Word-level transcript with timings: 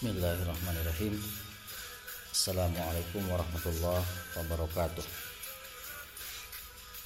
Bismillahirrahmanirrahim. 0.00 1.12
Assalamualaikum 2.32 3.20
warahmatullahi 3.28 4.08
wabarakatuh. 4.32 5.04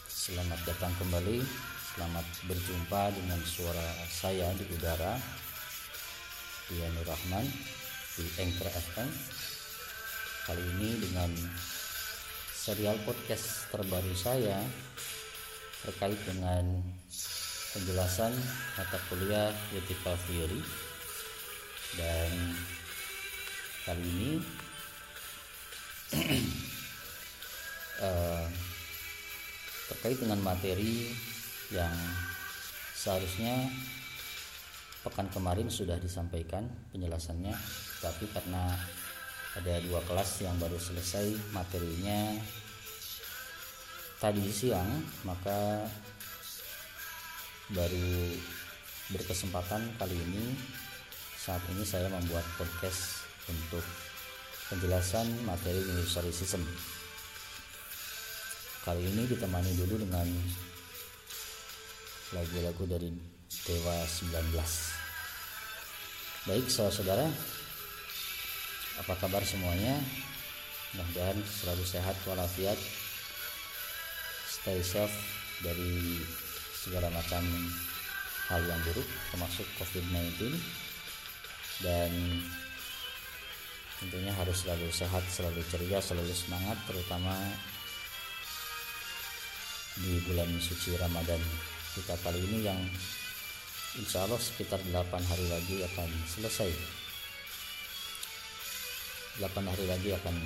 Selamat 0.06 0.62
datang 0.62 0.94
kembali. 1.02 1.42
Selamat 1.90 2.22
berjumpa 2.46 3.10
dengan 3.18 3.42
suara 3.42 3.98
saya 4.06 4.46
di 4.54 4.62
udara 4.78 5.18
Dianur 6.70 7.02
Rahman 7.02 7.42
di 8.14 8.30
Anchor 8.38 8.70
FM 8.70 9.10
Kali 10.46 10.62
ini 10.78 10.94
dengan 11.02 11.34
serial 12.54 12.94
podcast 13.02 13.74
terbaru 13.74 14.14
saya 14.14 14.62
Terkait 15.82 16.22
dengan 16.30 16.78
penjelasan 17.74 18.38
mata 18.78 19.02
kuliah 19.10 19.50
Critical 19.74 20.14
Theory 20.30 20.62
dan 21.98 22.30
kali 23.84 24.00
ini 24.00 24.30
uh, 28.00 28.46
terkait 29.92 30.16
dengan 30.16 30.40
materi 30.40 31.12
yang 31.68 31.92
seharusnya 32.96 33.68
pekan 35.04 35.28
kemarin 35.28 35.68
sudah 35.68 36.00
disampaikan 36.00 36.64
penjelasannya 36.96 37.52
tapi 38.00 38.24
karena 38.32 38.72
ada 39.54 39.74
dua 39.84 40.00
kelas 40.08 40.40
yang 40.40 40.56
baru 40.56 40.80
selesai 40.80 41.52
materinya 41.52 42.40
tadi 44.16 44.48
siang 44.48 44.88
maka 45.28 45.84
baru 47.68 48.32
berkesempatan 49.12 49.84
kali 50.00 50.16
ini 50.16 50.56
saat 51.36 51.60
ini 51.76 51.84
saya 51.84 52.08
membuat 52.08 52.48
podcast 52.56 53.23
untuk 53.50 53.84
penjelasan 54.72 55.28
materi 55.44 55.80
historicism. 56.00 56.64
Kali 58.84 59.00
ini 59.00 59.24
ditemani 59.28 59.72
dulu 59.80 60.00
dengan 60.00 60.28
lagu-lagu 62.36 62.84
dari 62.84 63.08
Dewa 63.64 63.96
19. 64.04 64.52
Baik, 66.44 66.68
saudara-saudara, 66.68 67.24
apa 69.00 69.14
kabar 69.16 69.40
semuanya? 69.44 69.96
Mudah-mudahan 70.92 71.40
selalu 71.42 71.84
sehat 71.88 72.16
walafiat, 72.28 72.76
stay 74.46 74.84
safe 74.84 75.16
dari 75.64 76.20
segala 76.84 77.08
macam 77.08 77.42
hal 78.52 78.60
yang 78.60 78.80
buruk 78.84 79.08
termasuk 79.32 79.64
COVID-19 79.80 80.52
dan 81.80 82.12
tentunya 84.04 84.36
harus 84.36 84.60
selalu 84.60 84.92
sehat, 84.92 85.24
selalu 85.32 85.64
ceria, 85.72 85.96
selalu 85.96 86.28
semangat 86.36 86.76
terutama 86.84 87.32
di 89.96 90.20
bulan 90.28 90.52
suci 90.60 90.92
Ramadan. 91.00 91.40
Kita 91.96 92.12
kali 92.20 92.36
ini 92.36 92.68
yang 92.68 92.76
insya 93.96 94.28
Allah 94.28 94.36
sekitar 94.36 94.76
8 94.84 95.08
hari 95.08 95.46
lagi 95.48 95.80
akan 95.88 96.08
selesai. 96.28 96.68
8 99.40 99.72
hari 99.72 99.84
lagi 99.88 100.12
akan 100.12 100.36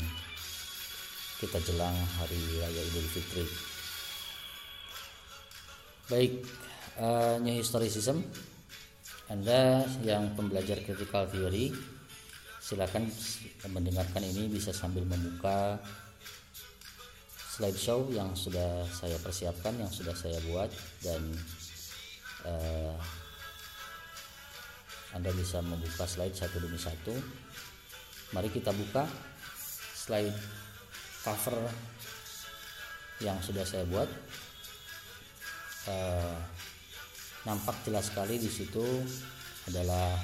kita 1.42 1.58
jelang 1.66 1.98
hari 2.22 2.38
raya 2.62 2.82
Idul 2.94 3.10
Fitri. 3.10 3.42
Baik 6.06 6.46
uh, 7.02 7.42
new 7.42 7.58
historicism 7.58 8.22
anda 9.26 9.82
yang 10.06 10.30
pembelajar 10.38 10.78
critical 10.86 11.26
theory 11.26 11.97
silakan 12.68 13.08
mendengarkan 13.72 14.20
ini 14.28 14.52
bisa 14.52 14.76
sambil 14.76 15.00
membuka 15.08 15.80
slideshow 17.56 18.04
yang 18.12 18.36
sudah 18.36 18.84
saya 18.92 19.16
persiapkan 19.24 19.72
yang 19.80 19.88
sudah 19.88 20.12
saya 20.12 20.36
buat 20.44 20.68
dan 21.00 21.32
uh, 22.44 22.92
Anda 25.16 25.32
bisa 25.32 25.64
membuka 25.64 26.04
slide 26.04 26.36
satu 26.36 26.60
demi 26.60 26.76
satu. 26.76 27.16
Mari 28.36 28.52
kita 28.52 28.68
buka 28.76 29.08
slide 29.96 30.36
cover 31.24 31.72
yang 33.24 33.40
sudah 33.40 33.64
saya 33.64 33.88
buat. 33.88 34.12
Uh, 35.88 36.36
nampak 37.48 37.80
jelas 37.88 38.12
sekali 38.12 38.36
di 38.36 38.52
situ 38.52 38.84
adalah 39.72 40.20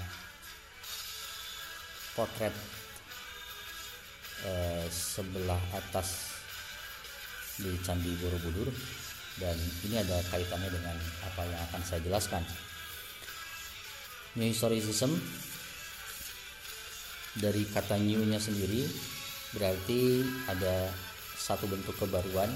potret 2.14 2.54
eh, 4.46 4.86
sebelah 4.90 5.60
atas 5.74 6.34
di 7.58 7.70
Candi 7.82 8.14
Borobudur 8.18 8.70
dan 9.38 9.58
ini 9.82 9.98
ada 9.98 10.22
kaitannya 10.30 10.70
dengan 10.70 10.96
apa 11.26 11.42
yang 11.42 11.60
akan 11.70 11.82
saya 11.82 12.00
jelaskan. 12.02 12.42
New 14.38 14.46
historicism 14.46 15.14
dari 17.38 17.66
kata 17.66 17.98
new-nya 17.98 18.38
sendiri 18.38 18.86
berarti 19.54 20.22
ada 20.50 20.90
satu 21.38 21.66
bentuk 21.66 21.94
kebaruan 21.98 22.50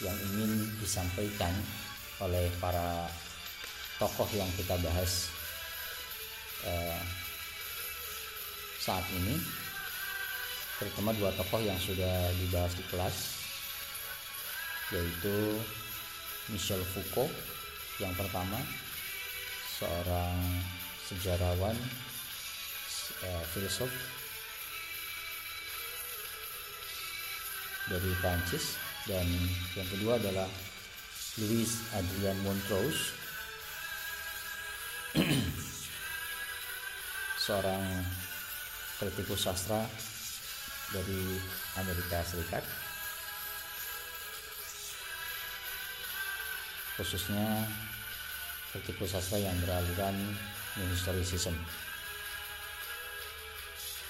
yang 0.00 0.16
ingin 0.32 0.64
disampaikan 0.80 1.52
oleh 2.24 2.48
para 2.60 3.08
tokoh 4.00 4.28
yang 4.32 4.48
kita 4.56 4.80
bahas 4.80 5.28
eh, 6.64 7.00
saat 8.80 9.04
ini 9.12 9.36
terutama 10.80 11.12
dua 11.12 11.30
tokoh 11.36 11.60
yang 11.60 11.76
sudah 11.76 12.32
dibahas 12.40 12.72
di 12.72 12.84
kelas 12.88 13.16
yaitu 14.90 15.60
Michel 16.48 16.80
Foucault 16.96 17.30
yang 18.00 18.16
pertama 18.16 18.58
seorang 19.76 20.40
sejarawan 21.06 21.76
eh, 23.22 23.44
filsuf 23.52 23.92
dari 27.90 28.10
Prancis 28.22 28.80
dan 29.04 29.26
yang 29.74 29.88
kedua 29.90 30.16
adalah 30.20 30.48
Louis 31.38 31.70
Adrian 31.94 32.38
Montrose. 32.46 33.16
Seorang 37.46 37.82
kritikus 39.00 39.48
sastra 39.48 39.80
dari 40.92 41.40
Amerika 41.80 42.20
Serikat. 42.20 42.60
Khususnya 47.00 47.64
kritikus 48.76 49.16
sastra 49.16 49.40
yang 49.40 49.56
beraliran 49.64 50.14
historicism 50.76 51.56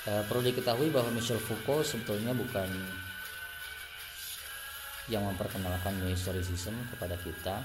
e, 0.04 0.12
perlu 0.26 0.42
diketahui 0.44 0.90
bahwa 0.92 1.14
Michel 1.14 1.40
Foucault 1.40 1.86
sebetulnya 1.86 2.34
bukan 2.36 2.68
yang 5.10 5.26
memperkenalkan 5.26 5.96
historicism 6.06 6.74
kepada 6.94 7.18
kita 7.18 7.56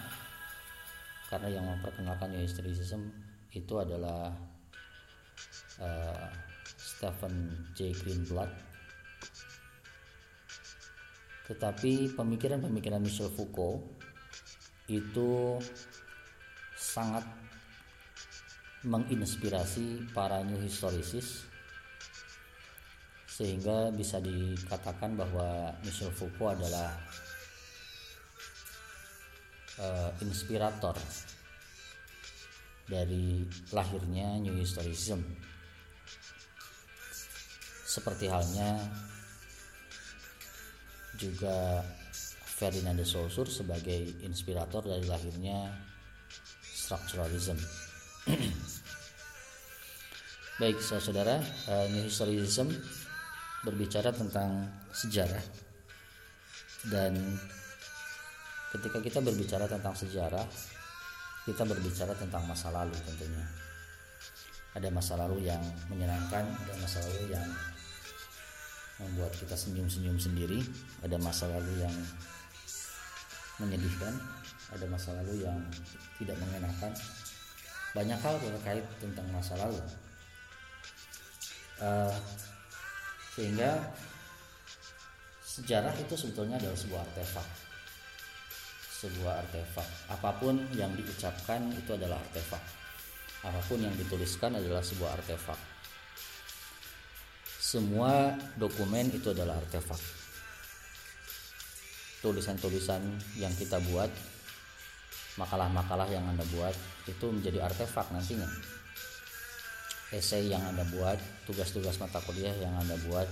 karena 1.30 1.50
yang 1.62 1.66
memperkenalkan 1.66 2.34
historicism 2.38 3.06
itu 3.54 3.74
adalah 3.78 4.34
uh, 5.82 6.28
Stephen 6.96 7.52
J. 7.76 7.92
Greenblatt 7.92 8.52
tetapi 11.46 12.16
pemikiran-pemikiran 12.16 13.04
Michel 13.04 13.30
Foucault 13.30 13.84
itu 14.90 15.62
sangat 16.74 17.26
menginspirasi 18.86 20.10
para 20.14 20.42
new 20.42 20.58
historicis 20.62 21.46
sehingga 23.30 23.92
bisa 23.92 24.24
dikatakan 24.24 25.20
bahwa 25.20 25.76
Michel 25.84 26.14
Foucault 26.16 26.56
adalah 26.56 26.96
uh, 29.80 30.12
inspirator 30.24 30.96
dari 32.86 33.44
lahirnya 33.74 34.38
New 34.40 34.56
Historicism. 34.56 35.20
Seperti 37.96 38.28
halnya 38.28 38.76
juga 41.16 41.80
Ferdinand 42.44 43.00
de 43.00 43.08
Saussure 43.08 43.48
sebagai 43.48 44.20
inspirator 44.20 44.84
dari 44.84 45.08
lahirnya 45.08 45.72
Structuralism. 46.60 47.56
Baik, 50.60 50.76
saudara, 50.84 51.40
uh, 51.72 51.88
New 51.96 52.04
Historicism 52.04 52.68
berbicara 53.64 54.12
tentang 54.12 54.68
sejarah 54.92 55.42
dan 56.92 57.16
ketika 58.76 59.00
kita 59.02 59.20
berbicara 59.24 59.66
tentang 59.66 59.96
sejarah 59.98 60.46
kita 61.50 61.66
berbicara 61.66 62.14
tentang 62.14 62.46
masa 62.46 62.70
lalu 62.70 62.94
tentunya 63.02 63.42
ada 64.78 64.86
masa 64.94 65.18
lalu 65.18 65.50
yang 65.50 65.64
menyenangkan 65.90 66.46
ada 66.46 66.74
masa 66.78 67.02
lalu 67.10 67.34
yang 67.34 67.48
membuat 69.02 69.36
kita 69.36 69.56
senyum-senyum 69.58 70.18
sendiri. 70.20 70.64
Ada 71.04 71.20
masa 71.20 71.52
lalu 71.52 71.84
yang 71.84 71.96
menyedihkan 73.60 74.16
ada 74.74 74.86
masa 74.90 75.14
lalu 75.22 75.46
yang 75.46 75.60
tidak 76.18 76.38
mengenakan. 76.42 76.92
Banyak 77.94 78.20
hal 78.20 78.36
terkait 78.42 78.86
tentang 78.98 79.28
masa 79.30 79.54
lalu. 79.62 79.80
Uh, 81.80 82.12
sehingga 83.36 83.84
sejarah 85.44 85.94
itu 86.00 86.16
sebetulnya 86.18 86.58
adalah 86.58 86.76
sebuah 86.76 87.02
artefak. 87.08 87.48
Sebuah 89.06 89.34
artefak. 89.48 89.88
Apa 90.12 90.32
pun 90.40 90.60
yang 90.74 90.92
diucapkan 90.98 91.62
itu 91.76 91.96
adalah 91.96 92.20
artefak. 92.20 92.64
Apa 93.46 93.62
pun 93.70 93.80
yang 93.80 93.94
dituliskan 93.96 94.58
adalah 94.58 94.82
sebuah 94.82 95.22
artefak 95.22 95.75
semua 97.76 98.32
dokumen 98.56 99.12
itu 99.12 99.36
adalah 99.36 99.60
artefak. 99.60 100.00
Tulisan-tulisan 102.24 103.04
yang 103.36 103.52
kita 103.52 103.84
buat 103.92 104.08
makalah-makalah 105.36 106.08
yang 106.08 106.24
anda 106.24 106.48
buat 106.56 106.72
itu 107.04 107.26
menjadi 107.28 107.68
artefak 107.68 108.08
nantinya. 108.16 108.48
Esai 110.16 110.48
yang 110.48 110.64
anda 110.64 110.88
buat 110.88 111.20
tugas-tugas 111.44 112.00
mata 112.00 112.24
kuliah 112.24 112.56
yang 112.56 112.72
anda 112.80 112.96
buat. 113.12 113.28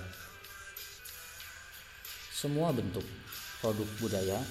Semua 2.36 2.76
bentuk 2.76 3.08
produk 3.64 3.88
budaya 4.04 4.44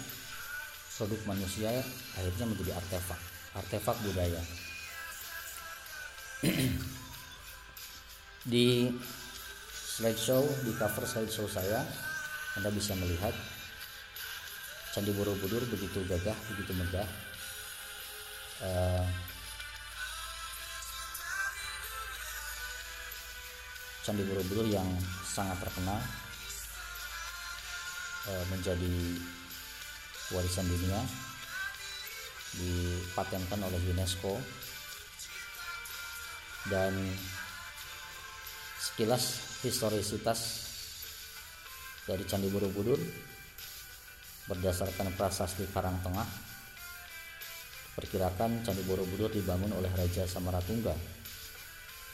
produk 0.97 1.21
manusia 1.29 1.69
akhirnya 2.17 2.49
menjadi 2.49 2.73
artefak 2.81 3.21
artefak 3.53 3.97
budaya. 4.01 4.41
Di 8.53 8.89
slideshow 9.93 10.41
di 10.65 10.73
cover 10.81 11.05
slideshow 11.05 11.45
saya. 11.45 11.85
Anda 12.57 12.73
bisa 12.73 12.97
melihat 12.97 13.33
Candi 14.93 15.13
Borobudur 15.13 15.61
begitu 15.69 16.05
gagah 16.09 16.37
begitu 16.53 16.73
megah. 16.77 17.09
Uh, 18.65 19.05
Candi 24.05 24.25
Borobudur 24.25 24.69
yang 24.69 24.89
sangat 25.29 25.61
terkenal 25.61 26.01
uh, 28.29 28.45
menjadi 28.53 28.97
warisan 30.33 30.69
dunia 30.69 31.01
dipatenkan 32.57 33.61
oleh 33.65 33.81
UNESCO. 33.93 34.41
Dan 36.69 36.95
sekilas 38.83 39.39
historisitas 39.63 40.41
dari 42.03 42.27
Candi 42.27 42.51
Borobudur 42.51 42.99
berdasarkan 44.51 45.15
prasasti 45.15 45.71
Karangtengah 45.71 46.53
Perkirakan 47.93 48.65
Candi 48.65 48.83
Borobudur 48.89 49.29
dibangun 49.29 49.77
oleh 49.77 49.93
Raja 49.93 50.25
Samaratungga 50.25 50.97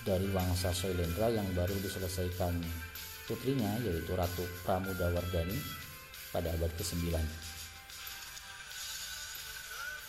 dari 0.02 0.26
Wangsa 0.34 0.74
Shailendra 0.74 1.30
yang 1.30 1.46
baru 1.54 1.78
diselesaikan 1.78 2.58
putrinya 3.30 3.78
yaitu 3.86 4.10
Ratu 4.18 4.42
Pramudawardhani 4.66 5.54
pada 6.34 6.50
abad 6.50 6.74
ke-9. 6.74 7.14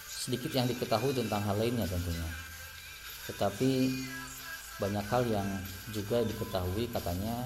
Sedikit 0.10 0.52
yang 0.58 0.66
diketahui 0.66 1.14
tentang 1.14 1.46
hal 1.46 1.62
lainnya 1.62 1.86
tentunya. 1.86 2.30
Tetapi 3.30 3.70
banyak 4.80 5.06
hal 5.12 5.24
yang 5.28 5.48
juga 5.92 6.24
diketahui 6.24 6.88
katanya 6.90 7.46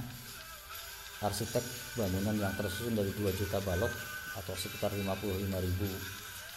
arsitek 1.25 1.65
bangunan 1.97 2.35
yang 2.37 2.53
tersusun 2.53 2.93
dari 2.93 3.09
2 3.15 3.33
juta 3.33 3.57
balok 3.65 3.91
atau 4.37 4.53
sekitar 4.53 4.93
55 4.93 5.49
ribu 5.49 5.89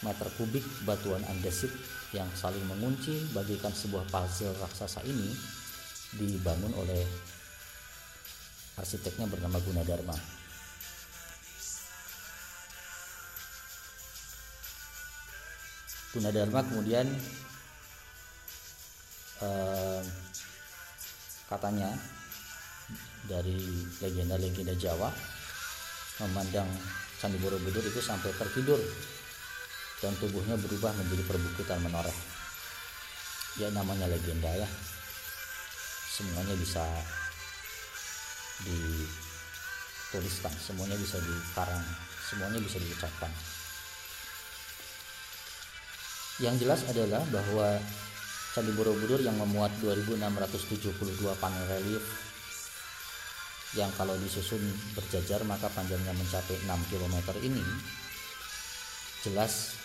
meter 0.04 0.28
kubik 0.36 0.64
batuan 0.84 1.24
andesit 1.32 1.72
yang 2.12 2.28
saling 2.36 2.62
mengunci 2.68 3.24
bagikan 3.32 3.72
sebuah 3.72 4.04
puzzle 4.12 4.52
raksasa 4.60 5.00
ini 5.08 5.32
dibangun 6.16 6.72
oleh 6.76 7.04
arsiteknya 8.76 9.24
bernama 9.24 9.56
Gunadarma. 9.64 10.16
Gunadarma 16.12 16.60
kemudian 16.64 17.08
eh, 19.40 20.02
katanya 21.46 21.94
dari 23.26 23.58
legenda-legenda 24.02 24.74
Jawa 24.78 25.10
memandang 26.22 26.66
Candi 27.18 27.38
Borobudur 27.40 27.82
itu 27.82 28.00
sampai 28.02 28.32
tertidur 28.34 28.78
dan 30.04 30.12
tubuhnya 30.20 30.56
berubah 30.60 30.92
menjadi 30.94 31.24
perbukitan 31.24 31.80
menoreh. 31.80 32.12
Ya 33.56 33.72
namanya 33.72 34.04
legenda 34.04 34.52
ya. 34.52 34.68
Semuanya 36.12 36.52
bisa 36.56 36.84
dituliskan 38.64 40.52
semuanya 40.56 40.96
bisa 40.96 41.20
dikarang 41.20 41.84
semuanya 42.24 42.60
bisa 42.60 42.80
diucapkan. 42.80 43.28
Yang 46.36 46.68
jelas 46.68 46.80
adalah 46.88 47.24
bahwa 47.32 47.80
Candi 48.56 48.72
Borobudur 48.72 49.20
yang 49.20 49.36
memuat 49.36 49.68
2672 49.84 50.96
panel 51.36 51.60
relief. 51.68 52.00
Yang 53.76 53.92
kalau 54.00 54.16
disusun 54.16 54.64
berjajar 54.96 55.44
maka 55.44 55.68
panjangnya 55.76 56.16
mencapai 56.16 56.56
6 56.64 56.88
km 56.88 57.36
ini. 57.44 57.60
Jelas 59.28 59.76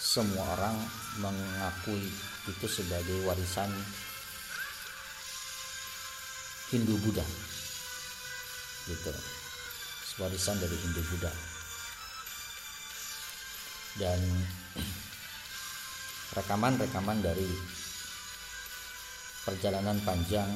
semua 0.00 0.48
orang 0.56 0.80
mengakui 1.20 2.08
itu 2.48 2.66
sebagai 2.72 3.20
warisan 3.28 3.68
Hindu 6.72 6.96
Buddha. 7.04 7.26
Gitu. 8.88 9.12
Warisan 10.24 10.56
dari 10.56 10.76
Hindu 10.88 11.04
Buddha. 11.12 11.32
Dan 14.00 14.24
rekaman-rekaman 16.34 17.22
dari 17.22 17.46
perjalanan 19.46 19.94
panjang 20.02 20.48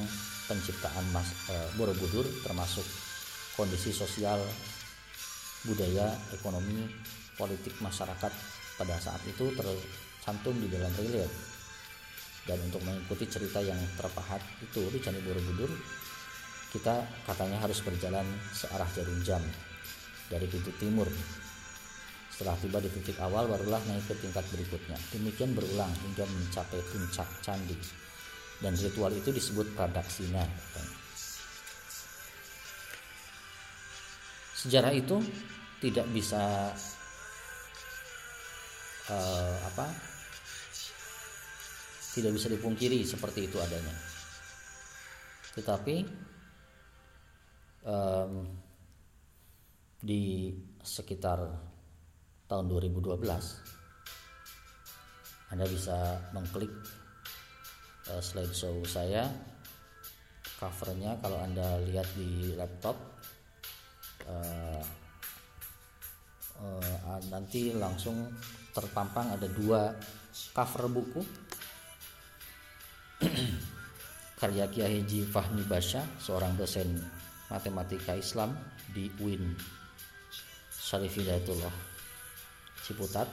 penciptaan 0.51 1.05
Mas, 1.15 1.31
e, 1.47 1.55
Borobudur 1.79 2.27
termasuk 2.43 2.83
kondisi 3.55 3.95
sosial 3.95 4.43
budaya 5.63 6.11
ekonomi 6.35 6.89
politik 7.39 7.77
masyarakat 7.79 8.33
pada 8.75 8.95
saat 8.99 9.21
itu 9.23 9.53
tercantum 9.55 10.57
di 10.59 10.67
dalam 10.67 10.91
relief 10.99 11.31
dan 12.49 12.57
untuk 12.65 12.81
mengikuti 12.81 13.29
cerita 13.29 13.61
yang 13.61 13.77
terpahat 13.95 14.41
itu 14.59 14.81
di 14.89 14.99
Candi 14.99 15.21
Borobudur 15.23 15.69
kita 16.73 17.03
katanya 17.27 17.61
harus 17.61 17.79
berjalan 17.83 18.25
searah 18.55 18.87
jarum 18.95 19.19
jam 19.21 19.43
dari 20.31 20.47
pintu 20.47 20.71
timur 20.79 21.07
setelah 22.41 22.57
tiba 22.57 22.81
di 22.81 22.89
titik 22.89 23.21
awal 23.21 23.45
barulah 23.45 23.77
naik 23.85 24.01
ke 24.09 24.17
tingkat 24.17 24.41
berikutnya. 24.49 24.97
Demikian 25.13 25.53
berulang 25.53 25.93
hingga 25.93 26.25
mencapai 26.25 26.81
puncak 26.89 27.29
candi. 27.45 27.77
Dan 28.57 28.73
ritual 28.81 29.13
itu 29.13 29.29
disebut 29.29 29.77
pradaksina 29.77 30.41
sejarah 34.57 34.93
itu 34.93 35.21
tidak 35.81 36.05
bisa 36.13 36.69
uh, 39.09 39.55
apa 39.65 39.85
tidak 42.17 42.37
bisa 42.37 42.49
dipungkiri 42.49 43.05
seperti 43.05 43.49
itu 43.49 43.57
adanya. 43.61 43.93
Tetapi 45.57 45.95
um, 47.85 48.45
di 50.01 50.53
sekitar 50.81 51.70
tahun 52.51 52.67
2012 52.67 53.23
Anda 55.55 55.63
bisa 55.71 56.19
mengklik 56.35 56.67
uh, 58.11 58.19
slideshow 58.19 58.83
saya 58.83 59.31
covernya 60.59 61.17
kalau 61.23 61.41
Anda 61.41 61.81
lihat 61.81 62.05
di 62.13 62.53
laptop. 62.53 62.93
Uh, 64.29 64.85
uh, 66.61 67.19
nanti 67.33 67.73
langsung 67.73 68.29
terpampang 68.69 69.33
ada 69.33 69.49
dua 69.49 69.91
cover 70.53 70.85
buku. 70.87 71.21
Karya 74.39 74.69
Kiai 74.69 75.01
Haji 75.01 75.25
Fahmi 75.25 75.65
Basya 75.65 76.05
seorang 76.21 76.57
dosen 76.57 76.97
matematika 77.49 78.13
Islam 78.17 78.53
di 78.89 79.09
UIN 79.21 79.53
Syarif 80.73 81.13
Hidayatullah 81.13 81.90
Ciputat 82.81 83.29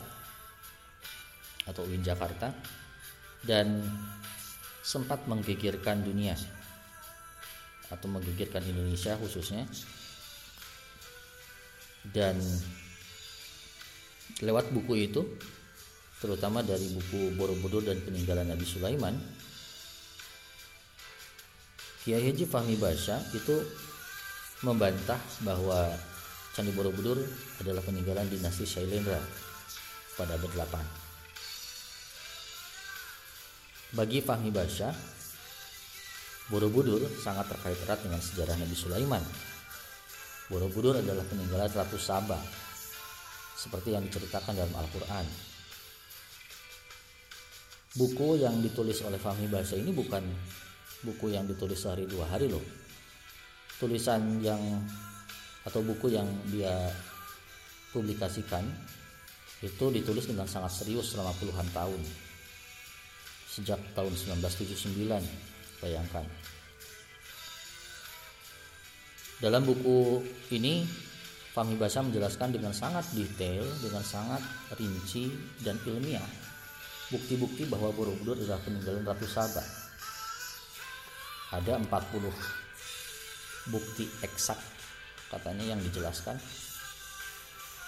atau 1.69 1.85
UIN 1.85 2.01
Jakarta 2.01 2.53
dan 3.45 3.85
sempat 4.81 5.29
menggigirkan 5.29 6.01
dunia 6.01 6.37
atau 7.89 8.09
menggigirkan 8.09 8.65
Indonesia 8.65 9.17
khususnya. 9.21 9.69
Dan 12.09 12.41
lewat 14.41 14.73
buku 14.73 15.09
itu 15.11 15.21
terutama 16.19 16.65
dari 16.65 16.89
buku 16.95 17.37
Borobudur 17.37 17.85
dan 17.85 18.01
peninggalan 18.01 18.49
Nabi 18.49 18.65
Sulaiman 18.65 19.15
Kiai 22.09 22.25
Haji 22.25 22.49
Fahmi 22.49 22.81
Basha 22.81 23.21
itu 23.37 23.61
membantah 24.65 25.21
bahwa 25.45 25.93
Candi 26.59 26.75
Borobudur 26.75 27.23
adalah 27.63 27.79
peninggalan 27.87 28.27
dinasti 28.27 28.67
Shailendra 28.67 29.23
pada 30.19 30.35
abad 30.35 30.67
8. 33.95 33.95
Bagi 33.95 34.19
Fahmi 34.19 34.51
Basha, 34.51 34.91
Borobudur 36.51 37.07
sangat 37.23 37.47
terkait 37.55 37.79
erat 37.87 38.03
dengan 38.03 38.19
sejarah 38.19 38.59
Nabi 38.59 38.75
Sulaiman. 38.75 39.23
Borobudur 40.51 40.99
adalah 40.99 41.23
peninggalan 41.31 41.71
Ratu 41.71 41.95
Saba, 41.95 42.43
seperti 43.55 43.95
yang 43.95 44.03
diceritakan 44.11 44.59
dalam 44.59 44.75
Al-Quran. 44.75 45.31
Buku 48.03 48.35
yang 48.35 48.59
ditulis 48.59 48.99
oleh 49.07 49.23
Fahmi 49.23 49.47
Basha 49.47 49.79
ini 49.79 49.95
bukan 49.95 50.27
buku 51.07 51.39
yang 51.39 51.47
ditulis 51.47 51.79
sehari 51.79 52.11
dua 52.11 52.27
hari 52.27 52.51
loh. 52.51 52.67
Tulisan 53.79 54.43
yang 54.43 54.59
atau 55.67 55.81
buku 55.83 56.15
yang 56.15 56.29
dia 56.53 56.75
publikasikan 57.91 58.63
itu 59.59 59.91
ditulis 59.91 60.31
dengan 60.31 60.47
sangat 60.47 60.71
serius 60.71 61.15
selama 61.15 61.35
puluhan 61.41 61.67
tahun. 61.75 61.99
Sejak 63.51 63.81
tahun 63.97 64.15
1979 64.15 65.83
bayangkan. 65.83 66.23
Dalam 69.39 69.63
buku 69.67 70.23
ini 70.55 70.87
Fahmi 71.55 71.75
Basa 71.75 72.07
menjelaskan 72.07 72.55
dengan 72.55 72.71
sangat 72.71 73.07
detail 73.15 73.67
dengan 73.83 74.03
sangat 74.07 74.43
rinci 74.79 75.31
dan 75.63 75.75
ilmiah 75.87 76.23
bukti-bukti 77.09 77.65
bahwa 77.67 77.89
Borobudur 77.91 78.37
adalah 78.37 78.61
peninggalan 78.61 79.03
Ratu 79.03 79.25
Saba 79.25 79.65
ada 81.49 81.81
40 81.81 81.89
bukti 83.73 84.05
eksak 84.21 84.78
katanya 85.29 85.77
yang 85.77 85.81
dijelaskan. 85.81 86.37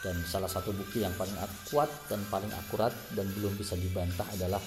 Dan 0.00 0.16
salah 0.24 0.48
satu 0.48 0.72
bukti 0.72 1.04
yang 1.04 1.12
paling 1.12 1.36
kuat 1.68 1.92
dan 2.08 2.24
paling 2.32 2.48
akurat 2.56 2.92
dan 3.12 3.28
belum 3.36 3.52
bisa 3.60 3.76
dibantah 3.76 4.24
adalah 4.32 4.60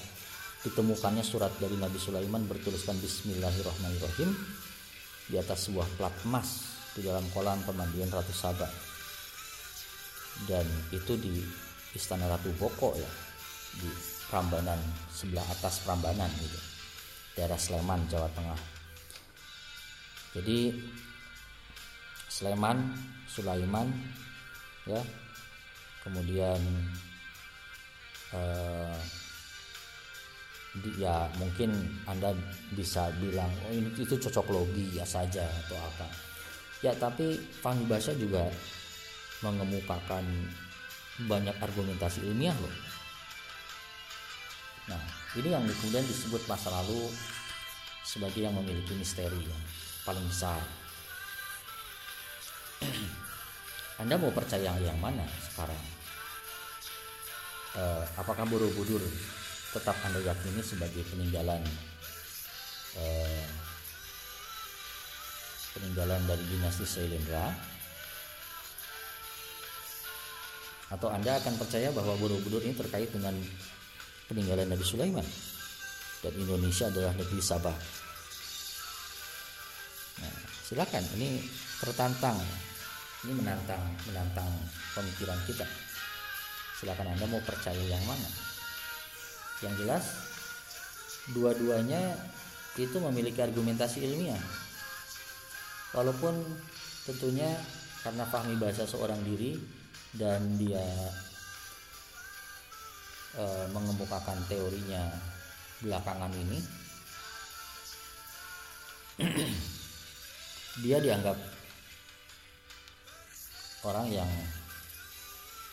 ditemukannya 0.61 1.25
surat 1.25 1.49
dari 1.57 1.73
Nabi 1.73 1.97
Sulaiman 1.97 2.45
bertuliskan 2.45 3.01
Bismillahirrahmanirrahim 3.01 4.29
di 5.33 5.35
atas 5.41 5.65
sebuah 5.67 5.89
plat 5.97 6.13
emas 6.29 6.77
di 6.93 7.01
dalam 7.01 7.25
kolam 7.33 7.65
pemandian 7.65 8.13
Ratu 8.13 8.29
Saba. 8.29 8.69
Dan 10.45 10.69
itu 10.93 11.17
di 11.17 11.41
Istana 11.97 12.29
Ratu 12.29 12.53
Boko 12.53 12.93
ya 12.93 13.11
di 13.73 13.89
Prambanan 14.29 14.77
sebelah 15.09 15.45
atas 15.49 15.81
Prambanan 15.81 16.29
gitu 16.37 16.59
daerah 17.33 17.57
Sleman 17.57 18.05
Jawa 18.09 18.29
Tengah. 18.33 18.61
Jadi 20.33 20.73
Sleman, 22.33 22.81
Sulaiman, 23.29 23.85
ya, 24.89 24.97
kemudian 26.01 26.57
eh, 28.33 28.97
ya 30.97 31.29
mungkin 31.37 31.69
anda 32.09 32.33
bisa 32.73 33.13
bilang 33.21 33.53
oh 33.69 33.73
ini 33.77 33.93
itu 33.93 34.17
cocok 34.17 34.49
logi 34.49 34.97
ya 34.97 35.05
saja 35.05 35.45
atau 35.45 35.77
apa. 35.77 36.09
Ya 36.81 36.97
tapi 36.97 37.37
Fahmi 37.37 37.85
Basha 37.85 38.17
juga 38.17 38.49
mengemukakan 39.45 40.25
banyak 41.29 41.53
argumentasi 41.61 42.25
ilmiah 42.25 42.57
loh. 42.57 42.75
Nah 44.89 45.01
ini 45.37 45.53
yang 45.53 45.61
kemudian 45.69 46.03
disebut 46.09 46.41
masa 46.49 46.73
lalu 46.81 47.13
sebagai 48.01 48.41
yang 48.41 48.57
memiliki 48.57 48.97
misteri 48.97 49.37
yang 49.37 49.63
paling 50.03 50.25
besar 50.25 50.59
anda 54.01 54.17
mau 54.17 54.33
percaya 54.33 54.73
yang 54.81 54.97
mana 54.97 55.23
sekarang? 55.53 55.83
Uh, 57.73 58.03
apakah 58.19 58.45
Borobudur 58.45 59.01
tetap 59.73 59.97
Anda 60.05 60.21
yakini 60.21 60.61
sebagai 60.61 61.01
peninggalan 61.09 61.61
uh, 62.99 63.45
peninggalan 65.77 66.21
dari 66.25 66.43
dinasti 66.51 66.85
Sailendra? 66.85 67.53
Atau 70.93 71.09
Anda 71.09 71.41
akan 71.41 71.57
percaya 71.57 71.89
bahwa 71.89 72.19
Borobudur 72.19 72.61
ini 72.65 72.77
terkait 72.77 73.09
dengan 73.09 73.33
peninggalan 74.29 74.69
Nabi 74.69 74.85
Sulaiman 74.85 75.25
dan 76.21 76.33
Indonesia 76.37 76.91
adalah 76.91 77.13
negeri 77.17 77.41
Sabah? 77.41 77.77
Nah, 80.21 80.35
silakan 80.65 81.07
ini 81.17 81.41
tertantang 81.81 82.37
ini 83.23 83.33
menantang 83.39 83.79
menantang 84.11 84.51
pemikiran 84.91 85.39
kita. 85.47 85.63
Silakan 86.79 87.15
anda 87.15 87.25
mau 87.31 87.39
percaya 87.39 87.79
yang 87.79 88.03
mana? 88.03 88.29
Yang 89.63 89.73
jelas 89.79 90.05
dua-duanya 91.31 92.19
itu 92.75 92.97
memiliki 92.99 93.39
argumentasi 93.39 94.03
ilmiah. 94.03 94.43
Walaupun 95.95 96.35
tentunya 97.07 97.47
karena 98.03 98.27
pahami 98.27 98.59
bahasa 98.59 98.83
seorang 98.83 99.23
diri 99.23 99.55
dan 100.19 100.59
dia 100.59 100.83
e, 103.39 103.43
mengemukakan 103.71 104.43
teorinya 104.51 105.07
belakangan 105.79 106.33
ini 106.35 106.59
dia 110.83 110.97
dianggap 110.99 111.37
orang 113.83 114.07
yang 114.07 114.31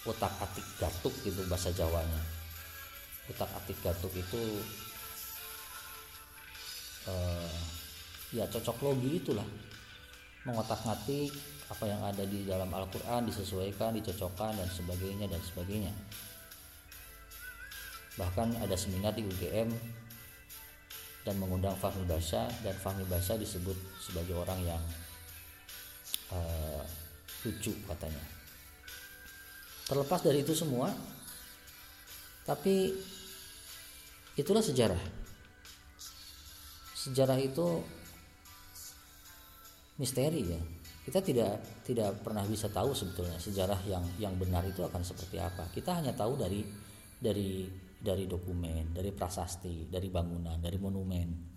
utak 0.06 0.32
atik 0.42 0.66
gatuk 0.80 1.14
gitu 1.22 1.46
bahasa 1.46 1.70
Jawanya. 1.70 2.22
Utak 3.30 3.50
atik 3.54 3.78
gatuk 3.84 4.10
itu 4.16 4.42
uh, 7.06 7.54
ya 8.34 8.46
cocok 8.50 8.76
logi 8.82 9.22
itulah. 9.22 9.46
Mengotak 10.42 10.80
ngatik 10.88 11.30
apa 11.70 11.84
yang 11.86 12.02
ada 12.02 12.24
di 12.26 12.48
dalam 12.48 12.72
Al-Quran 12.72 13.28
disesuaikan 13.28 13.94
dicocokkan 13.94 14.58
dan 14.58 14.68
sebagainya 14.72 15.30
dan 15.30 15.38
sebagainya. 15.44 15.92
Bahkan 18.18 18.58
ada 18.58 18.74
seminar 18.74 19.14
di 19.14 19.22
UGM 19.22 19.70
dan 21.22 21.34
mengundang 21.36 21.76
Fahmi 21.76 22.02
Basha 22.08 22.48
dan 22.64 22.74
Fahmi 22.80 23.04
Basha 23.06 23.36
disebut 23.36 23.76
sebagai 24.00 24.34
orang 24.34 24.60
yang 24.64 24.82
uh, 26.32 26.82
lucu 27.46 27.72
katanya. 27.88 28.24
Terlepas 29.88 30.20
dari 30.22 30.44
itu 30.44 30.54
semua 30.54 30.92
tapi 32.46 32.94
itulah 34.38 34.62
sejarah. 34.62 35.00
Sejarah 36.94 37.38
itu 37.40 37.66
misteri 39.96 40.42
ya. 40.52 40.60
Kita 41.00 41.24
tidak 41.24 41.84
tidak 41.84 42.22
pernah 42.22 42.44
bisa 42.44 42.68
tahu 42.68 42.92
sebetulnya 42.92 43.40
sejarah 43.40 43.80
yang 43.88 44.04
yang 44.20 44.34
benar 44.36 44.62
itu 44.68 44.84
akan 44.84 45.00
seperti 45.00 45.40
apa. 45.40 45.66
Kita 45.72 45.96
hanya 45.96 46.12
tahu 46.12 46.38
dari 46.38 46.60
dari 47.20 47.68
dari 48.00 48.24
dokumen 48.24 48.96
dari 48.96 49.12
prasasti 49.12 49.92
dari 49.92 50.08
bangunan 50.08 50.56
dari 50.56 50.80
monumen 50.80 51.49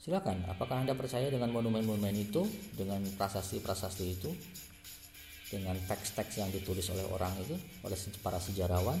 Silakan, 0.00 0.48
apakah 0.48 0.80
Anda 0.80 0.96
percaya 0.96 1.28
dengan 1.28 1.52
monumen-monumen 1.52 2.16
itu, 2.16 2.40
dengan 2.72 3.04
prasasti-prasasti 3.20 4.04
itu, 4.08 4.32
dengan 5.52 5.76
teks-teks 5.76 6.40
yang 6.40 6.48
ditulis 6.48 6.88
oleh 6.88 7.04
orang 7.12 7.36
itu, 7.44 7.52
oleh 7.84 7.98
para 8.24 8.40
sejarawan, 8.40 8.96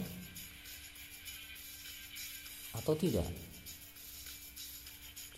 atau 2.76 2.92
tidak? 3.00 3.24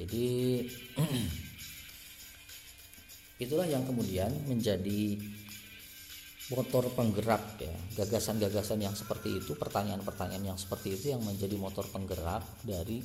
Jadi 0.02 0.26
itulah 3.46 3.70
yang 3.70 3.86
kemudian 3.86 4.34
menjadi 4.50 5.14
motor 6.50 6.90
penggerak 6.90 7.62
ya 7.62 7.74
gagasan-gagasan 8.02 8.82
yang 8.82 8.98
seperti 8.98 9.38
itu 9.38 9.54
pertanyaan-pertanyaan 9.54 10.52
yang 10.52 10.58
seperti 10.58 10.98
itu 10.98 11.14
yang 11.14 11.22
menjadi 11.22 11.54
motor 11.54 11.86
penggerak 11.86 12.42
dari 12.66 12.98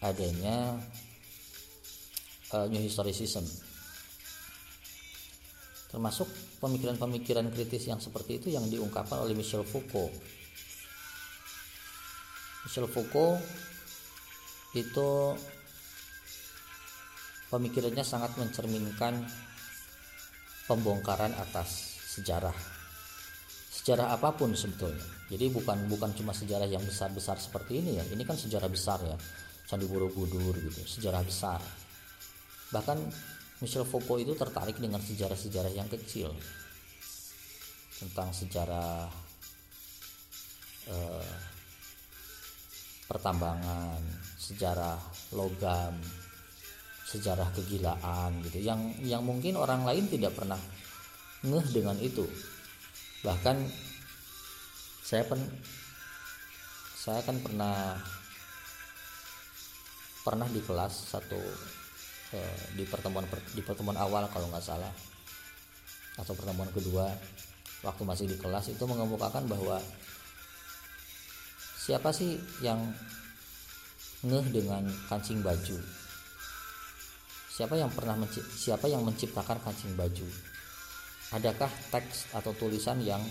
adanya 0.00 0.80
uh, 2.54 2.66
New 2.70 2.78
Historicism. 2.78 3.42
Termasuk 5.90 6.26
pemikiran-pemikiran 6.62 7.50
kritis 7.50 7.90
yang 7.90 7.98
seperti 7.98 8.42
itu 8.42 8.48
yang 8.54 8.66
diungkapkan 8.66 9.22
oleh 9.22 9.34
Michel 9.34 9.66
Foucault. 9.66 10.10
Michel 12.66 12.90
Foucault 12.90 13.38
itu 14.74 15.10
pemikirannya 17.50 18.02
sangat 18.02 18.34
mencerminkan 18.38 19.22
pembongkaran 20.66 21.30
atas 21.38 21.98
sejarah. 22.18 22.54
Sejarah 23.70 24.18
apa 24.18 24.34
pun 24.34 24.50
sebetulnya. 24.56 25.04
Jadi 25.30 25.46
bukan 25.52 25.86
bukan 25.86 26.10
cuma 26.16 26.34
sejarah 26.34 26.66
yang 26.66 26.82
besar-besar 26.82 27.38
seperti 27.38 27.84
ini 27.84 28.00
ya. 28.00 28.04
Ini 28.10 28.22
kan 28.26 28.34
sejarah 28.34 28.66
besar 28.66 28.98
ya. 29.06 29.14
Candi 29.64 29.88
Borobudur 29.88 30.52
gitu 30.60 30.84
sejarah 30.84 31.24
besar 31.24 31.60
bahkan 32.74 32.98
Michel 33.62 33.86
Foucault 33.86 34.18
itu 34.18 34.34
tertarik 34.34 34.74
dengan 34.82 34.98
sejarah-sejarah 34.98 35.70
yang 35.70 35.86
kecil. 35.86 36.34
Tentang 37.94 38.34
sejarah 38.34 39.06
eh, 40.90 41.30
pertambangan 43.06 44.02
sejarah 44.34 44.98
logam 45.32 45.94
sejarah 47.06 47.48
kegilaan 47.54 48.42
gitu. 48.50 48.58
Yang 48.58 48.98
yang 49.06 49.22
mungkin 49.22 49.54
orang 49.54 49.86
lain 49.86 50.10
tidak 50.10 50.34
pernah 50.34 50.58
ngeh 51.46 51.66
dengan 51.70 51.94
itu. 52.02 52.26
Bahkan 53.22 53.56
saya 55.06 55.22
pen 55.30 55.40
saya 56.98 57.20
kan 57.22 57.38
pernah 57.38 58.00
pernah 60.24 60.48
di 60.48 60.58
kelas 60.64 61.12
satu 61.12 61.38
di 62.74 62.84
pertemuan 62.86 63.26
di 63.54 63.62
pertemuan 63.62 63.98
awal 63.98 64.26
kalau 64.30 64.48
nggak 64.50 64.64
salah 64.64 64.90
atau 66.18 66.34
pertemuan 66.34 66.70
kedua 66.70 67.10
waktu 67.82 68.02
masih 68.06 68.26
di 68.30 68.36
kelas 68.38 68.70
itu 68.70 68.84
mengemukakan 68.86 69.44
bahwa 69.50 69.82
siapa 71.78 72.14
sih 72.14 72.38
yang 72.64 72.80
ngeh 74.24 74.46
dengan 74.50 74.88
kancing 75.10 75.44
baju 75.44 75.76
Siapa 77.54 77.78
yang 77.78 77.86
pernah 77.94 78.18
siapa 78.34 78.90
yang 78.90 79.06
menciptakan 79.06 79.62
kancing 79.62 79.94
baju? 79.94 80.26
Adakah 81.38 81.70
teks 81.94 82.34
atau 82.34 82.50
tulisan 82.58 82.98
yang 82.98 83.22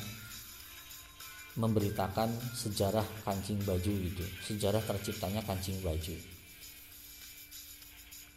memberitakan 1.59 2.31
sejarah 2.55 3.03
kancing 3.27 3.59
baju 3.67 3.91
itu, 3.91 4.23
sejarah 4.47 4.79
terciptanya 4.79 5.43
kancing 5.43 5.75
baju? 5.83 6.32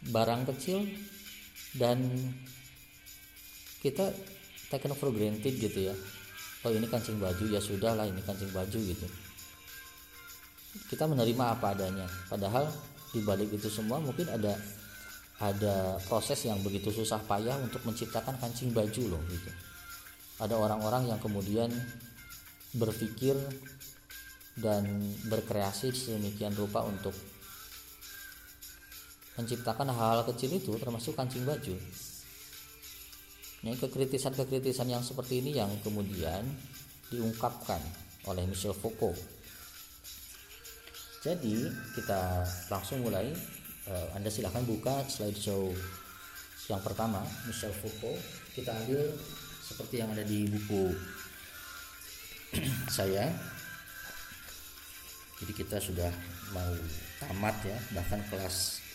Barang 0.05 0.45
kecil 0.45 0.85
dan 1.73 1.97
kita 3.81 4.13
taken 4.69 4.93
for 4.93 5.09
granted 5.09 5.57
gitu 5.57 5.89
ya. 5.89 5.95
Oh 6.65 6.73
ini 6.73 6.85
kancing 6.89 7.17
baju 7.17 7.45
ya 7.47 7.61
sudah 7.61 7.95
lah 7.97 8.05
ini 8.05 8.21
kancing 8.21 8.51
baju 8.53 8.77
gitu. 8.77 9.07
Kita 10.91 11.09
menerima 11.09 11.57
apa 11.57 11.73
adanya. 11.73 12.05
Padahal 12.29 12.69
di 13.13 13.23
balik 13.23 13.55
itu 13.55 13.71
semua 13.71 13.97
mungkin 13.97 14.27
ada 14.29 14.53
ada 15.37 16.01
proses 16.09 16.41
yang 16.49 16.57
begitu 16.65 16.89
susah 16.89 17.21
payah 17.21 17.57
untuk 17.61 17.85
menciptakan 17.85 18.41
kancing 18.41 18.73
baju 18.73 19.17
loh 19.17 19.21
gitu 19.29 19.53
ada 20.37 20.53
orang-orang 20.57 21.09
yang 21.09 21.19
kemudian 21.21 21.69
berpikir 22.77 23.33
dan 24.57 24.85
berkreasi 25.29 25.93
sedemikian 25.93 26.53
rupa 26.57 26.85
untuk 26.85 27.13
menciptakan 29.37 29.93
hal-hal 29.93 30.25
kecil 30.33 30.57
itu 30.57 30.73
termasuk 30.81 31.13
kancing 31.13 31.45
baju. 31.45 31.77
Ini 33.61 33.73
kekritisan-kekritisan 33.77 34.89
yang 34.89 35.01
seperti 35.01 35.41
ini 35.41 35.57
yang 35.57 35.69
kemudian 35.81 36.45
diungkapkan 37.09 37.81
oleh 38.29 38.43
Michel 38.49 38.73
Foucault. 38.73 39.17
Jadi 41.25 41.69
kita 41.97 42.45
langsung 42.69 43.01
mulai. 43.01 43.33
Uh, 43.87 44.07
Anda 44.19 44.27
silahkan 44.27 44.67
buka 44.67 45.07
slideshow 45.07 45.71
yang 46.67 46.83
pertama 46.83 47.23
Michel 47.47 47.71
Foucault. 47.71 48.19
Kita 48.51 48.75
ambil 48.83 49.15
seperti 49.63 50.03
yang 50.03 50.11
ada 50.11 50.27
di 50.27 50.43
buku 50.47 50.91
saya. 52.97 53.31
Jadi 55.37 55.53
kita 55.53 55.77
sudah 55.77 56.09
mau 56.51 56.73
tamat 57.21 57.55
ya 57.63 57.77
bahkan 57.93 58.21
kelas 58.27 58.86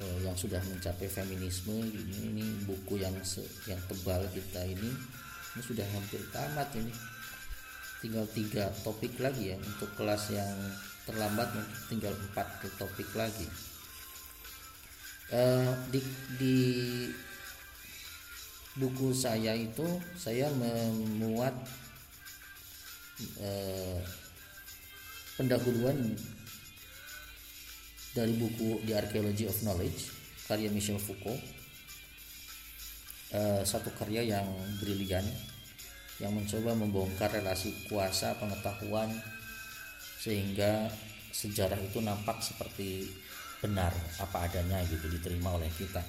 uh, 0.00 0.18
yang 0.24 0.36
sudah 0.36 0.60
mencapai 0.64 1.06
feminisme 1.06 1.76
ini 1.76 2.16
ini 2.32 2.46
buku 2.64 3.00
yang 3.00 3.14
se, 3.22 3.44
yang 3.68 3.78
tebal 3.86 4.24
kita 4.32 4.64
ini 4.64 4.90
ini 5.56 5.62
sudah 5.62 5.86
hampir 5.92 6.22
tamat 6.30 6.68
ini. 6.78 6.92
Tinggal 8.00 8.24
tiga 8.32 8.72
topik 8.80 9.20
lagi 9.20 9.52
ya 9.52 9.56
untuk 9.60 9.92
kelas 9.92 10.32
yang 10.32 10.56
terlambat 11.04 11.52
mungkin 11.52 11.76
tinggal 11.92 12.14
empat 12.16 12.48
ke 12.64 12.68
topik 12.80 13.08
lagi. 13.12 13.44
Uh, 15.30 15.70
di, 15.94 16.00
di 16.40 16.58
buku 18.80 19.14
saya 19.14 19.54
itu 19.54 19.84
saya 20.18 20.50
memuat 20.50 21.54
uh, 23.38 24.00
pendahuluan 25.36 26.16
dari 28.10 28.34
buku 28.34 28.82
The 28.86 28.98
Archaeology 28.98 29.46
of 29.46 29.58
Knowledge 29.62 30.10
karya 30.50 30.66
Michel 30.70 30.98
Foucault. 30.98 31.38
Uh, 33.30 33.62
satu 33.62 33.94
karya 33.94 34.26
yang 34.26 34.46
brilian 34.82 35.22
yang 36.18 36.34
mencoba 36.34 36.74
membongkar 36.74 37.30
relasi 37.30 37.70
kuasa 37.86 38.34
pengetahuan 38.42 39.06
sehingga 40.18 40.90
sejarah 41.30 41.78
itu 41.78 42.02
nampak 42.02 42.42
seperti 42.42 43.06
benar 43.62 43.94
apa 44.18 44.50
adanya 44.50 44.82
gitu 44.82 45.06
diterima 45.06 45.54
oleh 45.54 45.70
kita. 45.78 46.02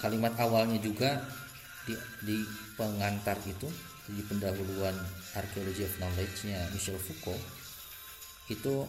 Kalimat 0.00 0.32
awalnya 0.40 0.80
juga 0.80 1.20
di, 1.84 1.92
di 2.24 2.38
pengantar 2.80 3.36
itu 3.44 3.68
di 4.08 4.24
pendahuluan 4.24 4.96
archaeology 5.36 5.84
of 5.84 5.92
knowledge-nya 6.00 6.64
Michel 6.72 6.96
Foucault 6.96 7.57
itu 8.48 8.88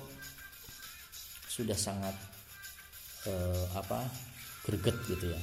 sudah 1.51 1.75
sangat 1.75 2.15
eh, 3.27 3.65
apa 3.75 4.07
greget 4.63 4.95
gitu 5.07 5.35
ya 5.35 5.41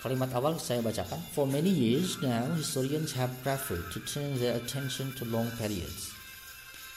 Kalimat 0.00 0.32
awal 0.32 0.56
saya 0.56 0.80
bacakan. 0.80 1.20
For 1.36 1.44
many 1.44 1.68
years 1.68 2.16
now, 2.24 2.48
historians 2.56 3.12
have 3.20 3.28
preferred 3.44 3.84
to 3.92 4.00
turn 4.08 4.32
their 4.40 4.56
attention 4.56 5.12
to 5.20 5.28
long 5.28 5.52
periods, 5.60 6.16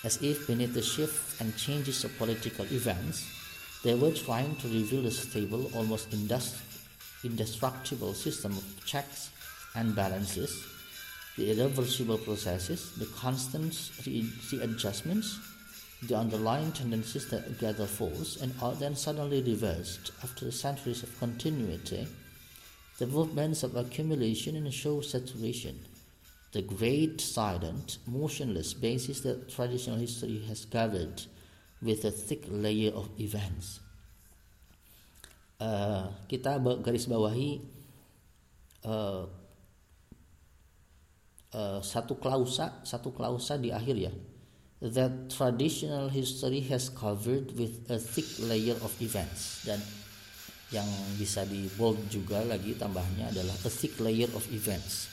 as 0.07 0.23
if 0.23 0.47
beneath 0.47 0.71
the 0.71 0.79
shifts 0.79 1.35
and 1.43 1.51
changes 1.59 2.07
of 2.07 2.15
political 2.15 2.63
events, 2.71 3.27
they 3.83 3.91
were 3.91 4.15
trying 4.15 4.55
to 4.63 4.71
reveal 4.71 5.03
a 5.03 5.11
stable, 5.11 5.67
almost 5.75 6.15
indestructible 6.15 8.15
system 8.15 8.55
of 8.55 8.63
checks 8.87 9.35
and 9.75 9.91
balances, 9.91 10.63
the 11.37 11.51
irreversible 11.51 12.17
processes, 12.17 12.93
the 12.97 13.05
constant 13.07 13.91
readjustments, 14.05 15.39
the 16.03 16.15
underlying 16.15 16.71
tendencies 16.71 17.29
that 17.29 17.59
gather 17.59 17.85
force 17.85 18.41
and 18.41 18.53
are 18.61 18.73
then 18.75 18.95
suddenly 18.95 19.41
reversed 19.41 20.11
after 20.23 20.51
centuries 20.51 21.01
of 21.01 21.19
continuity 21.19 22.07
the 22.99 23.07
movements 23.07 23.63
of 23.63 23.75
accumulation 23.75 24.55
and 24.55 24.71
show 24.73 25.01
saturation, 25.01 25.79
the 26.51 26.61
great 26.61 27.19
silent, 27.19 27.97
motionless 28.05 28.73
basis 28.73 29.21
that 29.21 29.49
traditional 29.49 29.97
history 29.97 30.43
has 30.47 30.65
covered 30.65 31.23
with 31.81 32.05
a 32.05 32.11
thick 32.11 32.45
layer 32.47 32.91
of 32.91 33.09
events. 33.19 33.79
Uh, 35.59 36.07
kita 36.29 36.61
garis 36.83 37.07
bawahi 37.07 37.61
uh, 38.85 39.25
uh, 41.53 41.79
satu 41.79 42.17
klausa 42.19 42.83
satu 42.83 43.13
klausa 43.13 43.57
di 43.57 43.69
akhir 43.69 43.95
ya. 43.97 44.13
That 44.83 45.31
traditional 45.31 46.11
history 46.11 46.59
has 46.67 46.91
covered 46.91 47.55
with 47.55 47.87
a 47.87 47.95
thick 47.95 48.27
layer 48.43 48.75
of 48.83 48.91
events. 48.99 49.63
Dan 49.63 49.79
yang 50.75 50.89
bisa 51.15 51.47
di 51.47 51.71
bold 51.79 52.11
juga 52.11 52.43
lagi 52.43 52.75
tambahnya 52.75 53.31
adalah 53.31 53.55
a 53.63 53.71
thick 53.71 53.95
layer 54.03 54.27
of 54.35 54.43
events. 54.51 55.07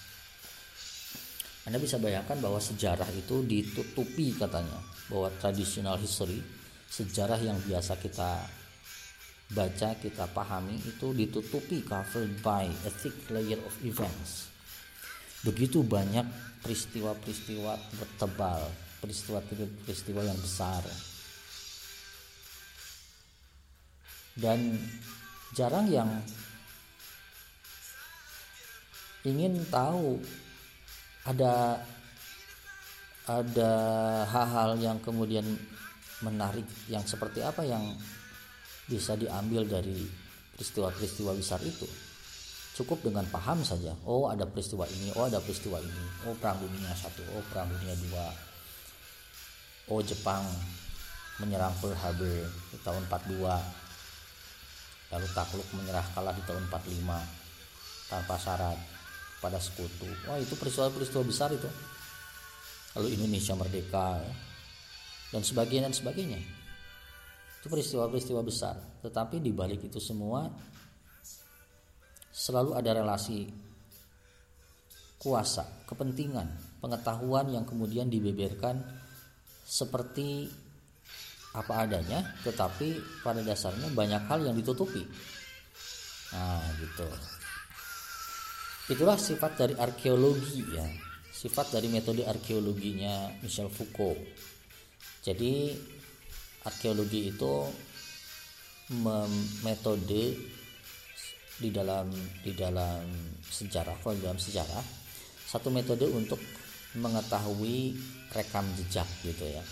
Anda 1.70 1.79
bisa 1.79 2.03
bayangkan 2.03 2.42
bahwa 2.42 2.59
sejarah 2.59 3.07
itu 3.14 3.46
ditutupi 3.46 4.35
katanya 4.35 4.81
bahwa 5.07 5.31
traditional 5.38 5.94
history 6.03 6.42
sejarah 6.90 7.38
yang 7.38 7.55
biasa 7.62 7.94
kita 8.03 8.42
baca 9.55 9.90
kita 10.03 10.26
pahami 10.35 10.83
itu 10.83 11.14
ditutupi 11.14 11.87
covered 11.87 12.42
by 12.42 12.66
a 12.66 12.90
thick 12.90 13.14
layer 13.31 13.59
of 13.62 13.74
events 13.87 14.49
begitu 15.40 15.81
banyak 15.81 16.24
peristiwa-peristiwa 16.61 17.72
bertebal 17.96 18.68
peristiwa-peristiwa 19.00 20.22
yang 20.22 20.37
besar. 20.38 20.85
Dan 24.37 24.76
jarang 25.57 25.88
yang 25.90 26.11
ingin 29.26 29.61
tahu 29.68 30.20
ada 31.29 31.83
ada 33.29 33.72
hal-hal 34.24 34.81
yang 34.81 34.98
kemudian 35.03 35.44
menarik 36.24 36.64
yang 36.88 37.05
seperti 37.05 37.44
apa 37.44 37.64
yang 37.64 37.85
bisa 38.88 39.16
diambil 39.16 39.64
dari 39.68 40.09
peristiwa-peristiwa 40.57 41.33
besar 41.37 41.61
itu 41.62 42.09
cukup 42.80 43.04
dengan 43.04 43.28
paham 43.28 43.60
saja. 43.60 43.92
Oh 44.08 44.32
ada 44.32 44.48
peristiwa 44.48 44.88
ini 44.88 45.12
oh 45.12 45.28
ada 45.28 45.36
peristiwa 45.44 45.76
ini. 45.76 46.04
Oh 46.24 46.32
perang 46.40 46.56
dunia 46.56 46.88
satu 46.96 47.20
oh 47.36 47.44
perang 47.52 47.68
dunia 47.68 47.92
dua. 48.08 48.26
Oh 49.92 50.00
Jepang 50.00 50.48
menyerang 51.40 51.76
Pearl 51.80 51.96
Harbor 51.96 52.48
di 52.72 52.76
tahun 52.80 53.04
42 53.08 53.40
lalu 55.10 55.26
takluk 55.34 55.66
menyerah 55.74 56.06
kalah 56.14 56.30
di 56.30 56.42
tahun 56.46 56.70
45 56.70 57.02
tanpa 58.06 58.34
syarat 58.38 58.78
pada 59.42 59.58
sekutu. 59.58 60.06
Wah 60.28 60.38
itu 60.38 60.54
peristiwa-peristiwa 60.54 61.24
besar 61.26 61.50
itu. 61.50 61.66
Lalu 62.94 63.18
Indonesia 63.18 63.54
merdeka 63.56 64.22
dan 65.34 65.42
sebagainya 65.42 65.90
dan 65.90 65.94
sebagainya. 65.96 66.40
Itu 67.60 67.66
peristiwa-peristiwa 67.68 68.40
besar. 68.44 68.78
Tetapi 69.02 69.42
di 69.42 69.50
balik 69.50 69.84
itu 69.84 69.98
semua 69.98 70.46
selalu 72.40 72.72
ada 72.72 72.96
relasi 72.96 73.44
kuasa 75.20 75.85
kepentingan 75.85 76.81
pengetahuan 76.81 77.53
yang 77.53 77.68
kemudian 77.68 78.09
dibeberkan 78.09 78.81
seperti 79.68 80.48
apa 81.53 81.85
adanya 81.85 82.24
tetapi 82.40 83.20
pada 83.20 83.44
dasarnya 83.44 83.92
banyak 83.92 84.22
hal 84.24 84.40
yang 84.48 84.57
ditutupi. 84.57 85.05
Nah 86.33 86.64
gitu. 86.81 87.09
Itulah 88.96 89.20
sifat 89.20 89.61
dari 89.61 89.74
arkeologi 89.76 90.64
ya. 90.72 90.88
Sifat 91.29 91.76
dari 91.76 91.92
metode 91.92 92.24
arkeologinya 92.24 93.29
Michel 93.44 93.68
Foucault. 93.68 94.16
Jadi 95.20 95.76
arkeologi 96.64 97.29
itu 97.29 97.55
metode 99.62 100.24
di 101.60 101.68
dalam 101.68 102.08
di 102.40 102.56
dalam 102.56 103.04
sejarah, 103.44 104.00
kalau 104.00 104.16
dalam 104.16 104.40
sejarah 104.40 104.80
satu 105.44 105.68
metode 105.68 106.08
untuk 106.08 106.40
mengetahui 106.96 107.94
rekam 108.32 108.64
jejak 108.80 109.06
gitu 109.22 109.44
ya. 109.44 109.62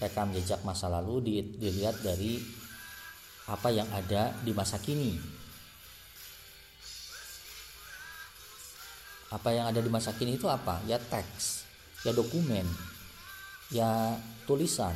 Rekam 0.00 0.32
jejak 0.34 0.64
masa 0.64 0.88
lalu 0.90 1.44
dilihat 1.60 2.00
dari 2.00 2.40
apa 3.44 3.68
yang 3.68 3.86
ada 3.92 4.32
di 4.40 4.50
masa 4.56 4.80
kini. 4.80 5.20
Apa 9.28 9.50
yang 9.52 9.68
ada 9.68 9.82
di 9.82 9.90
masa 9.92 10.16
kini 10.16 10.40
itu 10.40 10.48
apa? 10.48 10.80
Ya 10.88 10.96
teks 10.96 11.66
ya 12.04 12.12
dokumen 12.12 12.68
ya 13.72 14.14
tulisan 14.44 14.92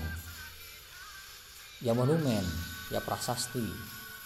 ya 1.84 1.92
monumen 1.92 2.46
ya 2.88 3.02
prasasti. 3.04 3.66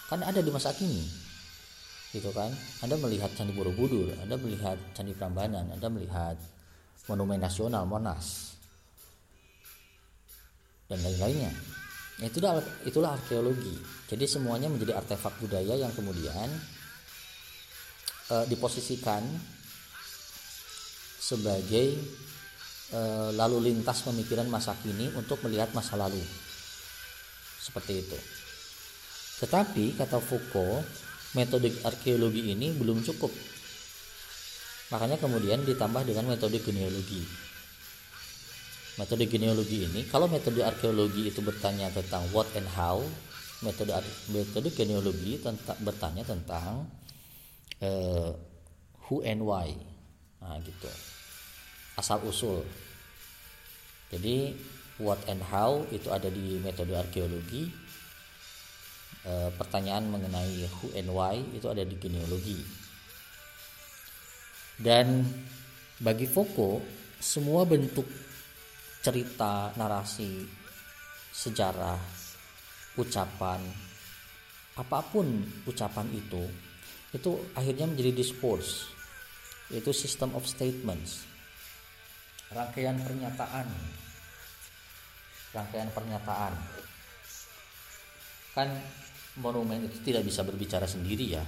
Kan 0.07 0.21
ada 0.21 0.39
di 0.39 0.53
masa 0.53 0.69
kini 0.77 1.22
gitu 2.13 2.29
kan 2.29 2.53
Anda 2.85 2.93
melihat 3.01 3.33
Candi 3.33 3.57
Borobudur 3.57 4.13
Anda 4.21 4.37
melihat 4.37 4.77
Candi 4.93 5.17
Prambanan 5.17 5.73
Anda 5.73 5.89
melihat 5.89 6.37
Monumen 7.09 7.41
Nasional 7.41 7.89
Monas 7.89 8.53
dan 10.85 11.01
lain-lainnya 11.01 11.49
nah, 12.21 12.27
itulah 12.29 12.61
itulah 12.85 13.17
arkeologi 13.17 13.73
jadi 14.13 14.29
semuanya 14.29 14.69
menjadi 14.69 14.93
artefak 14.93 15.41
budaya 15.41 15.73
yang 15.73 15.89
kemudian 15.97 16.53
e, 18.29 18.35
diposisikan 18.45 19.25
sebagai 21.23 21.97
e, 22.91 23.01
lalu 23.33 23.73
lintas 23.73 24.05
pemikiran 24.05 24.45
masa 24.51 24.77
kini 24.83 25.09
untuk 25.15 25.41
melihat 25.47 25.71
masa 25.71 25.95
lalu. 25.95 26.21
Seperti 27.63 28.03
itu. 28.03 28.19
Tetapi 29.39 29.95
kata 29.95 30.19
Foucault, 30.19 30.83
metode 31.33 31.69
arkeologi 31.85 32.53
ini 32.53 32.73
belum 32.73 33.01
cukup. 33.01 33.29
Makanya 34.93 35.17
kemudian 35.17 35.65
ditambah 35.65 36.05
dengan 36.05 36.29
metode 36.29 36.61
genealogi. 36.61 37.21
Metode 38.93 39.25
genealogi 39.25 39.89
ini, 39.89 40.05
kalau 40.05 40.29
metode 40.29 40.61
arkeologi 40.61 41.33
itu 41.33 41.41
bertanya 41.41 41.89
tentang 41.89 42.29
what 42.29 42.45
and 42.53 42.69
how, 42.77 43.01
metode 43.65 43.89
metode 44.29 44.69
genealogi 44.69 45.41
tentang 45.41 45.77
bertanya 45.81 46.21
tentang 46.21 46.85
uh, 47.81 48.29
who 49.09 49.25
and 49.25 49.41
why. 49.41 49.73
Nah, 50.37 50.61
gitu 50.61 50.91
asal 51.93 52.25
usul 52.25 52.65
jadi 54.09 54.53
what 55.01 55.17
and 55.29 55.41
how 55.45 55.85
itu 55.93 56.09
ada 56.09 56.29
di 56.29 56.57
metode 56.61 56.93
arkeologi 56.93 57.69
e, 59.23 59.31
pertanyaan 59.55 60.07
mengenai 60.07 60.67
who 60.79 60.91
and 60.93 61.09
why 61.09 61.39
itu 61.55 61.67
ada 61.67 61.83
di 61.83 61.95
genealogi. 61.97 62.59
Dan 64.77 65.23
bagi 65.99 66.27
Foucault 66.27 66.83
semua 67.23 67.63
bentuk 67.63 68.05
cerita 69.03 69.71
narasi 69.79 70.43
sejarah 71.33 71.99
ucapan 72.99 73.59
apa 74.73 74.99
pun 75.05 75.27
ucapan 75.65 76.07
itu 76.13 76.43
itu 77.13 77.31
akhirnya 77.53 77.85
menjadi 77.89 78.11
discourse 78.13 78.93
yaitu 79.73 79.89
system 79.89 80.29
of 80.37 80.45
statements. 80.45 81.25
Rangkaian 82.53 82.93
pernyataan. 83.01 83.65
Rangkaian 85.49 85.89
pernyataan. 85.89 86.53
Kan 88.53 88.69
monumen 89.41 89.89
itu 89.89 89.97
tidak 90.05 90.27
bisa 90.27 90.45
berbicara 90.45 90.85
sendiri 90.85 91.25
ya. 91.33 91.43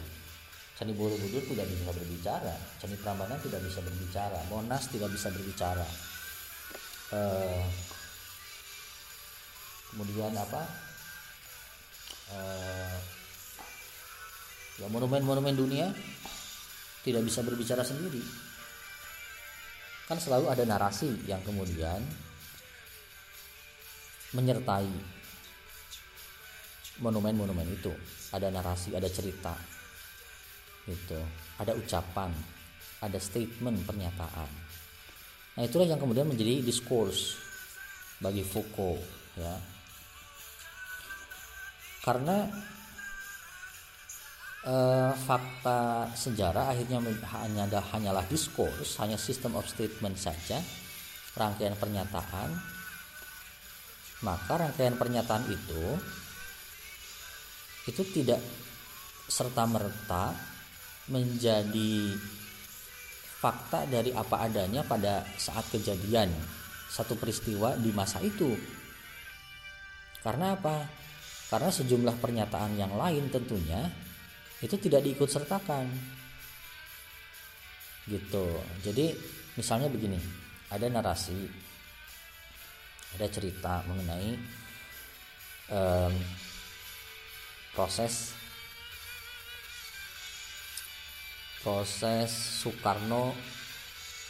Candi 0.75 0.91
Borobudur 0.91 1.39
tidak 1.45 1.71
bisa 1.71 1.91
berbicara. 1.93 2.53
Candi 2.81 2.97
Prambanan 2.99 3.39
tidak 3.39 3.63
bisa 3.63 3.79
berbicara. 3.79 4.39
Monas 4.51 4.91
tidak 4.91 5.07
bisa 5.13 5.31
berbicara. 5.31 5.87
Eh, 7.15 7.63
kemudian 9.93 10.35
apa? 10.35 10.61
Eh, 12.35 12.97
ya 14.83 14.87
monumen-monumen 14.91 15.55
dunia 15.55 15.87
tidak 17.07 17.23
bisa 17.23 17.39
berbicara 17.45 17.85
sendiri. 17.85 18.19
Kan 20.11 20.19
selalu 20.19 20.51
ada 20.51 20.65
narasi 20.67 21.23
yang 21.23 21.39
kemudian 21.45 22.03
menyertai 24.35 25.14
monumen-monumen 26.99 27.67
itu. 27.71 27.91
Ada 28.31 28.51
narasi 28.51 28.95
ada 28.95 29.07
cerita. 29.09 29.55
Gitu 30.85 31.45
ada 31.59 31.71
ucapan. 31.75 32.31
Ada 33.03 33.19
statement 33.21 33.85
pernyataan. 33.85 34.49
Nah 35.55 35.63
itulah 35.63 35.87
yang 35.87 36.01
kemudian 36.01 36.25
menjadi 36.27 36.63
diskurs 36.63 37.37
bagi 38.19 38.41
Foucault 38.41 39.03
ya. 39.37 39.55
Karena 42.01 42.47
uh, 44.65 45.11
fakta 45.13 46.11
sejarah 46.13 46.69
akhirnya 46.73 47.01
hanya 47.41 47.61
ada 47.65 47.81
hanyalah 47.93 48.25
diskurs, 48.29 48.97
hanya 49.01 49.17
sistem 49.17 49.57
of 49.57 49.65
statement 49.65 50.17
saja, 50.17 50.61
rangkaian 51.33 51.77
pernyataan. 51.77 52.49
Maka 54.23 54.53
rangkaian 54.57 54.95
pernyataan 54.97 55.45
itu 55.51 55.83
itu 57.85 58.01
tidak 58.11 58.41
serta 59.25 59.65
merta 59.65 60.33
menjadi 61.09 62.13
fakta 63.41 63.85
dari 63.85 64.09
apa 64.13 64.41
adanya 64.45 64.81
pada 64.81 65.21
saat 65.37 65.69
kejadian 65.69 66.33
satu 66.89 67.13
peristiwa 67.17 67.77
di 67.77 67.93
masa 67.93 68.21
itu. 68.25 68.57
Karena 70.25 70.57
apa? 70.57 70.89
Karena 71.49 71.69
sejumlah 71.69 72.17
pernyataan 72.17 72.73
yang 72.73 72.97
lain 72.97 73.29
tentunya 73.29 73.85
itu 74.63 74.75
tidak 74.81 75.03
diikut 75.03 75.27
sertakan 75.27 75.85
gitu 78.05 78.45
jadi 78.85 79.17
misalnya 79.57 79.89
begini 79.89 80.21
ada 80.69 80.85
narasi 80.87 81.49
ada 83.17 83.27
cerita 83.27 83.81
mengenai 83.89 84.37
um, 85.73 86.13
proses. 87.75 88.31
Proses 91.59 92.31
Soekarno 92.31 93.35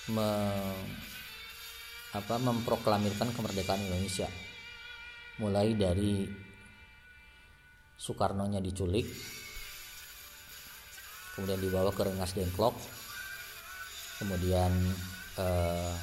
me, 0.10 0.30
apa, 2.16 2.36
memproklamirkan 2.42 3.30
kemerdekaan 3.32 3.86
Indonesia. 3.86 4.28
Mulai 5.38 5.78
dari 5.78 6.26
Soekarno-nya 7.96 8.60
diculik 8.60 9.08
kemudian 11.36 11.60
dibawa 11.60 11.92
ke 11.92 12.02
Rengas 12.08 12.32
Dengklok 12.32 12.76
kemudian 14.24 14.72
eh, 15.36 15.94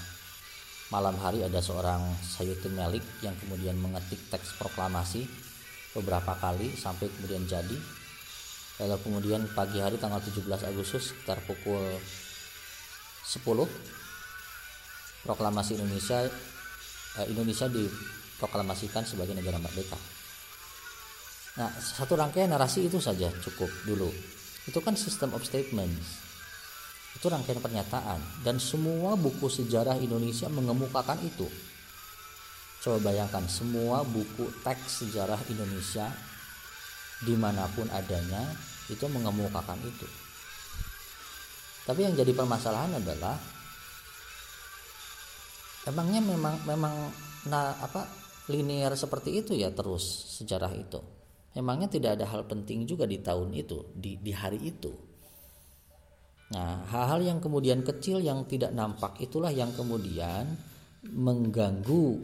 malam 0.92 1.16
hari 1.16 1.40
ada 1.40 1.57
seorang 1.64 2.05
Sayyidun 2.20 2.76
Malik 2.76 3.00
yang 3.24 3.33
kemudian 3.40 3.81
mengetik 3.81 4.20
teks 4.28 4.61
proklamasi 4.61 5.24
beberapa 5.92 6.33
kali 6.37 6.72
sampai 6.76 7.09
kemudian 7.09 7.44
jadi. 7.44 7.76
Lalu 8.81 8.98
kemudian 9.05 9.44
pagi 9.52 9.78
hari 9.78 10.00
tanggal 10.00 10.18
17 10.18 10.48
Agustus 10.66 11.12
sekitar 11.12 11.44
pukul 11.44 11.81
10 13.28 13.44
proklamasi 15.22 15.78
Indonesia 15.78 16.26
eh, 17.22 17.26
Indonesia 17.31 17.70
diproklamasikan 17.70 19.07
sebagai 19.07 19.37
negara 19.37 19.61
merdeka. 19.61 19.94
Nah 21.61 21.68
satu 21.78 22.16
rangkaian 22.16 22.48
narasi 22.48 22.88
itu 22.88 22.98
saja 22.98 23.28
cukup 23.44 23.68
dulu. 23.85 24.11
Itu 24.66 24.81
kan 24.81 24.96
system 24.96 25.37
of 25.37 25.44
statements. 25.44 26.22
Itu 27.12 27.28
rangkaian 27.28 27.61
pernyataan. 27.61 28.18
Dan 28.40 28.57
semua 28.57 29.18
buku 29.20 29.52
sejarah 29.52 30.00
Indonesia 30.00 30.48
mengemukakan 30.48 31.20
itu. 31.22 31.44
Coba 32.83 32.99
bayangkan 33.14 33.47
semua 33.47 34.03
buku 34.03 34.51
teks 34.66 35.07
sejarah 35.07 35.38
Indonesia 35.47 36.11
di 37.23 37.38
mana 37.38 37.71
pun 37.71 37.87
adanya 37.95 38.42
itu 38.90 39.07
mengemukakan 39.07 39.79
itu. 39.87 40.07
Tapi 41.87 42.01
yang 42.03 42.14
jadi 42.18 42.35
permasalahan 42.35 42.99
adalah 42.99 43.38
emangnya 45.87 46.23
memang 46.23 46.55
memang 46.66 46.95
nah 47.47 47.75
apa 47.79 48.07
linear 48.51 48.95
seperti 48.99 49.42
itu 49.47 49.55
ya 49.55 49.71
terus 49.71 50.37
sejarah 50.42 50.75
itu. 50.75 50.99
Emangnya 51.55 51.87
tidak 51.87 52.18
ada 52.18 52.27
hal 52.27 52.49
penting 52.49 52.88
juga 52.88 53.05
di 53.05 53.21
tahun 53.21 53.53
itu, 53.53 53.92
di, 53.92 54.16
di 54.16 54.33
hari 54.33 54.57
itu 54.73 55.12
Nah, 56.53 56.85
hal-hal 56.92 57.21
yang 57.25 57.38
kemudian 57.40 57.81
kecil 57.81 58.21
yang 58.21 58.45
tidak 58.45 58.77
nampak 58.77 59.16
itulah 59.25 59.49
yang 59.49 59.73
kemudian 59.73 60.53
mengganggu 61.09 62.21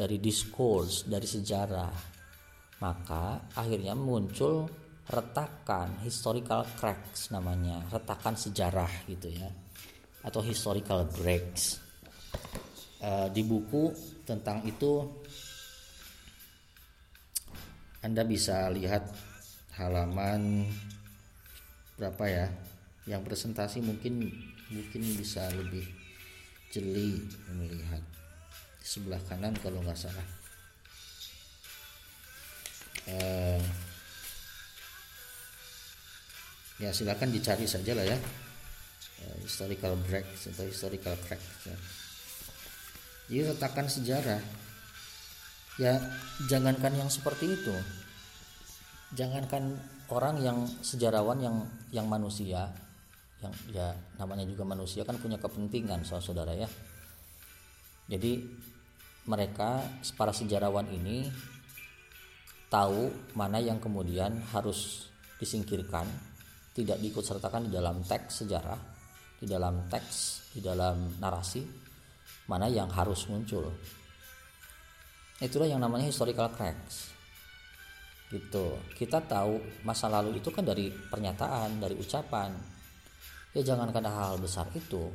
dari 0.00 0.16
diskurs, 0.16 1.04
dari 1.04 1.28
sejarah. 1.28 1.92
Maka 2.80 3.52
akhirnya 3.52 3.92
muncul 3.92 4.64
retakan 5.04 6.00
historical 6.00 6.64
cracks 6.80 7.28
namanya, 7.28 7.84
retakan 7.92 8.32
sejarah 8.32 8.88
gitu 9.04 9.28
ya. 9.28 9.52
Atau 10.24 10.40
historical 10.40 11.04
breaks. 11.04 11.76
E, 12.96 13.28
di 13.28 13.44
buku 13.44 13.92
tentang 14.24 14.64
itu 14.64 15.04
Anda 18.00 18.24
bisa 18.24 18.72
lihat 18.72 19.04
halaman 19.76 20.64
berapa 22.00 22.24
ya? 22.24 22.48
yang 23.08 23.24
presentasi 23.24 23.80
mungkin 23.80 24.28
mungkin 24.70 25.02
bisa 25.18 25.48
lebih 25.56 25.82
jeli 26.70 27.26
melihat 27.50 28.04
sebelah 28.90 29.22
kanan 29.30 29.54
kalau 29.62 29.78
nggak 29.86 29.94
salah. 29.94 30.26
Uh, 33.06 33.62
ya 36.82 36.90
silakan 36.90 37.30
dicari 37.30 37.70
saja 37.70 37.94
lah 37.94 38.02
ya. 38.02 38.18
Uh, 39.22 39.36
historical 39.46 39.94
break 40.10 40.26
atau 40.26 40.66
historical 40.66 41.14
crack 41.22 41.38
ya. 41.70 41.76
jadi 43.30 43.54
retakan 43.54 43.86
sejarah. 43.86 44.42
Ya 45.78 46.02
jangankan 46.50 46.98
yang 46.98 47.06
seperti 47.06 47.46
itu. 47.54 47.76
Jangankan 49.14 49.78
orang 50.10 50.42
yang 50.42 50.66
sejarawan 50.82 51.38
yang 51.38 51.62
yang 51.94 52.10
manusia 52.10 52.74
yang 53.40 53.54
ya 53.72 53.94
namanya 54.18 54.44
juga 54.44 54.66
manusia 54.66 55.06
kan 55.06 55.14
punya 55.16 55.38
kepentingan 55.38 56.02
saudara 56.02 56.58
ya. 56.58 56.66
Jadi 58.10 58.42
mereka 59.30 59.86
para 60.18 60.34
sejarawan 60.34 60.90
ini 60.90 61.30
tahu 62.66 63.14
mana 63.38 63.62
yang 63.62 63.78
kemudian 63.78 64.42
harus 64.50 65.06
disingkirkan 65.38 66.10
tidak 66.74 66.98
diikut 66.98 67.22
sertakan 67.22 67.70
di 67.70 67.78
dalam 67.78 68.02
teks 68.02 68.42
sejarah 68.42 68.78
di 69.38 69.46
dalam 69.46 69.86
teks 69.86 70.50
di 70.50 70.60
dalam 70.60 71.14
narasi 71.22 71.62
mana 72.50 72.66
yang 72.66 72.90
harus 72.90 73.30
muncul. 73.30 73.70
Itulah 75.38 75.70
yang 75.70 75.78
namanya 75.78 76.10
historical 76.10 76.50
cracks. 76.50 77.14
Gitu. 78.26 78.66
Kita 78.98 79.22
tahu 79.22 79.82
masa 79.86 80.10
lalu 80.10 80.42
itu 80.42 80.50
kan 80.50 80.66
dari 80.66 80.90
pernyataan 80.90 81.78
dari 81.78 81.94
ucapan. 81.94 82.50
Ya 83.54 83.62
jangankan 83.62 84.02
hal-hal 84.06 84.38
besar 84.38 84.66
itu 84.74 85.10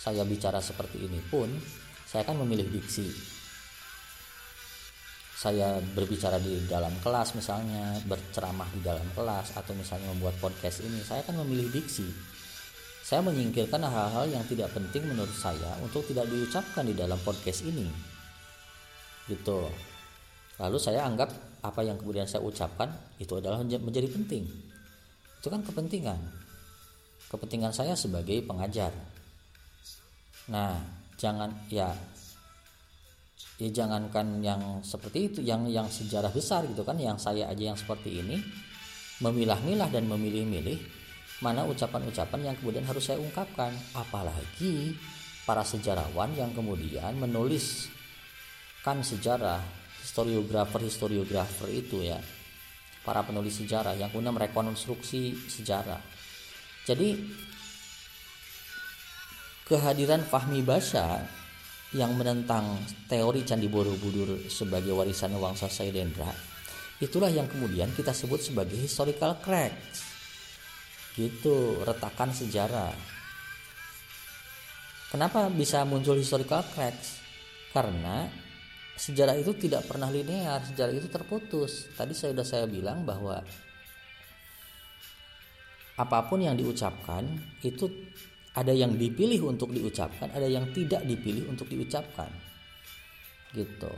saya 0.00 0.24
bicara 0.24 0.60
seperti 0.60 1.04
ini 1.08 1.20
pun 1.28 1.48
saya 2.08 2.24
kan 2.24 2.38
memilih 2.40 2.70
diksi 2.72 3.35
saya 5.36 5.76
berbicara 5.92 6.40
di 6.40 6.64
dalam 6.64 6.96
kelas 7.04 7.36
misalnya 7.36 8.00
berceramah 8.08 8.72
di 8.72 8.80
dalam 8.80 9.04
kelas 9.12 9.52
atau 9.52 9.76
misalnya 9.76 10.08
membuat 10.16 10.40
podcast 10.40 10.80
ini 10.80 11.04
saya 11.04 11.20
kan 11.28 11.36
memilih 11.36 11.68
diksi. 11.68 12.08
Saya 13.06 13.22
menyingkirkan 13.22 13.84
hal-hal 13.84 14.26
yang 14.32 14.42
tidak 14.48 14.72
penting 14.72 15.04
menurut 15.06 15.36
saya 15.36 15.76
untuk 15.84 16.08
tidak 16.08 16.26
diucapkan 16.26 16.88
di 16.88 16.96
dalam 16.96 17.20
podcast 17.20 17.62
ini. 17.68 17.86
Gitu. 19.28 19.60
Lalu 20.56 20.78
saya 20.80 21.04
anggap 21.04 21.30
apa 21.62 21.84
yang 21.84 22.00
kemudian 22.00 22.24
saya 22.24 22.42
ucapkan 22.42 22.88
itu 23.20 23.36
adalah 23.36 23.60
menjadi 23.62 24.08
penting. 24.10 24.48
Itu 25.38 25.52
kan 25.52 25.62
kepentingan. 25.62 26.18
Kepentingan 27.28 27.70
saya 27.76 27.92
sebagai 27.92 28.40
pengajar. 28.42 28.90
Nah, 30.50 30.80
jangan 31.20 31.52
ya 31.70 31.92
ya 33.56 33.68
jangankan 33.72 34.44
yang 34.44 34.84
seperti 34.84 35.32
itu, 35.32 35.38
yang 35.40 35.64
yang 35.68 35.88
sejarah 35.88 36.28
besar 36.32 36.68
gitu 36.68 36.84
kan, 36.84 36.96
yang 37.00 37.16
saya 37.16 37.48
aja 37.48 37.72
yang 37.72 37.78
seperti 37.78 38.20
ini 38.20 38.36
memilah-milah 39.24 39.88
dan 39.88 40.04
memilih-milih 40.04 40.76
mana 41.40 41.64
ucapan-ucapan 41.68 42.52
yang 42.52 42.56
kemudian 42.60 42.84
harus 42.84 43.08
saya 43.08 43.20
ungkapkan, 43.20 43.72
apalagi 43.96 44.96
para 45.44 45.64
sejarawan 45.64 46.32
yang 46.36 46.52
kemudian 46.52 47.16
menulis 47.16 47.88
kan 48.84 49.00
sejarah 49.00 49.60
historiografer-historiografer 50.04 51.68
itu 51.72 52.06
ya 52.06 52.20
para 53.06 53.22
penulis 53.22 53.58
sejarah 53.62 53.94
yang 53.94 54.10
kemudian 54.10 54.34
merekonstruksi 54.34 55.38
sejarah. 55.46 56.02
Jadi 56.86 57.14
kehadiran 59.66 60.22
Fahmi 60.26 60.62
Basha 60.62 61.22
yang 61.94 62.18
menentang 62.18 62.82
teori 63.06 63.46
Candi 63.46 63.70
Borobudur 63.70 64.50
sebagai 64.50 64.90
warisan 64.96 65.38
Wangsa 65.38 65.70
Sailendra 65.70 66.56
itulah 66.96 67.28
yang 67.28 67.44
kemudian 67.44 67.92
kita 67.92 68.16
sebut 68.16 68.40
sebagai 68.40 68.74
historical 68.74 69.36
cracks 69.44 70.16
gitu 71.16 71.80
retakan 71.84 72.32
sejarah. 72.32 72.92
Kenapa 75.12 75.48
bisa 75.48 75.84
muncul 75.88 76.16
historical 76.20 76.60
cracks 76.72 77.20
karena 77.72 78.28
sejarah 78.96 79.36
itu 79.36 79.52
tidak 79.56 79.88
pernah 79.88 80.08
linear 80.12 80.60
sejarah 80.64 80.92
itu 80.92 81.08
terputus. 81.08 81.88
Tadi 81.96 82.12
saya 82.12 82.32
sudah 82.36 82.46
saya 82.48 82.66
bilang 82.68 83.04
bahwa 83.04 83.40
apa 85.96 86.18
pun 86.28 86.44
yang 86.44 86.56
diucapkan 86.56 87.24
itu 87.64 87.88
ada 88.56 88.72
yang 88.72 88.96
dipilih 88.96 89.52
untuk 89.52 89.68
diucapkan, 89.68 90.32
ada 90.32 90.48
yang 90.48 90.72
tidak 90.72 91.04
dipilih 91.04 91.52
untuk 91.52 91.68
diucapkan. 91.68 92.32
Gitu. 93.52 93.92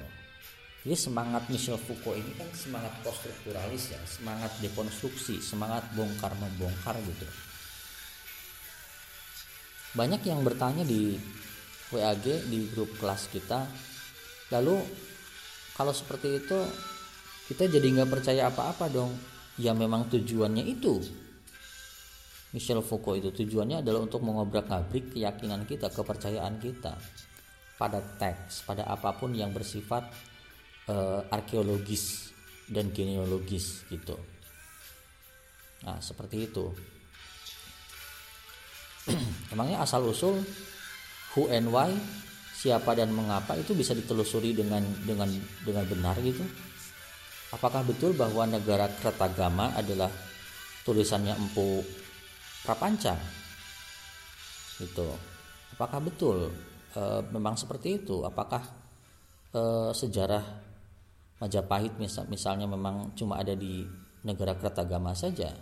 Jadi 0.83 0.97
semangat 0.99 1.47
Michel 1.47 1.79
Foucault 1.79 2.19
ini 2.19 2.33
kan 2.35 2.51
semangat 2.55 2.91
poststrukturalis 3.07 3.95
ya, 3.95 4.01
semangat 4.03 4.51
dekonstruksi, 4.59 5.39
semangat 5.39 5.87
bongkar 5.95 6.35
membongkar 6.39 6.99
gitu. 7.03 7.27
Banyak 9.95 10.23
yang 10.27 10.43
bertanya 10.43 10.83
di 10.83 11.19
WAG 11.95 12.27
di 12.51 12.69
grup 12.75 12.95
kelas 12.99 13.31
kita, 13.31 13.67
lalu 14.55 14.83
kalau 15.79 15.95
seperti 15.95 16.43
itu 16.43 16.59
kita 17.47 17.71
jadi 17.71 17.87
nggak 17.99 18.11
percaya 18.11 18.51
apa-apa 18.51 18.91
dong. 18.91 19.15
Ya 19.59 19.75
memang 19.75 20.07
tujuannya 20.07 20.63
itu 20.71 21.03
Michel 22.49 22.81
Foucault 22.81 23.21
itu 23.21 23.29
tujuannya 23.29 23.85
adalah 23.85 24.09
untuk 24.09 24.25
mengobrak-abrik 24.25 25.13
keyakinan 25.13 25.69
kita, 25.69 25.93
kepercayaan 25.93 26.57
kita 26.57 26.97
pada 27.77 28.01
teks, 28.01 28.65
pada 28.65 28.89
apa 28.89 29.13
pun 29.21 29.37
yang 29.37 29.53
bersifat 29.53 30.09
uh, 30.89 31.29
arkeologis 31.29 32.33
dan 32.65 32.89
genealogis 32.89 33.85
gitu. 33.93 34.17
Nah, 35.85 36.01
seperti 36.01 36.49
itu. 36.49 36.73
Emangnya 39.53 39.85
asal 39.85 40.09
usul 40.09 40.41
who 41.37 41.53
and 41.53 41.69
why, 41.69 41.93
siapa 42.57 42.97
dan 42.97 43.13
mengapa 43.13 43.61
itu 43.61 43.77
bisa 43.77 43.93
ditelusuri 43.93 44.57
dengan 44.57 44.83
dengan 45.05 45.29
dengan 45.63 45.85
benar 45.85 46.17
gitu? 46.25 46.43
Apakah 47.53 47.85
betul 47.85 48.13
bahwa 48.13 48.45
negara 48.45 48.89
Kertagama 49.01 49.73
adalah 49.73 50.13
tulisannya 50.85 51.33
Empu 51.37 51.81
prapanca. 52.63 53.15
Itu 54.79 55.07
apakah 55.75 56.01
betul 56.03 56.51
e, 56.95 57.03
memang 57.35 57.59
seperti 57.59 58.03
itu? 58.03 58.23
Apakah 58.23 58.63
e, 59.51 59.61
sejarah 59.95 60.67
Majapahit 61.39 61.95
misal, 62.03 62.27
misalnya 62.27 62.67
memang 62.67 63.15
cuma 63.15 63.39
ada 63.39 63.55
di 63.55 63.87
negara 64.27 64.59
Kertagama 64.59 65.15
saja? 65.15 65.55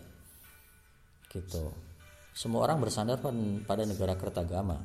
Gitu. 1.29 1.65
Semua 2.33 2.65
orang 2.65 2.81
bersandar 2.81 3.21
pada 3.65 3.83
negara 3.85 4.17
Kertagama. 4.17 4.81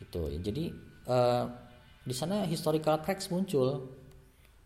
Gitu. 0.00 0.20
Jadi 0.40 0.64
e, 1.04 1.18
di 2.04 2.12
sana 2.12 2.44
historical 2.44 3.00
cracks 3.00 3.32
muncul. 3.32 4.00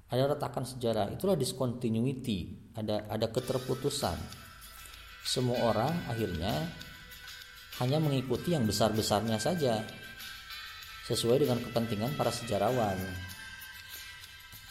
Ada 0.08 0.34
retakan 0.34 0.64
sejarah. 0.64 1.12
Itulah 1.12 1.36
discontinuity. 1.36 2.72
Ada 2.72 3.12
ada 3.12 3.26
keterputusan 3.28 4.47
semua 5.28 5.60
orang 5.60 5.92
akhirnya 6.08 6.72
hanya 7.84 8.00
mengikuti 8.00 8.56
yang 8.56 8.64
besar-besarnya 8.64 9.36
saja 9.36 9.84
sesuai 11.04 11.44
dengan 11.44 11.60
kepentingan 11.60 12.16
para 12.16 12.32
sejarawan. 12.32 12.96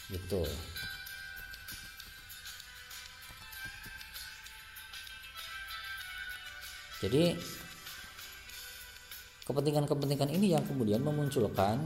Gitu. 0.09 0.41
Jadi 6.97 7.37
kepentingan-kepentingan 9.45 10.33
ini 10.33 10.57
yang 10.57 10.65
kemudian 10.65 11.05
memunculkan 11.05 11.85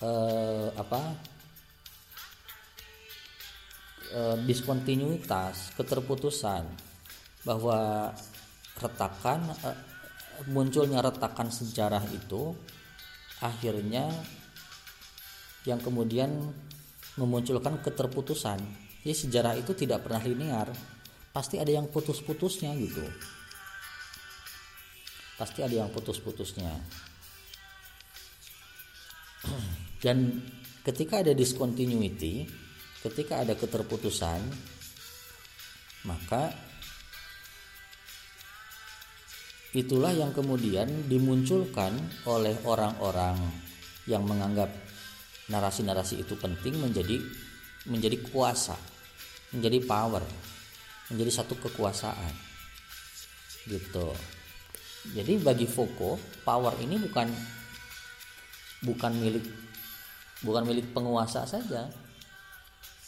eh, 0.00 0.68
apa 0.72 1.02
eh, 4.08 4.36
diskontinuitas 4.48 5.76
keterputusan 5.76 6.83
bahwa 7.44 8.10
retakan 8.80 9.52
uh, 9.62 9.78
munculnya 10.50 10.98
retakan 10.98 11.52
sejarah 11.52 12.02
itu 12.10 12.56
akhirnya 13.38 14.10
yang 15.64 15.80
kemudian 15.80 16.52
memunculkan 17.20 17.80
keterputusan. 17.80 18.58
Jadi 19.04 19.14
sejarah 19.14 19.54
itu 19.60 19.76
tidak 19.76 20.02
pernah 20.04 20.24
linear, 20.24 20.68
pasti 21.30 21.60
ada 21.60 21.70
yang 21.70 21.86
putus-putusnya 21.88 22.72
gitu. 22.80 23.04
Pasti 25.36 25.60
ada 25.60 25.84
yang 25.84 25.90
putus-putusnya. 25.92 26.72
Dan 30.04 30.40
ketika 30.84 31.20
ada 31.20 31.32
discontinuity, 31.36 32.48
ketika 33.04 33.44
ada 33.44 33.56
keterputusan, 33.56 34.40
maka 36.08 36.52
Itulah 39.74 40.14
yang 40.14 40.30
kemudian 40.30 41.10
dimunculkan 41.10 41.98
oleh 42.30 42.54
orang-orang 42.62 43.34
yang 44.06 44.22
menganggap 44.22 44.70
narasi-narasi 45.50 46.22
itu 46.22 46.38
penting 46.38 46.78
menjadi 46.78 47.18
menjadi 47.90 48.22
kuasa, 48.30 48.78
menjadi 49.50 49.82
power, 49.82 50.22
menjadi 51.10 51.42
satu 51.42 51.58
kekuasaan. 51.58 52.32
Gitu. 53.66 54.08
Jadi 55.10 55.42
bagi 55.42 55.66
Foucault, 55.66 56.22
power 56.46 56.78
ini 56.80 56.96
bukan 56.96 57.28
bukan 58.86 59.12
milik 59.18 59.44
bukan 60.46 60.64
milik 60.70 60.86
penguasa 60.94 61.42
saja. 61.50 61.90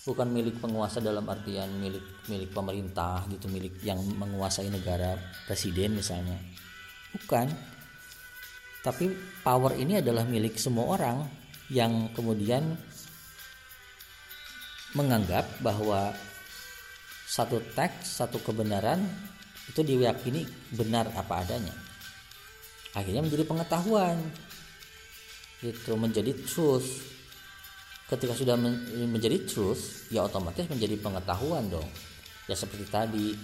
Bukan 0.07 0.31
milik 0.31 0.62
penguasa 0.62 1.03
dalam 1.03 1.27
artian 1.27 1.66
milik 1.83 2.23
milik 2.31 2.55
pemerintah 2.55 3.27
gitu, 3.27 3.51
milik 3.51 3.83
yang 3.83 3.99
menguasai 3.99 4.71
negara 4.71 5.19
presiden 5.51 5.99
misalnya 5.99 6.38
Bukan. 7.16 7.49
Tapi 8.85 9.11
power 9.42 9.75
ini 9.75 9.99
adalah 9.99 10.23
milik 10.23 10.61
semua 10.61 10.95
orang 10.95 11.27
yang 11.73 12.12
kemudian 12.14 12.77
menganggap 14.95 15.49
bahwa 15.59 16.14
satu 17.27 17.59
teks, 17.75 18.23
satu 18.23 18.38
kebenaran 18.47 19.03
itu 19.66 19.83
diyakini 19.83 20.47
benar 20.79 21.11
apa 21.19 21.42
adanya. 21.42 21.75
Akhirnya 22.95 23.27
menjadi 23.27 23.45
pengetahuan. 23.45 24.16
Itu 25.61 25.99
menjadi 25.99 26.31
truth. 26.47 27.15
Ketika 28.07 28.38
sudah 28.38 28.55
menjadi 29.11 29.42
truth, 29.42 30.07
ya 30.14 30.23
otomatis 30.23 30.71
menjadi 30.71 30.95
pengetahuan 31.03 31.66
dong. 31.66 31.90
Ya 32.47 32.55
seperti 32.55 32.87
tadi 32.87 33.35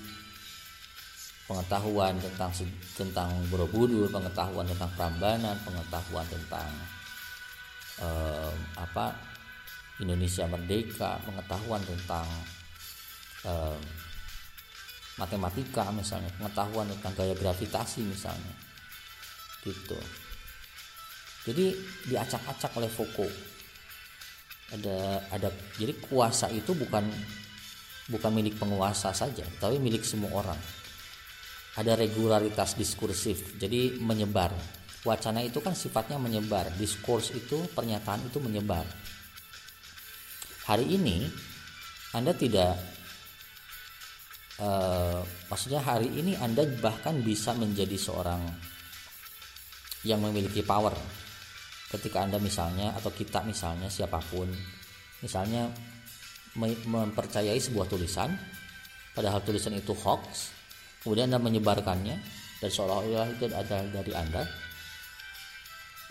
pengetahuan 1.50 2.14
tentang 2.22 2.54
tentang 2.94 3.28
Borobudur, 3.50 4.06
pengetahuan 4.06 4.62
tentang 4.62 4.90
Prambanan, 4.94 5.58
pengetahuan 5.66 6.22
tentang 6.30 6.70
eh, 7.98 8.52
apa 8.78 9.18
Indonesia 9.98 10.46
merdeka, 10.46 11.18
pengetahuan 11.26 11.82
tentang 11.82 12.26
eh, 13.42 13.78
matematika 15.18 15.90
misalnya, 15.90 16.30
pengetahuan 16.38 16.86
tentang 16.86 17.12
gaya 17.18 17.34
gravitasi 17.34 18.06
misalnya, 18.06 18.54
gitu. 19.66 19.98
Jadi 21.50 21.74
diacak-acak 22.06 22.70
oleh 22.78 22.86
Foucault. 22.86 23.51
Ada 24.72 25.28
ada 25.28 25.48
jadi 25.76 25.92
kuasa 26.00 26.48
itu 26.48 26.72
bukan 26.72 27.04
bukan 28.08 28.30
milik 28.32 28.56
penguasa 28.56 29.12
saja, 29.12 29.44
tapi 29.60 29.76
milik 29.76 30.02
semua 30.02 30.32
orang. 30.32 30.58
Ada 31.76 31.96
regularitas 31.96 32.76
diskursif 32.76 33.56
jadi 33.56 33.96
menyebar. 34.00 34.52
Wacana 35.02 35.42
itu 35.42 35.58
kan 35.58 35.74
sifatnya 35.74 36.16
menyebar 36.16 36.72
diskurs 36.78 37.34
itu 37.34 37.68
pernyataan 37.74 38.22
itu 38.28 38.38
menyebar. 38.38 38.86
Hari 40.68 40.86
ini 40.88 41.26
anda 42.14 42.36
tidak 42.36 42.76
uh, 44.60 45.20
maksudnya 45.48 45.80
hari 45.80 46.12
ini 46.12 46.36
anda 46.36 46.62
bahkan 46.78 47.18
bisa 47.24 47.56
menjadi 47.56 47.96
seorang 47.96 48.40
yang 50.06 50.22
memiliki 50.22 50.62
power 50.62 50.94
ketika 51.92 52.24
anda 52.24 52.40
misalnya 52.40 52.96
atau 52.96 53.12
kita 53.12 53.44
misalnya 53.44 53.92
siapa 53.92 54.16
pun 54.32 54.48
misalnya 55.20 55.68
mempercayai 56.88 57.60
sebuah 57.60 57.88
tulisan 57.88 58.32
padahal 59.12 59.44
tulisan 59.44 59.76
itu 59.76 59.92
hoax 59.92 60.52
kemudian 61.04 61.28
anda 61.28 61.40
menyebarkannya 61.40 62.16
dan 62.64 62.70
seolah-olah 62.72 63.28
itu 63.36 63.44
ada 63.52 63.84
dari 63.92 64.12
anda 64.16 64.42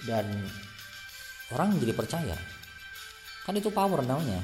dan 0.01 0.25
orang 1.53 1.77
menjadi 1.77 1.93
percaya. 1.93 2.37
Kan 3.45 3.53
itu 3.53 3.69
power 3.69 4.01
namanya. 4.01 4.41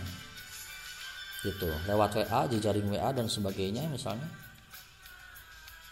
Gitu 1.41 1.65
lewat 1.89 2.13
WA 2.13 2.41
jejaring 2.45 2.87
WA 2.93 3.09
dan 3.09 3.25
sebagainya 3.25 3.89
misalnya. 3.89 4.29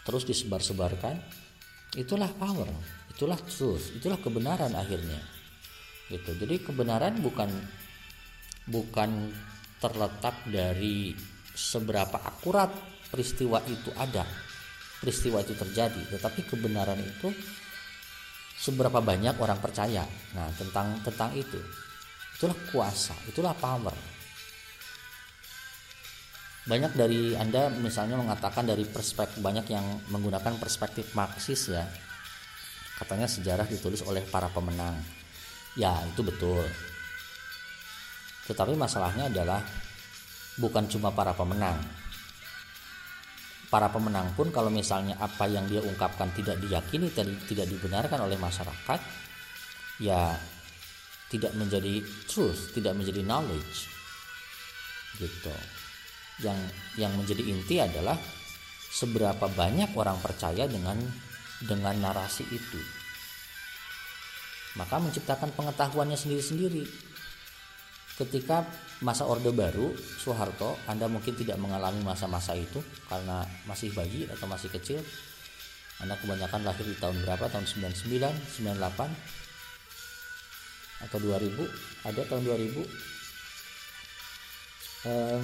Terus 0.06 0.22
disebar-sebarkan. 0.22 1.18
Itulah 1.98 2.30
power 2.38 2.70
itulah 3.16 3.40
truth 3.48 3.96
itulah 3.96 4.20
kebenaran 4.20 4.76
akhirnya 4.76 5.16
gitu. 6.10 6.30
Jadi 6.38 6.62
kebenaran 6.62 7.18
bukan 7.18 7.50
bukan 8.66 9.30
terletak 9.78 10.34
dari 10.48 11.14
seberapa 11.54 12.18
akurat 12.22 12.70
peristiwa 13.10 13.62
itu 13.66 13.90
ada 13.94 14.26
peristiwa 15.02 15.42
itu 15.42 15.54
terjadi. 15.54 16.16
Tetapi 16.16 16.46
kebenaran 16.46 17.00
itu 17.02 17.30
seberapa 18.56 19.02
banyak 19.02 19.36
orang 19.38 19.58
percaya. 19.58 20.06
Nah 20.34 20.50
tentang 20.54 21.02
tentang 21.02 21.30
itu. 21.34 21.58
Itulah 22.36 22.58
kuasa 22.70 23.16
itulah 23.26 23.56
power. 23.56 23.94
Banyak 26.66 26.98
dari 26.98 27.38
anda 27.38 27.70
misalnya 27.70 28.18
mengatakan 28.18 28.66
dari 28.66 28.82
perspektif 28.82 29.38
banyak 29.38 29.70
yang 29.70 29.86
menggunakan 30.10 30.58
perspektif 30.58 31.14
Marxis 31.14 31.70
ya. 31.70 31.86
Katanya 32.98 33.30
sejarah 33.30 33.68
ditulis 33.70 34.02
oleh 34.02 34.24
para 34.26 34.50
pemenang 34.50 34.98
ya 35.76 35.92
itu 36.08 36.24
betul. 36.24 36.64
Tetapi 38.48 38.72
masalahnya 38.74 39.28
adalah 39.28 39.60
bukan 40.56 40.88
cuma 40.88 41.12
para 41.12 41.36
pemenang. 41.36 41.76
Para 43.68 43.92
pemenang 43.92 44.32
pun 44.32 44.48
kalau 44.48 44.72
misalnya 44.72 45.20
apa 45.20 45.44
yang 45.50 45.68
dia 45.68 45.84
ungkapkan 45.84 46.32
tidak 46.32 46.56
diyakini 46.64 47.12
dan 47.12 47.36
tidak 47.44 47.68
dibenarkan 47.68 48.24
oleh 48.24 48.38
masyarakat 48.40 49.00
ya 50.00 50.38
tidak 51.26 51.52
menjadi 51.58 52.00
truth 52.24 52.72
tidak 52.72 52.96
menjadi 52.96 53.20
knowledge. 53.26 53.92
Gitu. 55.20 55.54
Yang 56.40 56.58
yang 56.96 57.12
menjadi 57.18 57.42
inti 57.42 57.76
adalah 57.82 58.16
seberapa 58.92 59.50
banyak 59.50 59.92
orang 59.92 60.16
percaya 60.24 60.64
dengan 60.64 60.96
dengan 61.60 61.96
narasi 62.00 62.44
itu 62.48 62.95
maka 64.76 65.00
menciptakan 65.00 65.50
pengetahuannya 65.56 66.16
sendiri-sendiri. 66.16 66.84
Ketika 68.16 68.64
masa 69.04 69.28
Orde 69.28 69.52
Baru 69.52 69.92
Soeharto 69.92 70.80
Anda 70.88 71.04
mungkin 71.04 71.36
tidak 71.36 71.60
mengalami 71.60 72.00
masa-masa 72.00 72.56
itu 72.56 72.80
karena 73.12 73.44
masih 73.68 73.92
bayi 73.92 74.24
atau 74.28 74.48
masih 74.48 74.72
kecil. 74.72 75.04
Anak 76.00 76.20
kebanyakan 76.24 76.64
lahir 76.64 76.84
di 76.84 76.96
tahun 76.96 77.24
berapa? 77.24 77.48
Tahun 77.48 77.64
99 77.64 78.64
98 78.64 79.36
atau 80.96 81.20
2000 81.20 82.08
ada 82.08 82.24
tahun 82.24 82.42
2000 82.44 82.88
eh, 85.12 85.40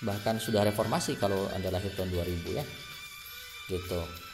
bahkan 0.00 0.40
sudah 0.40 0.64
reformasi 0.64 1.20
kalau 1.20 1.44
anda 1.52 1.68
lahir 1.68 1.92
tahun 1.92 2.08
2000 2.08 2.56
ya. 2.56 2.64
Gitu 3.68 4.29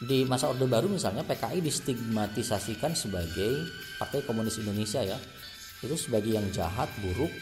di 0.00 0.24
masa 0.24 0.48
Orde 0.48 0.64
Baru 0.64 0.88
misalnya 0.88 1.20
PKI 1.28 1.60
distigmatisasikan 1.60 2.96
sebagai 2.96 3.68
Partai 4.00 4.24
Komunis 4.24 4.56
Indonesia 4.56 5.04
ya 5.04 5.20
itu 5.80 5.96
sebagai 5.96 6.32
yang 6.36 6.48
jahat, 6.52 6.88
buruk, 7.00 7.32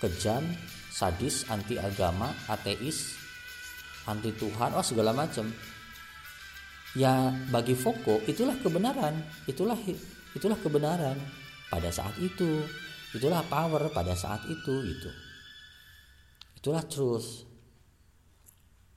kejam, 0.00 0.44
sadis, 0.92 1.48
anti 1.48 1.76
agama, 1.76 2.32
ateis, 2.48 3.16
anti 4.08 4.32
Tuhan, 4.36 4.72
oh 4.72 4.84
segala 4.84 5.12
macam. 5.12 5.48
Ya 6.96 7.28
bagi 7.52 7.76
Foko 7.76 8.24
itulah 8.24 8.56
kebenaran, 8.60 9.20
itulah 9.44 9.76
itulah 10.32 10.56
kebenaran 10.60 11.16
pada 11.68 11.92
saat 11.92 12.16
itu, 12.16 12.64
itulah 13.12 13.44
power 13.48 13.92
pada 13.92 14.16
saat 14.16 14.44
itu 14.48 14.74
itu. 14.88 15.10
Itulah 16.56 16.84
truth 16.88 17.47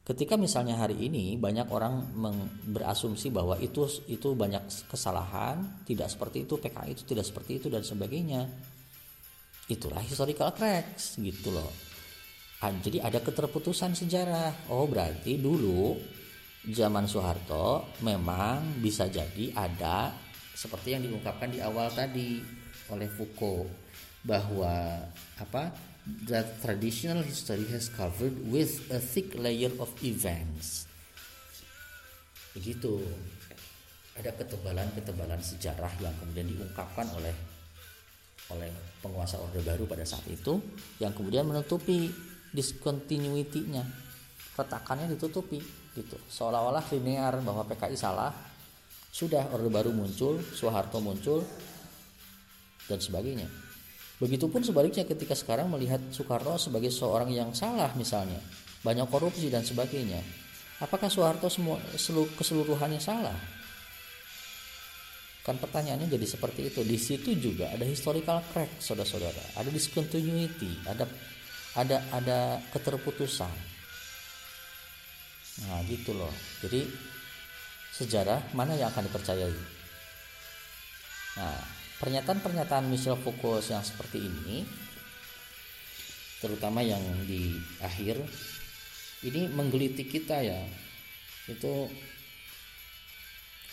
ketika 0.01 0.33
misalnya 0.35 0.81
hari 0.81 0.97
ini 1.07 1.37
banyak 1.37 1.69
orang 1.69 2.09
berasumsi 2.65 3.29
bahwa 3.29 3.55
itu 3.61 3.85
itu 4.09 4.33
banyak 4.33 4.89
kesalahan 4.89 5.85
tidak 5.85 6.09
seperti 6.09 6.49
itu 6.49 6.57
PKI 6.57 6.89
itu 6.97 7.03
tidak 7.05 7.25
seperti 7.25 7.61
itu 7.61 7.67
dan 7.69 7.85
sebagainya. 7.85 8.49
Itulah 9.69 10.03
historical 10.03 10.51
cracks 10.51 11.15
gitu 11.21 11.53
loh. 11.53 11.71
Jadi 12.61 13.01
ada 13.01 13.17
keterputusan 13.17 13.97
sejarah. 13.97 14.69
Oh 14.69 14.85
berarti 14.85 15.41
dulu 15.41 15.97
zaman 16.61 17.09
Soeharto 17.09 17.97
memang 18.05 18.77
bisa 18.77 19.09
jadi 19.09 19.49
ada 19.57 20.13
seperti 20.53 20.93
yang 20.93 21.01
diungkapkan 21.01 21.49
di 21.49 21.57
awal 21.57 21.89
tadi 21.89 22.37
oleh 22.93 23.09
Foucault 23.09 23.65
bahwa 24.21 25.01
apa 25.41 25.73
that 26.25 26.61
traditional 26.65 27.21
history 27.21 27.65
has 27.69 27.89
covered 27.89 28.33
with 28.49 28.89
a 28.89 28.97
thick 28.97 29.37
layer 29.37 29.69
of 29.77 29.89
events. 30.01 30.89
Begitu. 32.57 33.01
Ada 34.11 34.35
ketebalan-ketebalan 34.35 35.39
sejarah 35.39 35.93
yang 36.03 36.11
kemudian 36.19 36.51
diungkapkan 36.51 37.07
oleh 37.15 37.31
oleh 38.51 38.67
penguasa 38.99 39.39
Orde 39.39 39.63
Baru 39.63 39.87
pada 39.87 40.03
saat 40.03 40.27
itu 40.27 40.59
yang 40.99 41.15
kemudian 41.15 41.47
menutupi 41.47 42.11
discontinuity-nya. 42.51 43.87
Retakannya 44.59 45.15
ditutupi 45.15 45.63
gitu. 45.95 46.19
Seolah-olah 46.27 46.83
linear 46.91 47.39
bahwa 47.39 47.63
PKI 47.63 47.95
salah. 47.95 48.35
Sudah 49.11 49.47
Orde 49.55 49.71
Baru 49.71 49.95
muncul, 49.95 50.43
Soeharto 50.43 50.99
muncul 50.99 51.43
dan 52.91 52.99
sebagainya 52.99 53.60
Begitupun 54.21 54.61
sebaliknya 54.61 55.01
ketika 55.01 55.33
sekarang 55.33 55.73
melihat 55.73 55.97
Soekarno 56.13 56.53
sebagai 56.61 56.93
seorang 56.93 57.33
yang 57.33 57.57
salah 57.57 57.89
misalnya, 57.97 58.37
banyak 58.85 59.09
korupsi 59.09 59.49
dan 59.49 59.65
sebagainya. 59.65 60.21
Apakah 60.77 61.09
Soeharto 61.09 61.49
semua 61.49 61.81
keseluruhannya 62.37 63.01
salah? 63.01 63.33
Kan 65.41 65.57
pertanyaannya 65.57 66.05
jadi 66.05 66.25
seperti 66.29 66.69
itu. 66.69 66.85
Di 66.85 67.01
situ 67.01 67.33
juga 67.33 67.73
ada 67.73 67.81
historical 67.81 68.45
crack, 68.53 68.77
saudara-saudara. 68.77 69.57
Ada 69.57 69.73
discontinuity, 69.73 70.85
ada 70.85 71.09
ada 71.73 71.97
ada 72.13 72.61
keterputusan. 72.69 73.53
Nah, 75.65 75.81
gitu 75.89 76.13
loh. 76.13 76.33
Jadi 76.61 76.85
sejarah 77.97 78.53
mana 78.53 78.77
yang 78.77 78.93
akan 78.93 79.09
dipercayai? 79.09 79.57
Nah, 81.41 81.80
pernyataan-pernyataan 82.01 82.89
Michel 82.89 83.13
Foucault 83.21 83.61
yang 83.69 83.85
seperti 83.85 84.25
ini 84.25 84.65
terutama 86.41 86.81
yang 86.81 86.97
di 87.29 87.53
akhir 87.77 88.17
ini 89.21 89.45
menggelitik 89.53 90.09
kita 90.09 90.41
ya 90.41 90.57
itu 91.45 91.85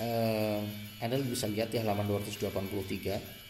eh, 0.04 0.60
Anda 1.00 1.16
bisa 1.24 1.48
lihat 1.48 1.72
di 1.72 1.80
halaman 1.80 2.04
283 2.04 3.40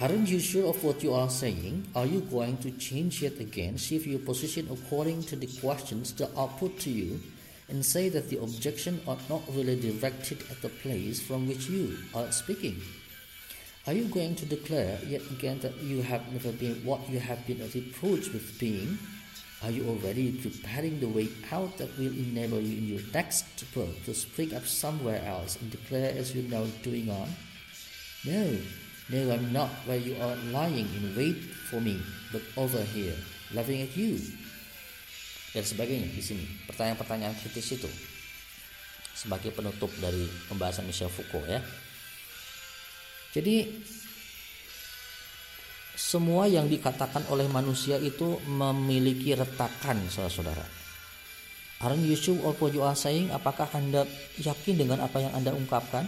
Aren't 0.00 0.32
you 0.32 0.40
sure 0.40 0.72
of 0.72 0.80
what 0.80 1.04
you 1.04 1.12
are 1.12 1.28
saying? 1.28 1.84
Are 1.92 2.08
you 2.08 2.24
going 2.24 2.56
to 2.64 2.72
change 2.80 3.20
yet 3.20 3.36
again, 3.36 3.76
shift 3.76 4.08
your 4.08 4.24
position 4.24 4.64
according 4.72 5.28
to 5.28 5.36
the 5.36 5.44
questions 5.60 6.16
that 6.16 6.32
are 6.32 6.48
put 6.56 6.80
to 6.88 6.90
you, 6.90 7.20
and 7.68 7.84
say 7.84 8.08
that 8.08 8.32
the 8.32 8.40
objection 8.40 8.96
are 9.04 9.20
not 9.28 9.44
really 9.52 9.76
directed 9.76 10.40
at 10.48 10.64
the 10.64 10.72
place 10.80 11.20
from 11.20 11.44
which 11.44 11.68
you 11.68 12.00
are 12.16 12.32
speaking? 12.32 12.80
Are 13.88 13.96
you 13.96 14.04
going 14.12 14.36
to 14.36 14.44
declare 14.44 15.00
yet 15.08 15.24
again 15.32 15.58
that 15.64 15.72
you 15.80 16.02
have 16.04 16.20
never 16.32 16.52
been 16.52 16.84
what 16.84 17.00
you 17.08 17.16
have 17.16 17.40
been 17.48 17.64
reproached 17.72 18.32
with 18.32 18.60
being? 18.60 18.98
Are 19.64 19.70
you 19.72 19.88
already 19.88 20.36
preparing 20.36 21.00
the 21.00 21.08
way 21.08 21.28
out 21.52 21.76
that 21.80 21.88
will 21.96 22.12
enable 22.12 22.60
you 22.60 22.76
in 22.76 22.86
your 22.92 23.04
next 23.12 23.48
birth 23.72 24.04
to 24.04 24.12
spring 24.12 24.52
up 24.52 24.68
somewhere 24.68 25.24
else 25.24 25.56
and 25.60 25.72
declare 25.72 26.12
as 26.12 26.36
you're 26.36 26.48
now 26.48 26.68
doing 26.84 27.08
on? 27.08 27.28
No, 28.24 28.52
no, 29.08 29.32
I'm 29.32 29.52
not 29.52 29.72
where 29.88 29.96
you 29.96 30.16
are 30.20 30.36
lying 30.52 30.84
in 30.84 31.16
wait 31.16 31.40
for 31.72 31.80
me, 31.80 32.00
but 32.32 32.44
over 32.60 32.84
here, 32.84 33.16
laughing 33.56 33.80
at 33.80 33.96
you. 33.96 34.20
Dan 35.56 35.64
sebagainya 35.64 36.12
di 36.12 36.22
sini. 36.22 36.44
Pertanyaan-pertanyaan 36.68 37.34
kritis 37.42 37.74
itu 37.74 37.90
sebagai 39.16 39.50
penutup 39.50 39.90
dari 39.98 40.28
pembahasan 40.46 40.86
Michel 40.86 41.10
Foucault 41.10 41.48
ya. 41.48 41.64
Jadi 43.30 43.56
semua 45.94 46.50
yang 46.50 46.66
dikatakan 46.66 47.28
oleh 47.30 47.46
manusia 47.46 48.00
itu 48.00 48.40
memiliki 48.48 49.36
retakan 49.36 50.08
saudara-saudara. 50.10 50.66
Aren't 51.80 52.04
you 52.04 52.18
sure 52.18 52.40
of 52.44 52.60
what 52.60 52.74
you 52.74 52.82
are 52.84 52.98
saying? 52.98 53.32
Apakah 53.32 53.70
Anda 53.72 54.04
yakin 54.36 54.80
dengan 54.80 55.00
apa 55.00 55.22
yang 55.22 55.32
Anda 55.32 55.54
ungkapkan? 55.54 56.04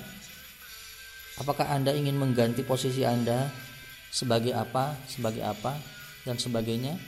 Apakah 1.40 1.70
Anda 1.72 1.96
ingin 1.96 2.18
mengganti 2.18 2.60
posisi 2.60 3.06
Anda 3.08 3.48
sebagai 4.12 4.52
apa, 4.52 5.00
sebagai 5.08 5.40
apa, 5.40 5.80
dan 6.28 6.36
sebagainya? 6.36 6.98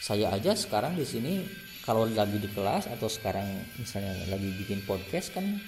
Saya 0.00 0.32
aja 0.32 0.56
sekarang 0.56 0.96
di 0.96 1.04
sini 1.04 1.44
kalau 1.82 2.08
lagi 2.08 2.38
di 2.38 2.48
kelas 2.48 2.86
atau 2.88 3.10
sekarang 3.10 3.44
misalnya 3.76 4.14
lagi 4.30 4.48
bikin 4.54 4.86
podcast 4.86 5.34
kan 5.34 5.58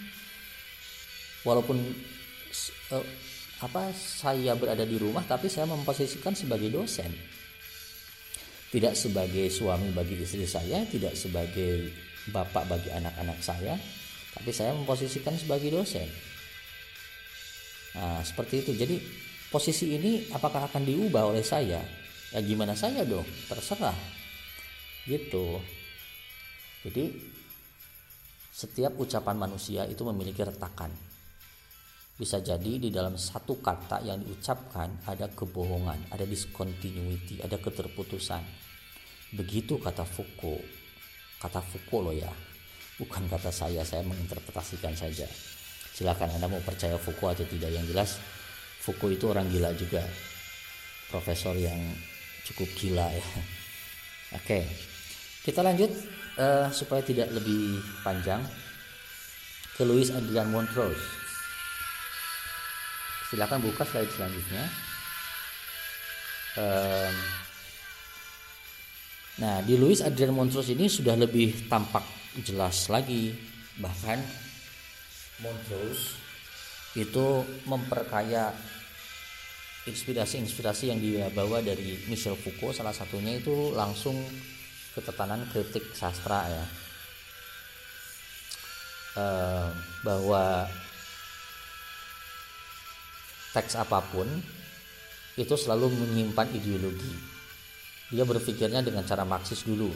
walaupun 1.44 1.76
uh, 2.92 3.06
apa 3.64 3.94
saya 3.96 4.52
berada 4.58 4.84
di 4.84 4.98
rumah 5.00 5.24
tapi 5.24 5.48
saya 5.48 5.64
memposisikan 5.70 6.36
sebagai 6.36 6.68
dosen. 6.68 7.08
Tidak 8.74 8.92
sebagai 8.98 9.46
suami 9.54 9.94
bagi 9.94 10.18
istri 10.18 10.44
saya 10.44 10.82
tidak 10.90 11.14
sebagai 11.14 11.94
bapak 12.34 12.66
bagi 12.66 12.90
anak-anak 12.90 13.38
saya 13.38 13.78
tapi 14.34 14.50
saya 14.50 14.74
memposisikan 14.74 15.38
sebagai 15.38 15.70
dosen. 15.70 16.10
Nah 17.94 18.20
seperti 18.26 18.66
itu. 18.66 18.72
Jadi 18.74 18.98
posisi 19.48 19.94
ini 19.94 20.26
apakah 20.34 20.66
akan 20.66 20.82
diubah 20.82 21.30
oleh 21.30 21.46
saya? 21.46 21.78
Ya 22.34 22.40
gimana 22.42 22.74
saya 22.74 23.06
dong? 23.06 23.24
Terserah. 23.46 23.94
Gitu. 25.06 25.62
Jadi 26.82 27.14
setiap 28.50 28.98
ucapan 28.98 29.38
manusia 29.38 29.86
itu 29.86 30.02
memiliki 30.02 30.42
retakan 30.42 30.90
bisa 32.14 32.38
jadi 32.38 32.78
di 32.78 32.94
dalam 32.94 33.18
satu 33.18 33.58
kata 33.58 33.98
yang 34.06 34.22
diucapkan 34.22 35.02
ada 35.10 35.26
kebohongan, 35.34 36.14
ada 36.14 36.22
discontinuity, 36.22 37.42
ada 37.42 37.58
keterputusan. 37.58 38.38
Begitu 39.34 39.82
kata 39.82 40.06
Foucault. 40.06 40.62
Kata 41.42 41.58
Foucault 41.58 42.02
loh 42.06 42.14
ya. 42.14 42.30
Bukan 42.94 43.26
kata 43.26 43.50
saya, 43.50 43.82
saya 43.82 44.06
menginterpretasikan 44.06 44.94
saja. 44.94 45.26
Silakan 45.90 46.38
Anda 46.38 46.46
mau 46.46 46.62
percaya 46.62 46.94
Foucault 47.02 47.34
atau 47.34 47.46
tidak. 47.50 47.74
Yang 47.74 47.86
jelas 47.90 48.10
Foucault 48.86 49.10
itu 49.10 49.26
orang 49.26 49.50
gila 49.50 49.74
juga. 49.74 50.06
Profesor 51.10 51.58
yang 51.58 51.82
cukup 52.46 52.70
gila 52.78 53.10
ya. 53.10 53.26
Oke. 54.38 54.62
Kita 55.42 55.66
lanjut 55.66 55.90
uh, 56.38 56.70
supaya 56.70 57.02
tidak 57.02 57.34
lebih 57.34 57.82
panjang 58.06 58.38
ke 59.74 59.82
Louis 59.82 60.14
Adrian 60.14 60.54
Montrose 60.54 61.23
silahkan 63.34 63.58
buka 63.58 63.82
slide 63.82 64.14
selanjutnya. 64.14 64.64
Um, 66.54 67.14
nah 69.42 69.58
di 69.66 69.74
Louis 69.74 69.98
Adrian 69.98 70.30
Montrose 70.30 70.70
ini 70.70 70.86
sudah 70.86 71.18
lebih 71.18 71.66
tampak 71.66 72.06
jelas 72.46 72.86
lagi. 72.86 73.34
Bahkan 73.74 74.18
Montrose 75.42 76.14
itu 76.94 77.42
memperkaya 77.66 78.54
inspirasi-inspirasi 79.90 80.94
yang 80.94 81.02
dia 81.02 81.26
bawa 81.34 81.58
dari 81.58 82.06
Michel 82.06 82.38
Foucault. 82.38 82.78
Salah 82.78 82.94
satunya 82.94 83.34
itu 83.34 83.74
langsung 83.74 84.14
ketetanan 84.94 85.42
kritik 85.50 85.90
sastra 85.90 86.46
ya. 86.46 86.66
Uh, 89.14 89.70
bahwa 90.06 90.66
teks 93.54 93.78
apa 93.78 94.02
pun 94.10 94.26
itu 95.38 95.54
selalu 95.54 95.94
menyimpan 95.94 96.50
ideologi. 96.54 97.14
Dia 98.10 98.26
berpikirnya 98.26 98.82
dengan 98.82 99.06
cara 99.06 99.22
Marxis 99.22 99.62
dulu. 99.62 99.90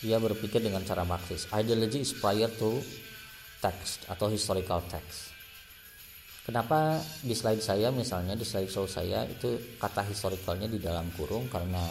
Dia 0.00 0.16
berpikir 0.16 0.64
dengan 0.64 0.80
cara 0.86 1.04
Marxis. 1.04 1.44
Ideology 1.52 2.00
is 2.06 2.16
prior 2.16 2.48
to 2.48 2.80
text 3.60 4.08
atau 4.08 4.32
historical 4.32 4.80
text. 4.88 5.34
Kenapa 6.40 6.98
di 7.20 7.36
slide 7.36 7.60
saya 7.60 7.92
misalnya 7.92 8.32
di 8.32 8.48
slide 8.48 8.72
show 8.72 8.88
saya 8.88 9.28
itu 9.28 9.76
kata 9.76 10.08
historicalnya 10.08 10.66
di 10.66 10.80
dalam 10.80 11.12
kurung 11.12 11.46
karena 11.52 11.84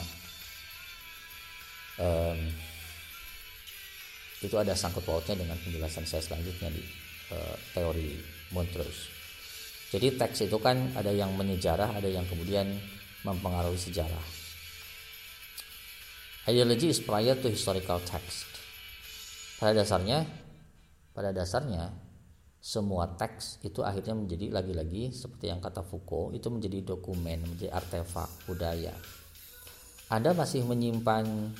um, 2.02 2.40
itu 4.42 4.56
ada 4.58 4.74
sangkut 4.74 5.06
pautnya 5.06 5.38
dengan 5.38 5.56
penjelasan 5.62 6.04
saya 6.04 6.26
selanjutnya 6.26 6.74
di 6.74 6.84
uh, 7.32 7.56
teori 7.78 8.20
Montrose. 8.52 9.18
Jadi 9.90 10.18
teks 10.22 10.46
itu 10.46 10.58
kan 10.62 10.94
ada 10.94 11.10
yang 11.10 11.34
menyejarah, 11.34 11.98
ada 11.98 12.06
yang 12.06 12.26
kemudian 12.30 12.78
mempengaruhi 13.26 13.78
sejarah. 13.78 14.26
Ideology 16.46 16.94
is 16.94 17.02
prior 17.02 17.38
to 17.38 17.50
historical 17.50 17.98
text. 18.06 18.46
Pada 19.58 19.74
dasarnya, 19.82 20.26
pada 21.14 21.34
dasarnya 21.34 21.90
semua 22.60 23.08
teks 23.18 23.64
itu 23.66 23.82
akhirnya 23.82 24.14
menjadi 24.14 24.52
lagi-lagi 24.52 25.16
seperti 25.16 25.48
yang 25.48 25.64
kata 25.64 25.80
Foucault 25.82 26.36
itu 26.36 26.48
menjadi 26.52 26.96
dokumen, 26.96 27.50
menjadi 27.50 27.72
artefak 27.72 28.30
budaya. 28.46 28.94
Anda 30.10 30.34
masih 30.34 30.66
menyimpan 30.66 31.54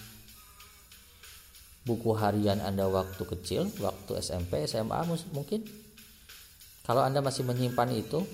buku 1.88 2.12
harian 2.18 2.60
Anda 2.62 2.86
waktu 2.90 3.24
kecil, 3.26 3.72
waktu 3.80 4.20
SMP, 4.20 4.68
SMA 4.68 5.06
mungkin 5.32 5.64
kalau 6.90 7.06
Anda 7.06 7.22
masih 7.22 7.46
menyimpan 7.46 7.86
itu, 7.94 8.26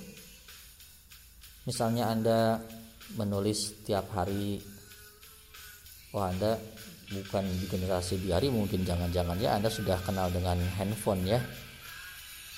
misalnya 1.68 2.08
Anda 2.08 2.64
menulis 3.20 3.84
tiap 3.84 4.08
hari, 4.16 4.64
wah 6.16 6.32
Anda 6.32 6.56
bukan 7.12 7.44
di 7.60 7.68
generasi 7.68 8.16
di 8.16 8.32
hari 8.32 8.48
mungkin 8.48 8.88
jangan-jangan 8.88 9.36
ya 9.44 9.60
Anda 9.60 9.68
sudah 9.68 10.00
kenal 10.08 10.32
dengan 10.32 10.56
handphone 10.80 11.28
ya, 11.28 11.44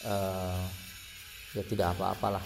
uh, 0.05 0.61
ya 1.57 1.65
tidak 1.65 1.97
apa-apalah. 1.97 2.45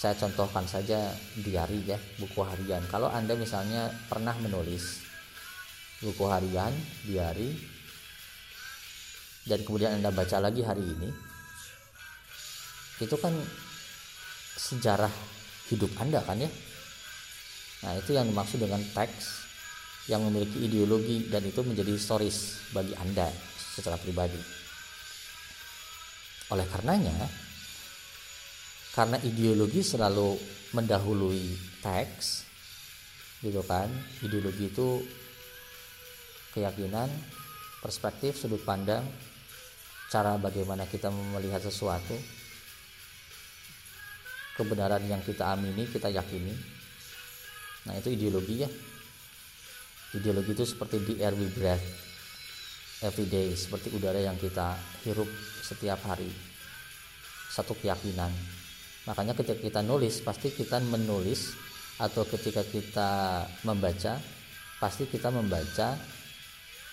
Saya 0.00 0.16
contohkan 0.16 0.64
saja 0.64 1.12
diary 1.44 1.92
ya, 1.92 2.00
buku 2.16 2.40
harian. 2.40 2.80
Kalau 2.88 3.12
Anda 3.12 3.36
misalnya 3.36 3.92
pernah 4.08 4.32
menulis 4.40 5.04
buku 6.00 6.24
harian, 6.24 6.72
diary, 7.04 7.52
dan 9.44 9.60
kemudian 9.60 10.00
Anda 10.00 10.08
baca 10.08 10.40
lagi 10.40 10.64
hari 10.64 10.88
ini, 10.88 11.31
itu 13.04 13.16
kan 13.18 13.34
sejarah 14.56 15.12
hidup 15.72 15.90
Anda 15.98 16.20
kan 16.22 16.38
ya. 16.38 16.50
Nah, 17.82 17.98
itu 17.98 18.14
yang 18.14 18.30
dimaksud 18.30 18.62
dengan 18.62 18.78
teks 18.94 19.42
yang 20.10 20.22
memiliki 20.26 20.58
ideologi 20.66 21.30
dan 21.30 21.42
itu 21.46 21.62
menjadi 21.62 21.94
historis 21.94 22.58
bagi 22.74 22.94
Anda 22.98 23.30
secara 23.74 23.98
pribadi. 23.98 24.38
Oleh 26.50 26.66
karenanya, 26.68 27.16
karena 28.92 29.16
ideologi 29.24 29.80
selalu 29.80 30.36
mendahului 30.76 31.42
teks, 31.80 32.44
gitu 33.40 33.62
kan? 33.64 33.88
Ideologi 34.20 34.68
itu 34.68 35.00
keyakinan, 36.52 37.08
perspektif, 37.80 38.36
sudut 38.36 38.60
pandang, 38.62 39.06
cara 40.12 40.36
bagaimana 40.36 40.84
kita 40.84 41.08
melihat 41.08 41.64
sesuatu, 41.64 42.12
kebenaran 44.56 45.02
yang 45.08 45.20
kita 45.24 45.52
amini 45.52 45.88
kita 45.88 46.12
yakini. 46.12 46.52
Nah 47.88 47.94
itu 47.98 48.12
ideologi 48.12 48.62
ya. 48.62 48.70
Ideologi 50.12 50.52
itu 50.52 50.64
seperti 50.68 50.96
the 51.02 51.14
air 51.24 51.32
we 51.32 51.48
breathe 51.48 51.82
every 53.02 53.26
day 53.26 53.50
seperti 53.56 53.90
udara 53.96 54.22
yang 54.22 54.38
kita 54.38 54.78
hirup 55.02 55.28
setiap 55.64 55.98
hari. 56.06 56.30
Satu 57.52 57.74
keyakinan. 57.76 58.30
Makanya 59.08 59.34
ketika 59.34 59.58
kita 59.58 59.80
nulis 59.82 60.22
pasti 60.22 60.54
kita 60.54 60.78
menulis 60.78 61.58
atau 61.98 62.24
ketika 62.24 62.62
kita 62.64 63.44
membaca 63.66 64.16
pasti 64.78 65.06
kita 65.06 65.28
membaca 65.30 65.94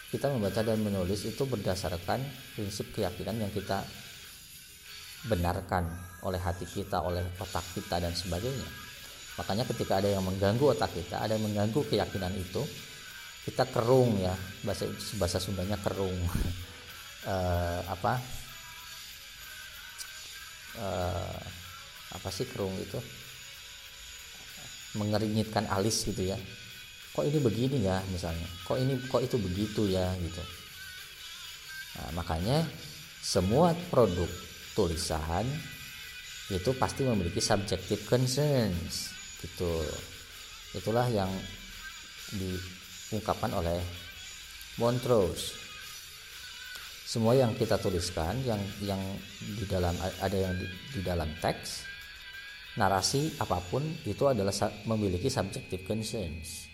kita 0.10 0.26
membaca 0.30 0.62
dan 0.66 0.82
menulis 0.82 1.22
itu 1.26 1.46
berdasarkan 1.46 2.18
prinsip 2.58 2.90
keyakinan 2.98 3.46
yang 3.46 3.52
kita 3.54 3.86
benarkan 5.28 5.84
oleh 6.24 6.40
hati 6.40 6.64
kita, 6.64 7.04
oleh 7.04 7.24
otak 7.40 7.64
kita 7.76 8.00
dan 8.00 8.16
sebagainya. 8.16 8.70
Makanya 9.40 9.64
ketika 9.72 10.04
ada 10.04 10.12
yang 10.12 10.24
mengganggu 10.24 10.76
otak 10.76 10.92
kita, 10.92 11.24
ada 11.24 11.36
yang 11.36 11.48
mengganggu 11.48 11.80
keyakinan 11.88 12.36
itu, 12.36 12.60
kita 13.48 13.64
kerung 13.72 14.20
ya, 14.20 14.36
bahasa 14.68 14.88
bahasa 15.16 15.40
Sundanya 15.40 15.80
kerung. 15.80 16.16
e, 17.32 17.36
apa? 17.88 18.20
E, 20.76 20.88
apa 22.20 22.30
sih 22.36 22.48
kerung 22.52 22.76
itu? 22.76 23.00
Mengeringitkan 25.00 25.72
alis 25.72 26.04
gitu 26.04 26.36
ya. 26.36 26.38
Kok 27.16 27.24
ini 27.24 27.40
begini 27.40 27.78
ya 27.88 28.04
misalnya? 28.12 28.48
Kok 28.68 28.76
ini 28.76 29.00
kok 29.08 29.24
itu 29.24 29.40
begitu 29.40 29.88
ya 29.88 30.12
gitu. 30.20 30.44
Nah, 31.96 32.12
makanya 32.22 32.68
semua 33.24 33.72
produk 33.88 34.49
tulisan 34.80 35.44
itu 36.48 36.72
pasti 36.80 37.04
memiliki 37.04 37.44
subjective 37.44 38.08
concerns 38.08 39.12
gitu. 39.44 39.84
Itulah 40.72 41.12
yang 41.12 41.28
diungkapkan 42.32 43.52
oleh 43.52 43.84
Montrose. 44.80 45.60
Semua 47.04 47.36
yang 47.36 47.52
kita 47.58 47.76
tuliskan 47.82 48.40
yang 48.48 48.62
yang 48.86 49.02
di 49.42 49.66
dalam 49.68 49.98
ada 50.00 50.38
yang 50.38 50.54
di, 50.56 50.66
di 50.94 51.02
dalam 51.04 51.28
teks 51.42 51.90
narasi 52.78 53.36
apa 53.42 53.60
pun 53.66 53.82
itu 54.06 54.24
adalah 54.30 54.54
memiliki 54.88 55.28
subjective 55.28 55.84
concerns. 55.84 56.70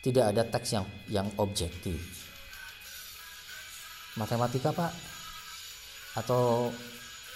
Tidak 0.00 0.24
ada 0.24 0.46
teks 0.46 0.76
yang 0.76 0.86
yang 1.10 1.28
objektif. 1.40 1.98
Matematika 4.16 4.70
pak? 4.76 4.92
Atau 6.20 6.68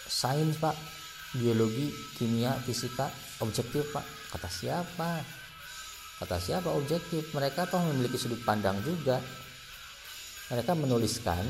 sains 0.09 0.57
pak. 0.61 0.77
Biologi 1.35 1.91
kimia 2.15 2.55
fisika 2.63 3.11
objektif 3.43 3.91
pak. 3.91 4.07
Kata 4.31 4.47
siapa? 4.47 5.11
Kata 6.23 6.39
siapa 6.39 6.71
objektif? 6.71 7.35
Mereka 7.35 7.67
toh 7.67 7.83
memiliki 7.91 8.15
sudut 8.15 8.39
pandang 8.47 8.79
juga. 8.87 9.19
Mereka 10.55 10.79
menuliskan 10.79 11.43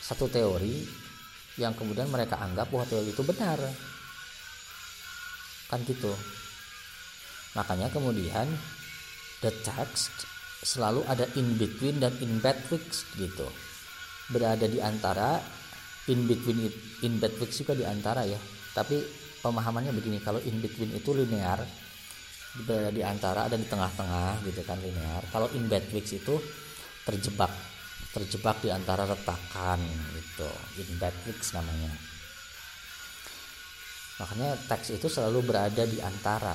satu 0.00 0.32
teori 0.32 0.82
yang 1.60 1.76
kemudian 1.76 2.08
mereka 2.08 2.40
anggap 2.40 2.72
bahwa 2.72 2.88
teori 2.88 3.12
itu 3.12 3.20
benar. 3.20 3.60
Kan 5.68 5.84
gitu. 5.84 6.16
Makanya 7.54 7.92
kemudian 7.92 8.48
the 9.44 9.52
text 9.60 10.24
selalu 10.64 11.04
ada 11.08 11.28
in 11.36 11.56
between 11.60 12.00
dan 12.00 12.16
in 12.24 12.40
betwixt 12.40 13.04
gitu. 13.20 13.48
Berada 14.32 14.64
di 14.64 14.78
antara 14.80 15.59
in 16.10 16.26
between 16.26 16.66
in 17.06 17.22
between 17.22 17.50
juga 17.54 17.72
di 17.78 17.86
antara 17.86 18.26
ya. 18.26 18.38
Tapi 18.74 18.98
pemahamannya 19.40 19.94
begini 19.94 20.18
kalau 20.20 20.42
in 20.42 20.58
between 20.58 20.90
itu 20.92 21.14
linear 21.14 21.62
berada 22.66 22.90
di 22.90 23.02
antara 23.06 23.46
dan 23.46 23.62
di 23.62 23.68
tengah-tengah 23.70 24.42
gitu 24.44 24.60
kan 24.66 24.82
linear. 24.82 25.22
Kalau 25.30 25.46
in 25.54 25.70
between 25.70 26.04
itu 26.04 26.34
terjebak 27.06 27.50
terjebak 28.10 28.58
di 28.58 28.74
antara 28.74 29.06
retakan 29.06 29.78
gitu 30.18 30.50
in 30.82 30.98
between 30.98 31.38
namanya. 31.54 31.94
Makanya 34.20 34.50
teks 34.68 34.92
itu 34.92 35.08
selalu 35.08 35.46
berada 35.46 35.86
di 35.86 35.96
antara 36.02 36.52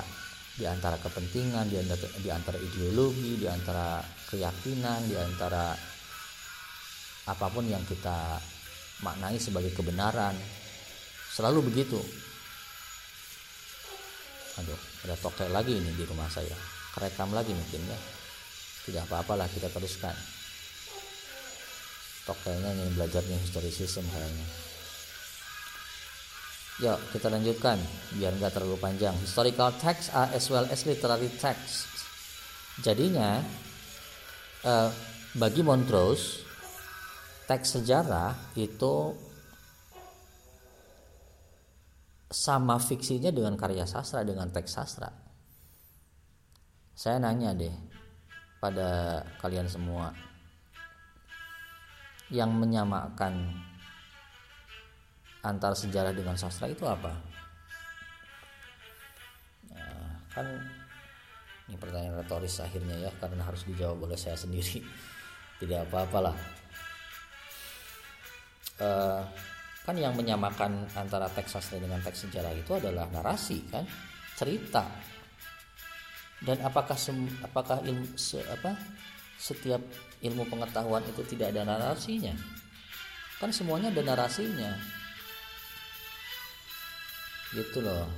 di 0.56 0.64
antara 0.64 0.96
kepentingan 0.96 1.68
di 1.68 1.76
antara, 1.76 2.08
di 2.16 2.30
antara 2.32 2.56
ideologi 2.56 3.36
di 3.36 3.44
antara 3.44 4.00
keyakinan 4.30 5.04
di 5.04 5.16
antara 5.18 5.76
apa 7.26 7.46
pun 7.50 7.66
yang 7.66 7.82
kita 7.84 8.38
maknai 9.04 9.36
sebagai 9.36 9.72
kebenaran. 9.76 10.36
Selalu 11.32 11.68
begitu. 11.68 12.00
Aduh 14.56 14.80
ada 15.04 15.16
tokel 15.20 15.52
lagi 15.52 15.76
ini 15.76 15.92
di 15.92 16.04
rumah 16.08 16.30
saya. 16.32 16.56
Kerekam 16.96 17.36
lagi 17.36 17.52
mungkin 17.52 17.82
ya. 17.84 17.98
Tidak 18.88 19.02
apa-apalah 19.04 19.50
kita 19.52 19.68
teruskan. 19.68 20.16
Tokelnya 22.24 22.72
ini 22.72 22.90
belajarnya 22.96 23.36
historicism 23.42 24.06
kayaknya. 24.08 24.46
Yuk 26.76 26.98
kita 27.12 27.28
lanjutkan 27.32 27.80
biar 28.16 28.32
nggak 28.36 28.52
terlalu 28.56 28.80
panjang. 28.80 29.16
Historical 29.20 29.72
text 29.76 30.12
are 30.16 30.32
as 30.32 30.48
well 30.48 30.64
as 30.72 30.88
literary 30.88 31.28
text. 31.36 31.88
Jadinya 32.80 33.40
uh, 34.64 34.88
bagi 35.36 35.60
Montrose 35.60 36.45
teks 37.46 37.78
sejarah 37.78 38.34
itu 38.58 39.14
sama 42.26 42.76
fiksinya 42.82 43.30
dengan 43.30 43.54
karya 43.54 43.86
sastra 43.86 44.26
dengan 44.26 44.50
teks 44.50 44.70
sastra. 44.74 45.10
Saya 46.96 47.22
nanya 47.22 47.54
deh 47.54 47.72
pada 48.58 49.22
kalian 49.38 49.70
semua 49.70 50.10
yang 52.34 52.50
menyamakan 52.50 53.54
antara 55.46 55.78
sejarah 55.78 56.10
dengan 56.10 56.34
sastra 56.34 56.66
itu 56.66 56.82
apa? 56.82 57.14
Nah, 59.70 60.18
kan 60.34 60.46
ini 61.70 61.78
pertanyaan 61.78 62.18
retoris 62.18 62.58
akhirnya 62.58 63.06
ya 63.06 63.10
karena 63.22 63.46
harus 63.46 63.62
dijawab 63.70 64.10
oleh 64.10 64.18
saya 64.18 64.34
sendiri. 64.34 64.82
Tidak 65.62 65.86
apa-apalah. 65.86 66.65
Uh, 68.76 69.24
kan 69.86 69.96
yang 69.96 70.12
menyamakan 70.18 70.84
antara 70.98 71.30
teks 71.30 71.54
sastra 71.56 71.78
dengan 71.78 72.02
teks 72.02 72.26
sejarah 72.26 72.52
itu 72.52 72.74
adalah 72.74 73.06
narasi 73.08 73.62
kan? 73.70 73.86
Cerita. 74.34 74.84
Dan 76.42 76.60
apakah 76.60 76.98
sem, 76.98 77.16
apakah 77.40 77.80
ilmu 77.80 78.18
se, 78.18 78.42
apa 78.44 78.76
setiap 79.40 79.80
ilmu 80.20 80.44
pengetahuan 80.50 81.00
itu 81.08 81.24
tidak 81.24 81.54
ada 81.56 81.64
narasinya? 81.64 82.36
Kan 83.40 83.54
semuanya 83.54 83.88
ada 83.88 84.02
narasinya. 84.04 84.74
Gitu 87.56 87.78
loh. 87.80 88.10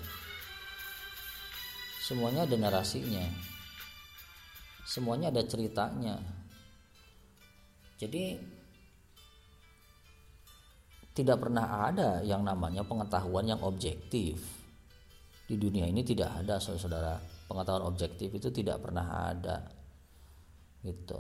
Semuanya 2.02 2.48
ada 2.48 2.56
narasinya. 2.56 3.22
Semuanya 4.88 5.28
ada 5.28 5.44
ceritanya. 5.44 6.16
Jadi 8.00 8.40
tidak 11.18 11.42
pernah 11.42 11.90
ada 11.90 12.22
yang 12.22 12.46
namanya 12.46 12.86
pengetahuan 12.86 13.50
yang 13.50 13.58
objektif. 13.66 14.38
Di 15.50 15.58
dunia 15.58 15.90
ini 15.90 16.06
tidak 16.06 16.46
ada 16.46 16.62
saudara 16.62 17.18
pengetahuan 17.50 17.90
objektif 17.90 18.30
itu 18.30 18.54
tidak 18.54 18.78
pernah 18.86 19.34
ada. 19.34 19.66
Gitu. 20.86 21.18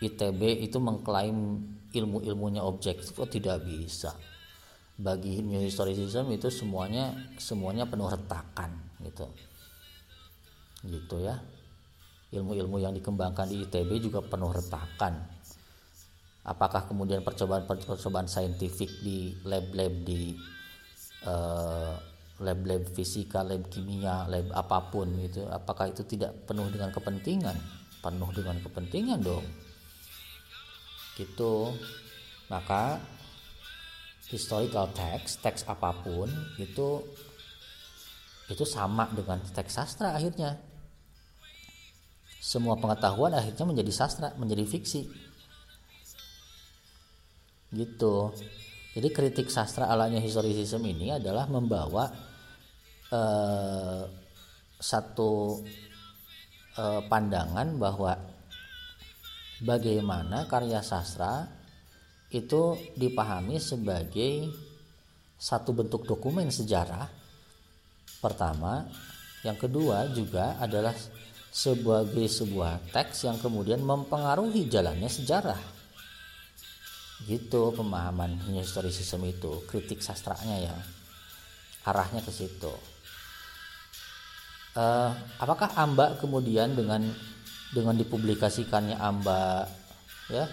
ITB 0.00 0.64
itu 0.64 0.80
mengklaim 0.80 1.60
ilmu-ilmunya 1.92 2.64
objektif 2.64 3.12
kok 3.12 3.28
tidak 3.28 3.60
bisa? 3.68 4.16
Bagi 4.96 5.44
new 5.44 5.60
historicism 5.60 6.32
itu 6.32 6.48
semuanya 6.48 7.12
semuanya 7.36 7.84
penuh 7.84 8.08
retakan 8.08 8.96
gitu. 9.04 9.28
Gitu 10.88 11.16
ya. 11.20 11.36
Ilmu-ilmu 12.32 12.80
yang 12.80 12.96
dikembangkan 12.96 13.52
di 13.52 13.68
ITB 13.68 14.08
juga 14.08 14.24
penuh 14.24 14.48
retakan 14.48 15.39
apakah 16.44 16.88
kemudian 16.88 17.20
percobaan-percobaan 17.20 18.24
saintifik 18.24 18.88
di 19.04 19.36
lab-lab 19.44 19.92
di 20.04 20.32
uh, 21.28 21.92
lab-lab 22.40 22.88
fisika, 22.96 23.44
lab 23.44 23.68
kimia, 23.68 24.24
lab 24.24 24.48
apa 24.56 24.88
pun 24.88 25.12
gitu, 25.20 25.44
apakah 25.52 25.92
itu 25.92 26.00
tidak 26.08 26.32
penuh 26.48 26.72
dengan 26.72 26.88
kepentingan? 26.88 27.56
Penuh 28.00 28.30
dengan 28.32 28.56
kepentingan 28.64 29.20
dong. 29.20 29.44
Gitu. 31.20 31.76
Maka 32.48 32.96
historical 34.32 34.88
text, 34.96 35.44
teks 35.44 35.68
apa 35.68 35.92
pun 36.00 36.30
itu 36.56 37.04
itu 38.50 38.64
sama 38.66 39.06
dengan 39.12 39.38
teks 39.44 39.76
sastra 39.76 40.16
akhirnya. 40.16 40.56
Semua 42.40 42.80
pengetahuan 42.80 43.36
akhirnya 43.36 43.68
menjadi 43.68 43.92
sastra, 43.92 44.32
menjadi 44.40 44.64
fiksi 44.64 45.29
gitu. 47.70 48.34
Jadi 48.90 49.08
kritik 49.14 49.48
sastra 49.48 49.86
alanya 49.86 50.18
historisism 50.18 50.82
ini 50.82 51.14
adalah 51.14 51.46
membawa 51.46 52.10
eh, 53.10 54.02
satu 54.80 55.62
eh, 56.74 57.02
pandangan 57.06 57.78
bahwa 57.78 58.12
bagaimana 59.62 60.50
karya 60.50 60.82
sastra 60.82 61.46
itu 62.30 62.78
dipahami 62.98 63.62
sebagai 63.62 64.50
satu 65.38 65.70
bentuk 65.70 66.06
dokumen 66.06 66.50
sejarah 66.50 67.06
pertama. 68.18 68.86
Yang 69.40 69.56
kedua 69.66 70.04
juga 70.12 70.60
adalah 70.60 70.92
sebagai 71.48 72.28
sebuah 72.28 72.92
teks 72.92 73.24
yang 73.24 73.40
kemudian 73.40 73.80
mempengaruhi 73.80 74.68
jalannya 74.68 75.08
sejarah 75.08 75.79
gitu 77.28 77.72
pemahaman 77.76 78.40
historisisme 78.54 79.24
itu 79.28 79.64
kritik 79.68 80.00
sastranya 80.00 80.56
ya. 80.72 80.76
Arahnya 81.84 82.20
ke 82.24 82.32
situ. 82.32 82.72
Uh, 84.76 85.10
apakah 85.42 85.74
amba 85.74 86.14
kemudian 86.20 86.72
dengan 86.78 87.02
dengan 87.74 87.94
dipublikasikannya 87.98 89.02
amba 89.02 89.66
ya 90.30 90.46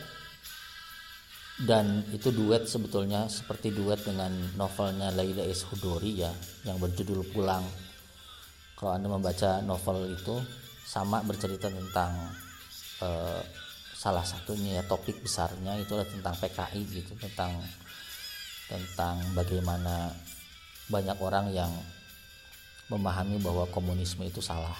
dan 1.58 2.06
itu 2.14 2.30
duet 2.30 2.70
sebetulnya 2.70 3.26
seperti 3.26 3.74
duet 3.74 3.98
dengan 4.06 4.30
novelnya 4.54 5.10
Laila 5.10 5.42
S. 5.42 5.66
Hudori 5.66 6.22
ya 6.22 6.30
yang 6.66 6.78
berjudul 6.78 7.26
Pulang. 7.34 7.66
Kalau 8.78 8.94
anda 8.94 9.10
membaca 9.10 9.58
novel 9.66 10.14
itu 10.14 10.38
sama 10.86 11.26
bercerita 11.26 11.66
tentang 11.66 12.14
uh, 13.02 13.42
salah 13.98 14.22
satunya 14.22 14.78
ya 14.78 14.84
topik 14.86 15.26
besarnya 15.26 15.74
itu 15.82 15.98
adalah 15.98 16.06
tentang 16.06 16.36
PKI 16.38 16.82
gitu 17.02 17.18
tentang 17.18 17.58
tentang 18.70 19.18
bagaimana 19.34 20.14
banyak 20.86 21.18
orang 21.18 21.50
yang 21.50 21.74
memahami 22.94 23.42
bahwa 23.42 23.66
komunisme 23.74 24.22
itu 24.24 24.40
salah. 24.40 24.76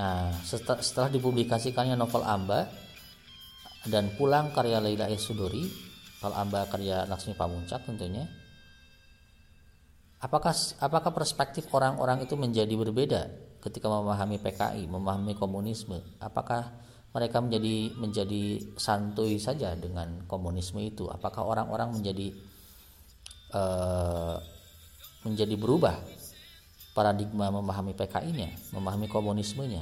Nah, 0.00 0.32
setelah, 0.42 0.80
setelah 0.80 1.08
dipublikasikannya 1.12 1.94
novel 1.94 2.24
Amba 2.24 2.66
dan 3.86 4.16
pulang 4.18 4.50
karya 4.50 4.82
Laila 4.82 5.06
Sudori, 5.14 5.62
novel 6.18 6.34
Amba 6.34 6.66
karya 6.66 7.04
Laksmi 7.06 7.36
Pamuncak 7.36 7.86
tentunya. 7.86 8.26
Apakah 10.18 10.56
apakah 10.80 11.12
perspektif 11.12 11.68
orang-orang 11.70 12.24
itu 12.24 12.34
menjadi 12.34 12.72
berbeda 12.72 13.28
ketika 13.62 13.86
memahami 13.86 14.40
PKI, 14.40 14.88
memahami 14.88 15.36
komunisme? 15.38 16.02
Apakah 16.18 16.85
mereka 17.16 17.40
menjadi 17.40 17.96
menjadi 17.96 18.60
santuy 18.76 19.40
saja 19.40 19.72
dengan 19.72 20.28
komunisme 20.28 20.84
itu. 20.84 21.08
Apakah 21.08 21.48
orang-orang 21.48 21.96
menjadi 21.96 22.36
uh, 23.56 24.36
menjadi 25.24 25.56
berubah 25.56 25.96
paradigma 26.92 27.48
memahami 27.48 27.96
PKI-nya 27.96 28.52
memahami 28.76 29.08
komunismenya? 29.08 29.80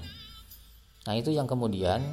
Nah 1.11 1.15
itu 1.19 1.35
yang 1.35 1.51
kemudian 1.51 2.07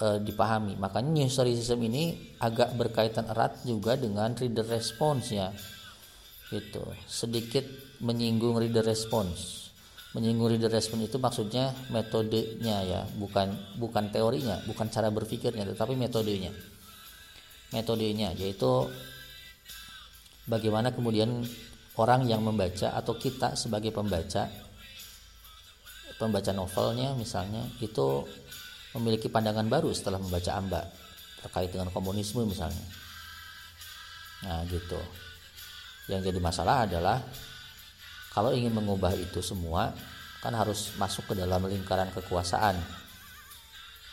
uh, 0.00 0.16
dipahami. 0.24 0.80
Makanya 0.80 1.20
new 1.20 1.28
historicism 1.28 1.84
ini 1.84 2.32
agak 2.40 2.72
berkaitan 2.80 3.28
erat 3.28 3.60
juga 3.68 4.00
dengan 4.00 4.32
reader 4.40 4.64
response 4.72 5.36
ya 5.36 5.52
gitu. 6.48 6.80
Sedikit 7.04 7.68
menyinggung 8.00 8.56
reader 8.56 8.88
response 8.88 9.69
menyinggung 10.10 10.50
reader 10.50 10.70
response 10.70 11.06
itu 11.06 11.16
maksudnya 11.22 11.70
metodenya 11.94 12.82
ya 12.82 13.00
bukan 13.14 13.54
bukan 13.78 14.10
teorinya 14.10 14.58
bukan 14.66 14.90
cara 14.90 15.08
berpikirnya 15.10 15.62
tetapi 15.70 15.94
metodenya. 15.94 16.50
Metodenya 17.70 18.34
yaitu 18.34 18.90
bagaimana 20.50 20.90
kemudian 20.90 21.46
orang 21.94 22.26
yang 22.26 22.42
membaca 22.42 22.90
atau 22.90 23.14
kita 23.14 23.54
sebagai 23.54 23.94
pembaca 23.94 24.50
pembaca 26.18 26.50
novelnya 26.52 27.14
misalnya 27.14 27.64
itu 27.78 28.26
memiliki 28.98 29.30
pandangan 29.30 29.70
baru 29.70 29.94
setelah 29.94 30.18
membaca 30.18 30.50
Amba 30.58 30.82
terkait 31.40 31.70
dengan 31.72 31.88
komunisme 31.94 32.44
misalnya. 32.44 32.84
Nah 34.44 34.66
gitu. 34.68 35.00
Yang 36.10 36.32
jadi 36.32 36.40
masalah 36.42 36.76
adalah 36.84 37.22
kalau 38.30 38.54
ingin 38.54 38.70
mengubah 38.70 39.10
itu 39.18 39.42
semua 39.42 39.90
kan 40.40 40.54
harus 40.54 40.94
masuk 40.96 41.30
ke 41.30 41.34
dalam 41.36 41.66
lingkaran 41.66 42.08
kekuasaan. 42.14 42.78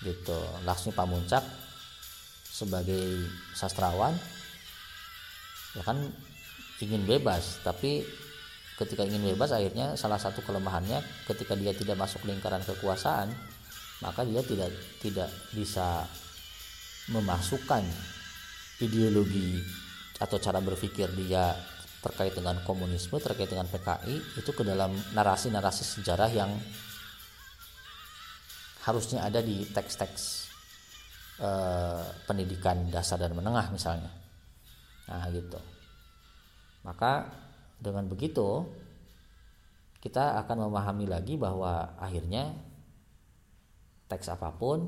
Gitu. 0.02 0.40
Laksmi 0.66 0.94
Pamuncak 0.94 1.42
sebagai 2.50 3.30
sastrawan 3.54 4.18
ya 5.78 5.84
kan 5.86 6.02
ingin 6.82 7.06
bebas. 7.06 7.62
Tapi 7.62 8.02
ketika 8.78 9.06
ingin 9.06 9.34
bebas 9.34 9.54
akhirnya 9.54 9.98
salah 9.98 10.22
satu 10.22 10.42
kelemahannya 10.46 11.02
ketika 11.26 11.58
dia 11.58 11.74
tidak 11.74 11.98
masuk 11.98 12.22
lingkaran 12.30 12.62
kekuasaan 12.62 13.34
maka 14.06 14.22
dia 14.22 14.46
tidak 14.46 14.70
tidak 15.02 15.30
bisa 15.50 16.06
memasukkan 17.10 17.82
ideologi 18.78 19.58
atau 20.22 20.38
cara 20.38 20.62
berpikir 20.62 21.10
dia 21.18 21.58
terkait 22.08 22.32
dengan 22.32 22.56
komunisme, 22.64 23.20
terkait 23.20 23.52
dengan 23.52 23.68
PKI 23.68 24.40
itu 24.40 24.52
ke 24.56 24.64
dalam 24.64 24.96
narasi-narasi 25.12 25.84
sejarah 25.84 26.32
yang 26.32 26.48
harusnya 28.88 29.28
ada 29.28 29.44
di 29.44 29.68
teks-teks 29.68 30.48
eh, 31.44 32.04
pendidikan 32.24 32.88
dasar 32.88 33.20
dan 33.20 33.36
menengah 33.36 33.68
misalnya. 33.76 34.08
Nah 35.12 35.28
gitu. 35.36 35.60
Maka 36.88 37.28
dengan 37.76 38.08
begitu 38.08 38.64
kita 40.00 40.40
akan 40.40 40.72
memahami 40.72 41.12
lagi 41.12 41.36
bahwa 41.36 42.00
akhirnya 42.00 42.56
teks 44.08 44.32
apa 44.32 44.56
pun 44.56 44.88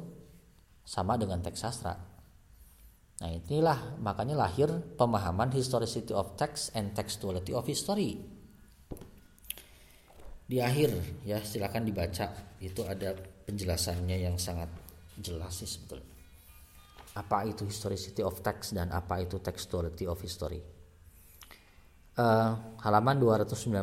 sama 0.88 1.20
dengan 1.20 1.44
teks 1.44 1.60
sastra 1.60 2.09
Nah 3.20 3.30
inilah 3.36 4.00
makanya 4.00 4.48
lahir 4.48 4.72
pemahaman 4.96 5.52
historicity 5.52 6.16
of 6.16 6.40
text 6.40 6.72
and 6.72 6.96
textuality 6.96 7.52
of 7.52 7.68
history. 7.68 8.16
Di 10.50 10.58
akhir 10.64 11.22
ya 11.28 11.44
silakan 11.44 11.84
dibaca 11.86 12.32
itu 12.64 12.82
ada 12.88 13.14
penjelasannya 13.46 14.18
yang 14.24 14.40
sangat 14.40 14.72
jelas 15.20 15.52
sih 15.52 15.68
sebetulnya. 15.68 16.16
Apa 17.20 17.44
itu 17.44 17.68
historicity 17.68 18.24
of 18.24 18.40
text 18.40 18.72
dan 18.72 18.90
apa 18.96 19.20
itu 19.20 19.44
textuality 19.44 20.08
of 20.08 20.18
history? 20.24 20.64
Uh, 22.16 22.56
halaman 22.82 23.20
292. 23.20 23.76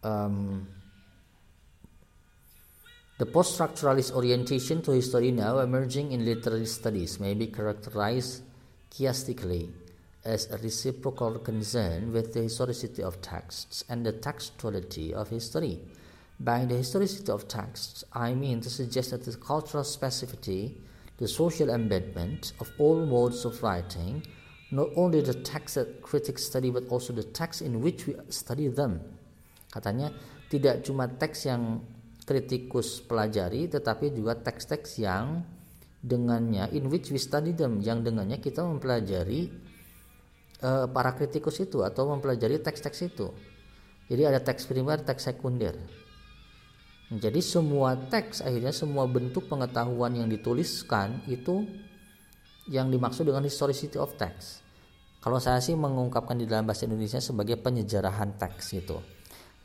Um, 0.00 0.64
The 3.20 3.26
post-structuralist 3.26 4.16
orientation 4.16 4.80
to 4.80 4.92
history 4.92 5.30
now 5.30 5.58
emerging 5.58 6.12
in 6.12 6.24
literary 6.24 6.64
studies 6.64 7.20
may 7.20 7.34
be 7.34 7.48
characterized 7.48 8.40
chiastically 8.90 9.68
as 10.24 10.50
a 10.50 10.56
reciprocal 10.56 11.38
concern 11.38 12.14
with 12.14 12.32
the 12.32 12.40
historicity 12.40 13.02
of 13.02 13.20
texts 13.20 13.84
and 13.90 14.06
the 14.06 14.14
textuality 14.14 15.12
of 15.12 15.28
history. 15.28 15.80
By 16.40 16.64
the 16.64 16.76
historicity 16.76 17.30
of 17.30 17.46
texts, 17.46 18.04
I 18.14 18.32
mean 18.32 18.62
to 18.62 18.70
suggest 18.70 19.10
that 19.10 19.26
the 19.26 19.36
cultural 19.36 19.84
specificity, 19.84 20.80
the 21.18 21.28
social 21.28 21.68
embedment 21.68 22.54
of 22.58 22.72
all 22.78 23.04
modes 23.04 23.44
of 23.44 23.62
writing, 23.62 24.24
not 24.70 24.88
only 24.96 25.20
the 25.20 25.34
text 25.34 25.74
that 25.74 26.00
critics 26.00 26.44
study 26.44 26.70
but 26.70 26.88
also 26.88 27.12
the 27.12 27.24
text 27.24 27.60
in 27.60 27.82
which 27.82 28.06
we 28.06 28.16
study 28.30 28.68
them. 28.68 29.04
Katanya 29.68 30.08
tidak 30.48 30.88
cuma 30.88 31.04
teks 31.04 31.44
yang 31.44 31.84
kritikus 32.30 33.02
pelajari 33.02 33.66
tetapi 33.66 34.14
juga 34.14 34.38
teks-teks 34.38 35.02
yang 35.02 35.42
dengannya 35.98 36.70
in 36.70 36.86
which 36.86 37.10
we 37.10 37.18
study 37.18 37.50
them 37.50 37.82
yang 37.82 38.06
dengannya 38.06 38.38
kita 38.38 38.62
mempelajari 38.62 39.50
uh, 40.62 40.86
para 40.86 41.10
kritikus 41.18 41.58
itu 41.58 41.82
atau 41.82 42.06
mempelajari 42.14 42.62
teks-teks 42.62 43.10
itu. 43.10 43.34
Jadi 44.06 44.22
ada 44.26 44.38
teks 44.38 44.70
primer, 44.70 45.02
teks 45.02 45.26
sekunder. 45.26 45.74
Jadi 47.10 47.42
semua 47.42 47.98
teks 47.98 48.38
akhirnya 48.38 48.70
semua 48.70 49.10
bentuk 49.10 49.50
pengetahuan 49.50 50.14
yang 50.14 50.30
dituliskan 50.30 51.26
itu 51.26 51.66
yang 52.70 52.86
dimaksud 52.86 53.26
dengan 53.26 53.42
historicity 53.42 53.98
of 53.98 54.14
text. 54.14 54.62
Kalau 55.18 55.42
saya 55.42 55.58
sih 55.58 55.74
mengungkapkan 55.74 56.38
di 56.38 56.46
dalam 56.46 56.70
bahasa 56.70 56.86
Indonesia 56.86 57.18
sebagai 57.18 57.58
penyejarahan 57.58 58.38
teks 58.38 58.78
itu. 58.78 58.94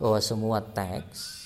Bahwa 0.02 0.20
semua 0.20 0.60
teks 0.60 1.45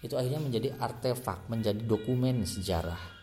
itu 0.00 0.16
akhirnya 0.16 0.40
menjadi 0.40 0.68
artefak, 0.80 1.48
menjadi 1.52 1.84
dokumen 1.84 2.48
sejarah. 2.48 3.20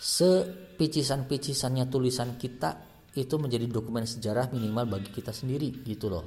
Sepicisan-picisannya 0.00 1.84
tulisan 1.92 2.40
kita 2.40 2.88
itu 3.12 3.36
menjadi 3.36 3.68
dokumen 3.68 4.08
sejarah 4.08 4.48
minimal 4.48 4.96
bagi 4.96 5.12
kita 5.12 5.36
sendiri 5.36 5.84
gitu 5.84 6.08
loh. 6.08 6.24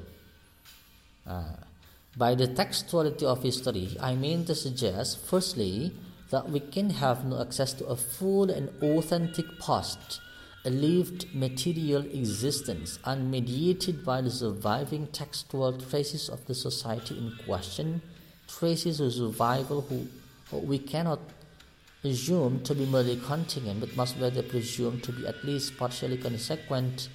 Nah, 1.26 1.58
by 2.14 2.38
the 2.38 2.54
textuality 2.54 3.26
of 3.26 3.42
history, 3.42 3.98
I 3.98 4.14
mean 4.14 4.46
to 4.46 4.54
suggest 4.54 5.26
firstly 5.26 5.90
that 6.30 6.46
we 6.54 6.62
can 6.62 7.02
have 7.02 7.26
no 7.26 7.42
access 7.42 7.74
to 7.82 7.90
a 7.90 7.98
full 7.98 8.54
and 8.54 8.70
authentic 8.86 9.50
past, 9.58 10.22
a 10.62 10.70
lived 10.70 11.34
material 11.34 12.06
existence 12.14 13.02
unmediated 13.10 14.06
by 14.06 14.22
the 14.22 14.30
surviving 14.30 15.10
textual 15.10 15.74
traces 15.74 16.30
of 16.30 16.46
the 16.46 16.54
society 16.54 17.18
in 17.18 17.34
question 17.50 18.06
traces 18.58 19.00
of 19.00 19.14
survival 19.14 19.82
who, 19.82 20.08
who 20.50 20.58
we 20.58 20.80
cannot 20.80 21.20
assume 22.04 22.62
to 22.64 22.76
be 22.76 22.86
merely 22.86 23.18
contingent, 23.18 23.80
but 23.80 23.96
must 23.96 24.18
rather 24.20 24.44
presume 24.44 25.00
to 25.02 25.12
be 25.12 25.26
at 25.26 25.44
least 25.44 25.78
partially 25.78 26.18
consequent 26.18 27.10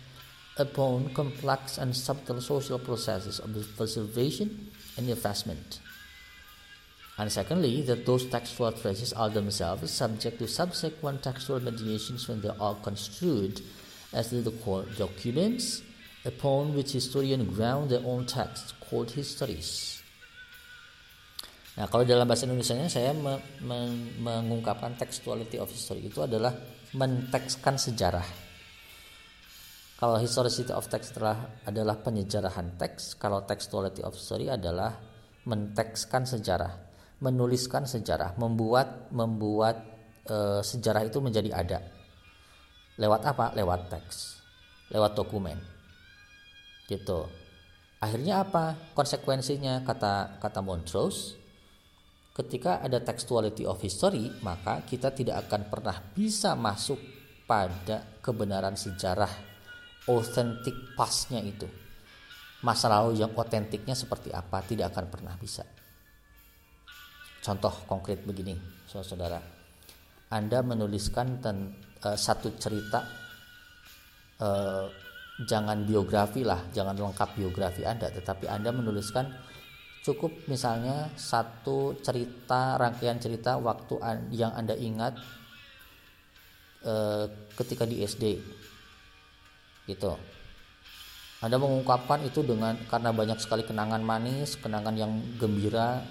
upon 0.57 1.13
complex 1.15 1.79
and 1.79 1.95
subtle 1.95 2.41
social 2.41 2.79
processes 2.79 3.39
of 3.39 3.55
preservation 3.77 4.71
and 4.97 5.09
investment. 5.09 5.81
And 7.19 7.31
secondly, 7.31 7.83
that 7.83 8.07
those 8.07 8.27
textual 8.27 8.73
traces 8.73 9.13
are 9.13 9.29
themselves 9.29 9.91
subject 9.91 10.39
to 10.39 10.49
subsequent 10.49 11.23
textual 11.23 11.61
mediations 11.61 12.29
when 12.29 12.41
they 12.41 12.51
are 12.61 12.77
construed 12.77 13.61
as 14.13 14.31
the 14.31 14.43
documents 14.97 15.83
upon 16.25 16.75
which 16.75 16.93
historians 16.93 17.55
ground 17.55 17.91
their 17.91 18.05
own 18.05 18.25
texts 18.27 18.73
called 18.81 19.11
histories. 19.11 19.98
Nah, 21.79 21.87
kalau 21.87 22.03
dalam 22.03 22.27
bahasa 22.27 22.43
Indonesia 22.51 22.75
saya 22.91 23.15
me, 23.15 23.39
me, 23.63 23.79
mengungkapkan 24.19 24.99
textuality 24.99 25.63
of 25.63 25.71
history 25.71 26.11
itu 26.11 26.19
adalah 26.19 26.51
mentekskan 26.91 27.79
sejarah. 27.79 28.27
Kalau 29.95 30.19
historicity 30.19 30.75
of 30.75 30.91
text 30.91 31.15
adalah, 31.15 31.63
adalah 31.63 31.97
penyejarahan 32.03 32.75
teks, 32.75 33.15
kalau 33.15 33.47
textuality 33.47 34.03
of 34.03 34.11
history 34.19 34.51
adalah 34.51 34.99
mentekskan 35.47 36.27
sejarah, 36.27 36.75
menuliskan 37.23 37.87
sejarah, 37.87 38.35
membuat 38.43 39.15
membuat 39.15 39.79
e, 40.27 40.63
sejarah 40.67 41.07
itu 41.07 41.23
menjadi 41.23 41.51
ada. 41.55 41.79
Lewat 42.99 43.23
apa? 43.23 43.55
Lewat 43.55 43.87
teks, 43.87 44.43
lewat 44.91 45.15
dokumen. 45.15 45.59
Gitu. 46.91 47.27
Akhirnya 48.03 48.43
apa? 48.43 48.75
Konsekuensinya 48.95 49.83
kata 49.87 50.43
kata 50.43 50.59
Montrose 50.63 51.38
ketika 52.39 52.79
ada 52.79 53.03
textuality 53.03 53.67
of 53.67 53.83
history, 53.83 54.31
maka 54.47 54.87
kita 54.87 55.11
tidak 55.11 55.51
akan 55.51 55.67
pernah 55.67 55.99
bisa 55.99 56.55
masuk 56.55 56.99
pada 57.51 58.23
kebenaran 58.23 58.79
sejarah 58.79 59.31
otentik 60.07 60.95
pasnya 60.95 61.43
itu. 61.43 61.67
Masa 62.63 62.87
lalu 62.91 63.19
yang 63.19 63.35
otentiknya 63.35 63.99
seperti 63.99 64.31
apa 64.31 64.63
tidak 64.63 64.95
akan 64.95 65.07
pernah 65.11 65.35
bisa. 65.35 65.67
Contoh 67.43 67.87
konkret 67.87 68.23
begini, 68.23 68.55
saudara-saudara. 68.87 69.41
Anda 70.29 70.59
menuliskan 70.63 71.43
ten, 71.43 71.75
uh, 72.05 72.19
satu 72.19 72.55
cerita 72.59 73.01
uh, 74.43 74.87
jangan 75.47 75.87
biografi 75.87 76.43
lah, 76.43 76.67
jangan 76.75 76.99
lengkap 76.99 77.39
biografi 77.39 77.87
Anda, 77.87 78.11
tetapi 78.11 78.51
Anda 78.51 78.75
menuliskan 78.75 79.48
cukup 80.09 80.33
misalnya 80.49 81.13
satu 81.21 82.01
cerita 82.01 82.81
rangkaian 82.81 83.21
cerita 83.21 83.61
waktu 83.61 84.01
yang 84.33 84.57
anda 84.57 84.73
ingat 84.73 85.21
e, 86.81 86.95
ketika 87.53 87.85
di 87.85 88.01
SD 88.01 88.41
gitu. 89.85 90.17
Anda 91.39 91.55
mengungkapkan 91.61 92.27
itu 92.27 92.43
dengan 92.43 92.75
karena 92.91 93.15
banyak 93.15 93.39
sekali 93.39 93.63
kenangan 93.63 94.03
manis 94.03 94.59
kenangan 94.59 94.97
yang 94.97 95.13
gembira 95.39 96.03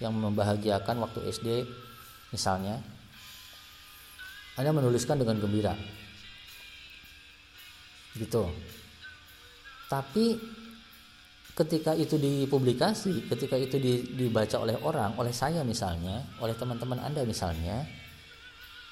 yang 0.00 0.16
membahagiakan 0.16 0.96
waktu 1.04 1.28
SD 1.28 1.48
misalnya. 2.32 2.80
Anda 4.56 4.72
menuliskan 4.72 5.20
dengan 5.20 5.36
gembira. 5.36 5.76
Gitu. 8.16 8.48
Tapi 9.92 10.55
ketika 11.56 11.96
itu 11.96 12.20
dipublikasi, 12.20 13.32
ketika 13.32 13.56
itu 13.56 13.80
dibaca 14.12 14.60
oleh 14.60 14.76
orang, 14.84 15.16
oleh 15.16 15.32
saya 15.32 15.64
misalnya, 15.64 16.20
oleh 16.44 16.52
teman-teman 16.52 17.00
Anda 17.00 17.24
misalnya, 17.24 17.80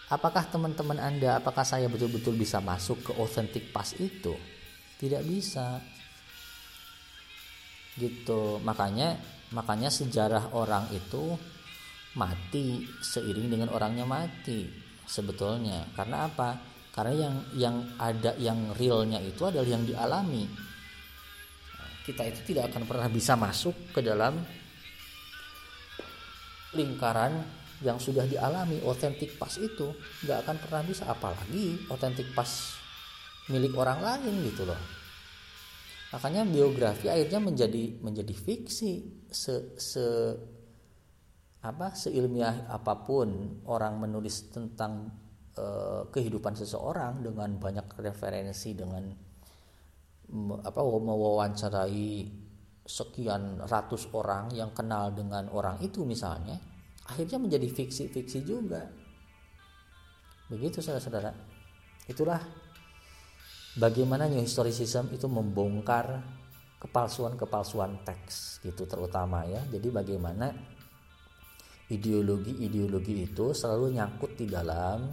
apakah 0.09 0.49
teman-teman 0.49 0.97
Anda, 0.97 1.45
apakah 1.45 1.61
saya 1.61 1.93
betul-betul 1.93 2.41
bisa 2.41 2.65
masuk 2.65 3.05
ke 3.05 3.13
authentic 3.21 3.69
pas 3.69 3.93
itu? 4.01 4.33
Tidak 4.97 5.21
bisa. 5.29 5.77
Gitu. 8.01 8.59
Makanya 8.65 9.21
makanya 9.53 9.93
sejarah 9.93 10.57
orang 10.57 10.89
itu 10.97 11.37
mati 12.17 12.89
seiring 13.05 13.53
dengan 13.53 13.69
orangnya 13.77 14.09
mati 14.09 14.73
sebetulnya. 15.05 15.85
Karena 15.93 16.33
apa? 16.33 16.57
Karena 16.97 17.13
yang 17.29 17.35
yang 17.61 17.77
ada 18.01 18.33
yang 18.41 18.73
realnya 18.73 19.21
itu 19.21 19.45
adalah 19.45 19.69
yang 19.69 19.85
dialami 19.85 20.49
kita 22.05 22.23
itu 22.29 22.53
tidak 22.53 22.71
akan 22.71 22.85
pernah 22.85 23.09
bisa 23.09 23.33
masuk 23.35 23.73
ke 23.97 24.05
dalam 24.05 24.45
lingkaran 26.77 27.41
yang 27.81 27.97
sudah 27.97 28.29
dialami. 28.29 28.85
Otentik 28.85 29.41
pas 29.41 29.57
itu 29.57 29.91
nggak 30.29 30.39
akan 30.45 30.57
pernah 30.61 30.83
bisa 30.85 31.09
apalagi 31.09 31.89
otentik 31.89 32.31
pas 32.37 32.49
milik 33.49 33.73
orang 33.75 34.05
lain 34.05 34.45
gitu 34.53 34.69
loh. 34.69 34.81
Makanya 36.13 36.47
biografi 36.47 37.11
akhirnya 37.11 37.41
menjadi 37.41 37.99
menjadi 38.05 38.35
fiksi. 38.37 39.25
Se, 39.35 39.75
se 39.81 40.07
apa 41.65 41.97
seilmiah 41.97 42.69
apa 42.69 43.03
pun 43.03 43.59
orang 43.67 43.97
menulis 43.97 44.53
tentang 44.53 45.11
uh, 45.57 46.07
kehidupan 46.13 46.55
seseorang 46.55 47.25
dengan 47.25 47.57
banyak 47.57 47.89
referensi 47.99 48.77
dengan 48.77 49.09
apa 50.65 50.81
mewawancarai 50.81 52.43
sekian 52.85 53.65
ratus 53.65 54.13
orang 54.13 54.53
yang 54.53 54.73
kenal 54.77 55.09
dengan 55.13 55.49
orang 55.53 55.81
itu 55.81 56.05
misalnya 56.05 56.61
akhirnya 57.09 57.41
menjadi 57.41 57.69
fiksi-fiksi 57.69 58.45
juga. 58.45 58.85
Begitu 60.49 60.85
saudara-saudara. 60.85 61.33
Itulah 62.05 62.41
bagaimana 63.81 64.29
new 64.29 64.41
historicism 64.41 65.09
itu 65.17 65.25
membongkar 65.25 66.21
kepalsuan-kepalsuan 66.85 68.05
teks 68.05 68.61
gitu 68.61 68.85
terutama 68.85 69.49
ya. 69.49 69.65
Jadi 69.73 69.89
bagaimana 69.89 70.53
ideologi-ideologi 71.89 73.25
itu 73.25 73.57
selalu 73.57 73.97
nyangkut 73.97 74.37
di 74.37 74.47
dalam 74.49 75.09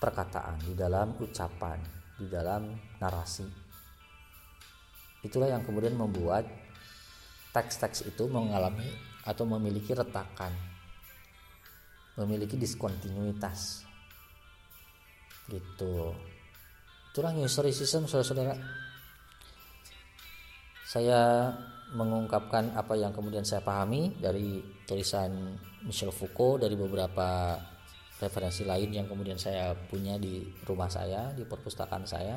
perkataan, 0.00 0.64
di 0.64 0.72
dalam 0.72 1.16
ucapan, 1.20 1.78
di 2.16 2.26
dalam 2.28 2.72
narasi. 3.00 3.67
Itulah 5.26 5.50
yang 5.50 5.66
kemudian 5.66 5.98
membuat 5.98 6.46
teks-teks 7.50 8.06
itu 8.06 8.30
mengalami 8.30 8.86
atau 9.26 9.42
memiliki 9.44 9.92
retakan, 9.92 10.54
memiliki 12.20 12.54
diskontinuitas. 12.54 13.82
Gitu. 15.48 16.14
Itulah 17.10 17.32
historicism 17.34 18.06
saudara-saudara. 18.06 18.54
Saya 20.88 21.50
mengungkapkan 21.92 22.76
apa 22.76 22.96
yang 22.96 23.12
kemudian 23.16 23.44
saya 23.44 23.64
pahami 23.64 24.12
dari 24.20 24.60
tulisan 24.84 25.56
Michel 25.84 26.12
Foucault 26.12 26.60
dari 26.60 26.76
beberapa 26.76 27.56
referensi 28.18 28.66
lain 28.66 28.92
yang 28.92 29.06
kemudian 29.08 29.38
saya 29.38 29.72
punya 29.72 30.18
di 30.18 30.42
rumah 30.66 30.90
saya 30.90 31.32
di 31.32 31.46
perpustakaan 31.46 32.04
saya 32.04 32.34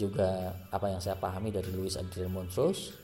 juga 0.00 0.56
apa 0.72 0.88
yang 0.88 1.04
saya 1.04 1.20
pahami 1.20 1.52
dari 1.52 1.68
Louis 1.76 1.92
Adrien 2.00 2.32
Montrose 2.32 2.96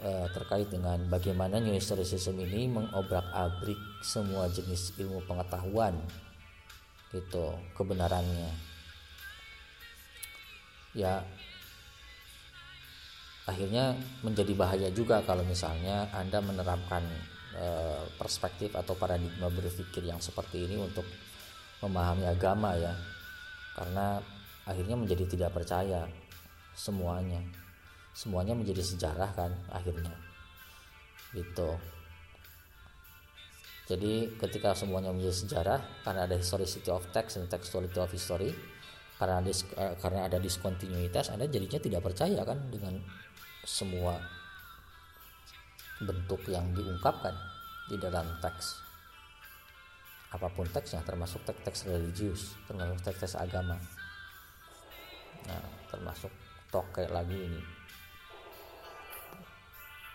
eh, 0.00 0.26
terkait 0.32 0.72
dengan 0.72 0.96
bagaimana 1.12 1.60
New 1.60 1.76
Historicism 1.76 2.40
ini 2.40 2.72
mengobrak-abrik 2.72 3.76
semua 4.00 4.48
jenis 4.48 4.96
ilmu 4.96 5.20
pengetahuan 5.28 5.92
gitu 7.12 7.52
kebenarannya 7.76 8.52
ya 10.96 11.20
akhirnya 13.48 13.96
menjadi 14.20 14.52
bahaya 14.52 14.88
juga 14.92 15.24
kalau 15.24 15.40
misalnya 15.40 16.12
Anda 16.12 16.44
menerapkan 16.44 17.00
e, 17.56 17.66
perspektif 18.20 18.76
atau 18.76 18.92
paradigma 18.92 19.48
berpikir 19.48 20.04
yang 20.04 20.20
seperti 20.20 20.68
ini 20.68 20.76
untuk 20.76 21.08
memahami 21.80 22.28
agama 22.28 22.76
ya. 22.76 22.92
Karena 23.72 24.20
akhirnya 24.68 24.96
menjadi 25.00 25.24
tidak 25.24 25.56
percaya 25.56 26.04
semuanya. 26.76 27.40
Semuanya 28.12 28.52
menjadi 28.52 28.84
sejarah 28.84 29.32
kan 29.32 29.50
akhirnya. 29.72 30.12
Gitu. 31.32 31.70
Jadi 33.88 34.36
ketika 34.36 34.76
semuanya 34.76 35.08
menjadi 35.16 35.48
sejarah 35.48 35.80
karena 36.04 36.28
ada 36.28 36.36
historicity 36.36 36.92
of 36.92 37.08
text 37.16 37.40
dan 37.40 37.48
textuality 37.48 37.96
of 37.96 38.12
history, 38.12 38.52
karena 39.16 39.40
ada, 39.40 39.48
eh, 39.50 39.94
karena 39.96 40.20
ada 40.28 40.36
diskontinuitas, 40.36 41.32
Anda 41.32 41.48
jadinya 41.48 41.80
tidak 41.80 42.04
percaya 42.04 42.44
kan 42.44 42.68
dengan 42.68 43.00
semua 43.64 44.20
bentuk 46.04 46.46
yang 46.46 46.70
diungkapkan 46.76 47.34
di 47.90 47.96
dalam 47.98 48.28
teks 48.38 48.88
apa 50.28 50.44
pun 50.52 50.68
teksnya 50.68 51.00
termasuk 51.02 51.40
teks-teks 51.48 51.88
religius 51.88 52.52
termasuk 52.68 53.00
teks-teks 53.00 53.34
agama 53.40 53.80
nah 55.48 55.64
termasuk 55.88 56.30
toke 56.68 57.08
lagi 57.08 57.34
ini. 57.34 57.62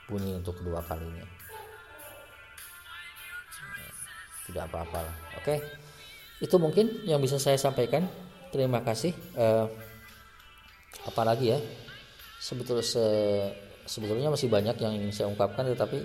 Bunyi 0.05 0.37
untuk 0.37 0.61
kedua 0.61 0.79
kalinya. 0.85 1.25
Tidak 4.45 4.63
apa-apa 4.69 4.99
lah. 5.01 5.17
Oke 5.41 5.55
itu 6.43 6.55
mungkin 6.59 7.07
yang 7.07 7.23
bisa 7.23 7.39
saya 7.39 7.55
sampaikan. 7.55 8.03
Terima 8.51 8.83
kasih. 8.83 9.15
Uh, 9.33 9.65
apalagi 11.07 11.55
ya? 11.55 11.59
Sebetulnya 12.43 12.83
se, 12.83 13.05
sebetulnya 13.87 14.27
masih 14.27 14.51
banyak 14.51 14.75
yang 14.83 14.93
ingin 14.99 15.15
saya 15.15 15.31
ungkapkan 15.31 15.63
tetapi 15.63 16.03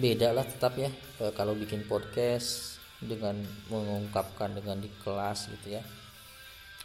beda 0.00 0.32
lah 0.32 0.48
tetap 0.48 0.72
ya. 0.80 0.88
E, 1.20 1.36
kalau 1.36 1.52
bikin 1.52 1.84
podcast 1.84 2.80
dengan 2.96 3.36
mengungkapkan 3.68 4.56
dengan 4.56 4.80
di 4.80 4.88
kelas 5.04 5.52
gitu 5.52 5.76
ya 5.76 5.84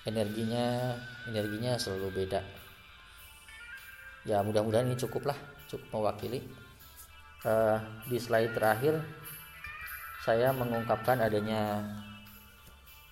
energinya 0.07 0.97
energinya 1.29 1.77
selalu 1.77 2.23
beda. 2.23 2.41
Ya 4.25 4.41
mudah-mudahan 4.45 4.89
ini 4.89 4.97
cukup 4.97 5.33
lah 5.33 5.37
cukup 5.69 6.01
mewakili. 6.01 6.45
E, 7.41 7.53
di 8.05 8.17
slide 8.21 8.53
terakhir 8.53 9.01
saya 10.21 10.53
mengungkapkan 10.53 11.17
adanya 11.17 11.81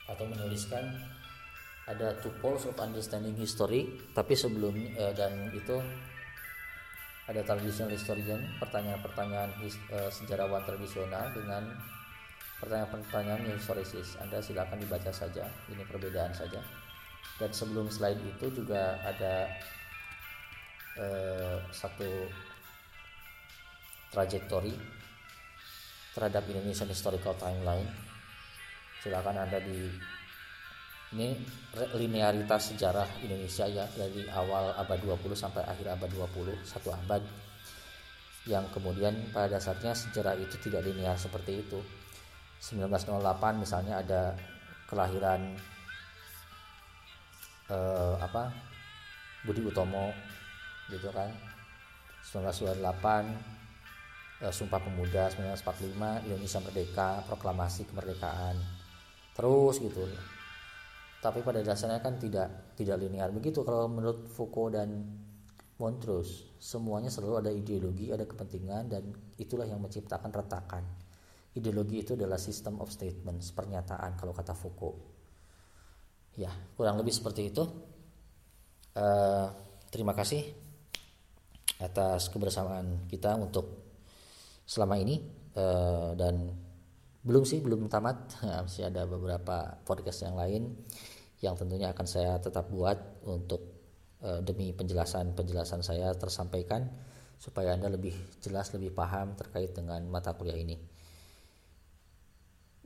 atau 0.05 0.25
menuliskan 0.29 0.85
ada 1.89 2.13
two 2.21 2.29
poles 2.37 2.69
of 2.69 2.77
understanding 2.77 3.33
history 3.33 3.89
tapi 4.13 4.37
sebelum 4.37 4.77
uh, 4.93 5.09
dan 5.17 5.49
itu 5.57 5.73
ada 7.25 7.41
traditional 7.41 7.89
historian 7.93 8.41
pertanyaan-pertanyaan 8.61 9.49
uh, 9.93 10.09
sejarawan 10.13 10.61
tradisional 10.65 11.33
dengan 11.33 11.65
pertanyaan-pertanyaan 12.60 13.55
historisis 13.55 14.20
Anda 14.20 14.43
silakan 14.43 14.84
dibaca 14.84 15.10
saja. 15.10 15.47
Ini 15.72 15.84
perbedaan 15.88 16.36
saja. 16.36 16.60
Dan 17.39 17.55
sebelum 17.55 17.88
slide 17.88 18.20
itu 18.20 18.51
juga 18.51 18.99
ada 18.99 19.47
uh, 20.99 21.57
satu 21.72 22.28
trajektori 24.12 24.76
terhadap 26.12 26.43
Indonesian 26.51 26.91
Historical 26.91 27.36
Timeline. 27.39 27.88
Silakan 28.99 29.39
Anda 29.39 29.64
di 29.64 29.88
ini 31.10 31.34
linearitas 31.95 32.76
sejarah 32.76 33.07
Indonesia 33.24 33.66
ya 33.66 33.88
dari 33.97 34.28
awal 34.30 34.78
abad 34.78 34.99
20 34.99 35.34
sampai 35.34 35.64
akhir 35.64 35.95
abad 35.95 36.12
20 36.12 36.60
satu 36.68 36.91
abad. 36.91 37.24
Yang 38.43 38.66
kemudian 38.76 39.32
pada 39.32 39.57
dasarnya 39.57 39.95
sejarah 39.95 40.36
itu 40.36 40.60
tidak 40.60 40.84
linear 40.84 41.16
seperti 41.16 41.64
itu 41.64 41.80
1908 42.60 43.24
misalnya 43.55 44.03
ada 44.03 44.36
kelahiran 44.91 45.55
eh, 47.72 48.16
apa 48.20 48.51
Budi 49.47 49.64
Utomo 49.64 50.12
gitu 50.91 51.07
kan. 51.16 51.32
1928 52.20 54.43
eh, 54.43 54.51
Sumpah 54.51 54.84
Pemuda 54.84 55.32
1945 55.32 56.28
Indonesia 56.28 56.60
Merdeka 56.60 57.24
proklamasi 57.32 57.88
kemerdekaan. 57.88 58.60
Terus 59.32 59.80
gitu. 59.80 60.03
Tapi 61.20 61.43
pada 61.43 61.60
dasarnya 61.64 62.03
kan 62.03 62.20
tidak 62.20 62.76
tidak 62.76 62.99
linear. 62.99 63.32
Begitu 63.32 63.64
kalau 63.64 63.88
menurut 63.88 64.28
Foucault 64.36 64.76
dan 64.76 65.07
Montrose 65.80 66.60
semuanya 66.60 67.07
selalu 67.07 67.39
ada 67.39 67.51
ideologi 67.55 68.12
ada 68.12 68.28
kepentingan 68.28 68.91
dan 68.91 69.16
itulah 69.39 69.64
yang 69.64 69.80
menciptakan 69.80 70.28
retakan 70.28 70.84
ideologi 71.58 72.06
itu 72.06 72.14
adalah 72.14 72.38
system 72.38 72.78
of 72.78 72.93
statements 72.93 73.50
pernyataan 73.56 74.14
kalau 74.20 74.36
kata 74.36 74.54
Foucault. 74.54 74.97
Ya 76.38 76.54
kurang 76.78 77.02
lebih 77.02 77.14
seperti 77.16 77.50
itu. 77.50 77.64
Uh, 78.93 79.50
terima 79.89 80.14
kasih 80.14 80.45
atas 81.80 82.30
kebersamaan 82.30 83.10
kita 83.10 83.34
untuk 83.39 83.66
selama 84.70 85.02
ini. 85.02 85.22
Uh, 85.58 86.14
dan 86.14 86.54
belum 87.26 87.43
sih 87.43 87.60
belum 87.60 87.89
tamat. 87.89 88.38
Masih 88.66 88.88
ada 88.88 89.10
beberapa 89.10 89.82
podcast 89.82 90.22
yang 90.22 90.38
lain 90.38 90.70
yang 91.39 91.56
tentunya 91.56 91.89
akan 91.95 92.08
saya 92.08 92.36
tetap 92.38 92.68
buat 92.68 93.24
untuk 93.26 93.64
uh, 94.24 94.43
demi 94.43 94.76
penjelasan 94.76 95.32
penjelasan 95.34 95.80
saya 95.80 96.12
tersampaikan 96.16 96.84
supaya 97.39 97.72
anda 97.72 97.88
lebih 97.88 98.12
jelas 98.43 98.76
lebih 98.76 98.91
paham 98.91 99.39
terkait 99.39 99.72
dengan 99.72 100.04
mata 100.12 100.36
kuliah 100.36 100.60
ini 100.60 100.76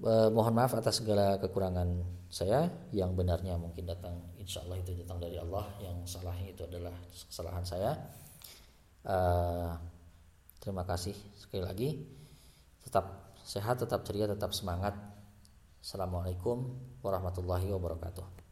uh, 0.02 0.34
mohon 0.34 0.54
maaf 0.58 0.74
atas 0.74 1.06
segala 1.06 1.38
kekurangan 1.38 2.02
saya 2.34 2.66
yang 2.90 3.14
benarnya 3.14 3.54
mungkin 3.62 3.86
datang 3.86 4.18
insya 4.42 4.66
Allah 4.66 4.82
itu 4.82 4.98
datang 5.06 5.22
dari 5.22 5.38
Allah 5.38 5.70
yang 5.78 6.02
salahnya 6.10 6.50
itu 6.50 6.66
adalah 6.66 6.96
kesalahan 7.12 7.62
saya 7.62 7.92
uh, 9.06 9.78
terima 10.58 10.82
kasih 10.82 11.14
sekali 11.38 11.62
lagi 11.62 11.90
tetap 12.84 13.24
sehat, 13.44 13.80
tetap 13.84 14.06
ceria, 14.08 14.30
tetap 14.30 14.56
semangat. 14.56 14.96
Assalamualaikum 15.84 16.80
warahmatullahi 17.04 17.68
wabarakatuh. 17.76 18.43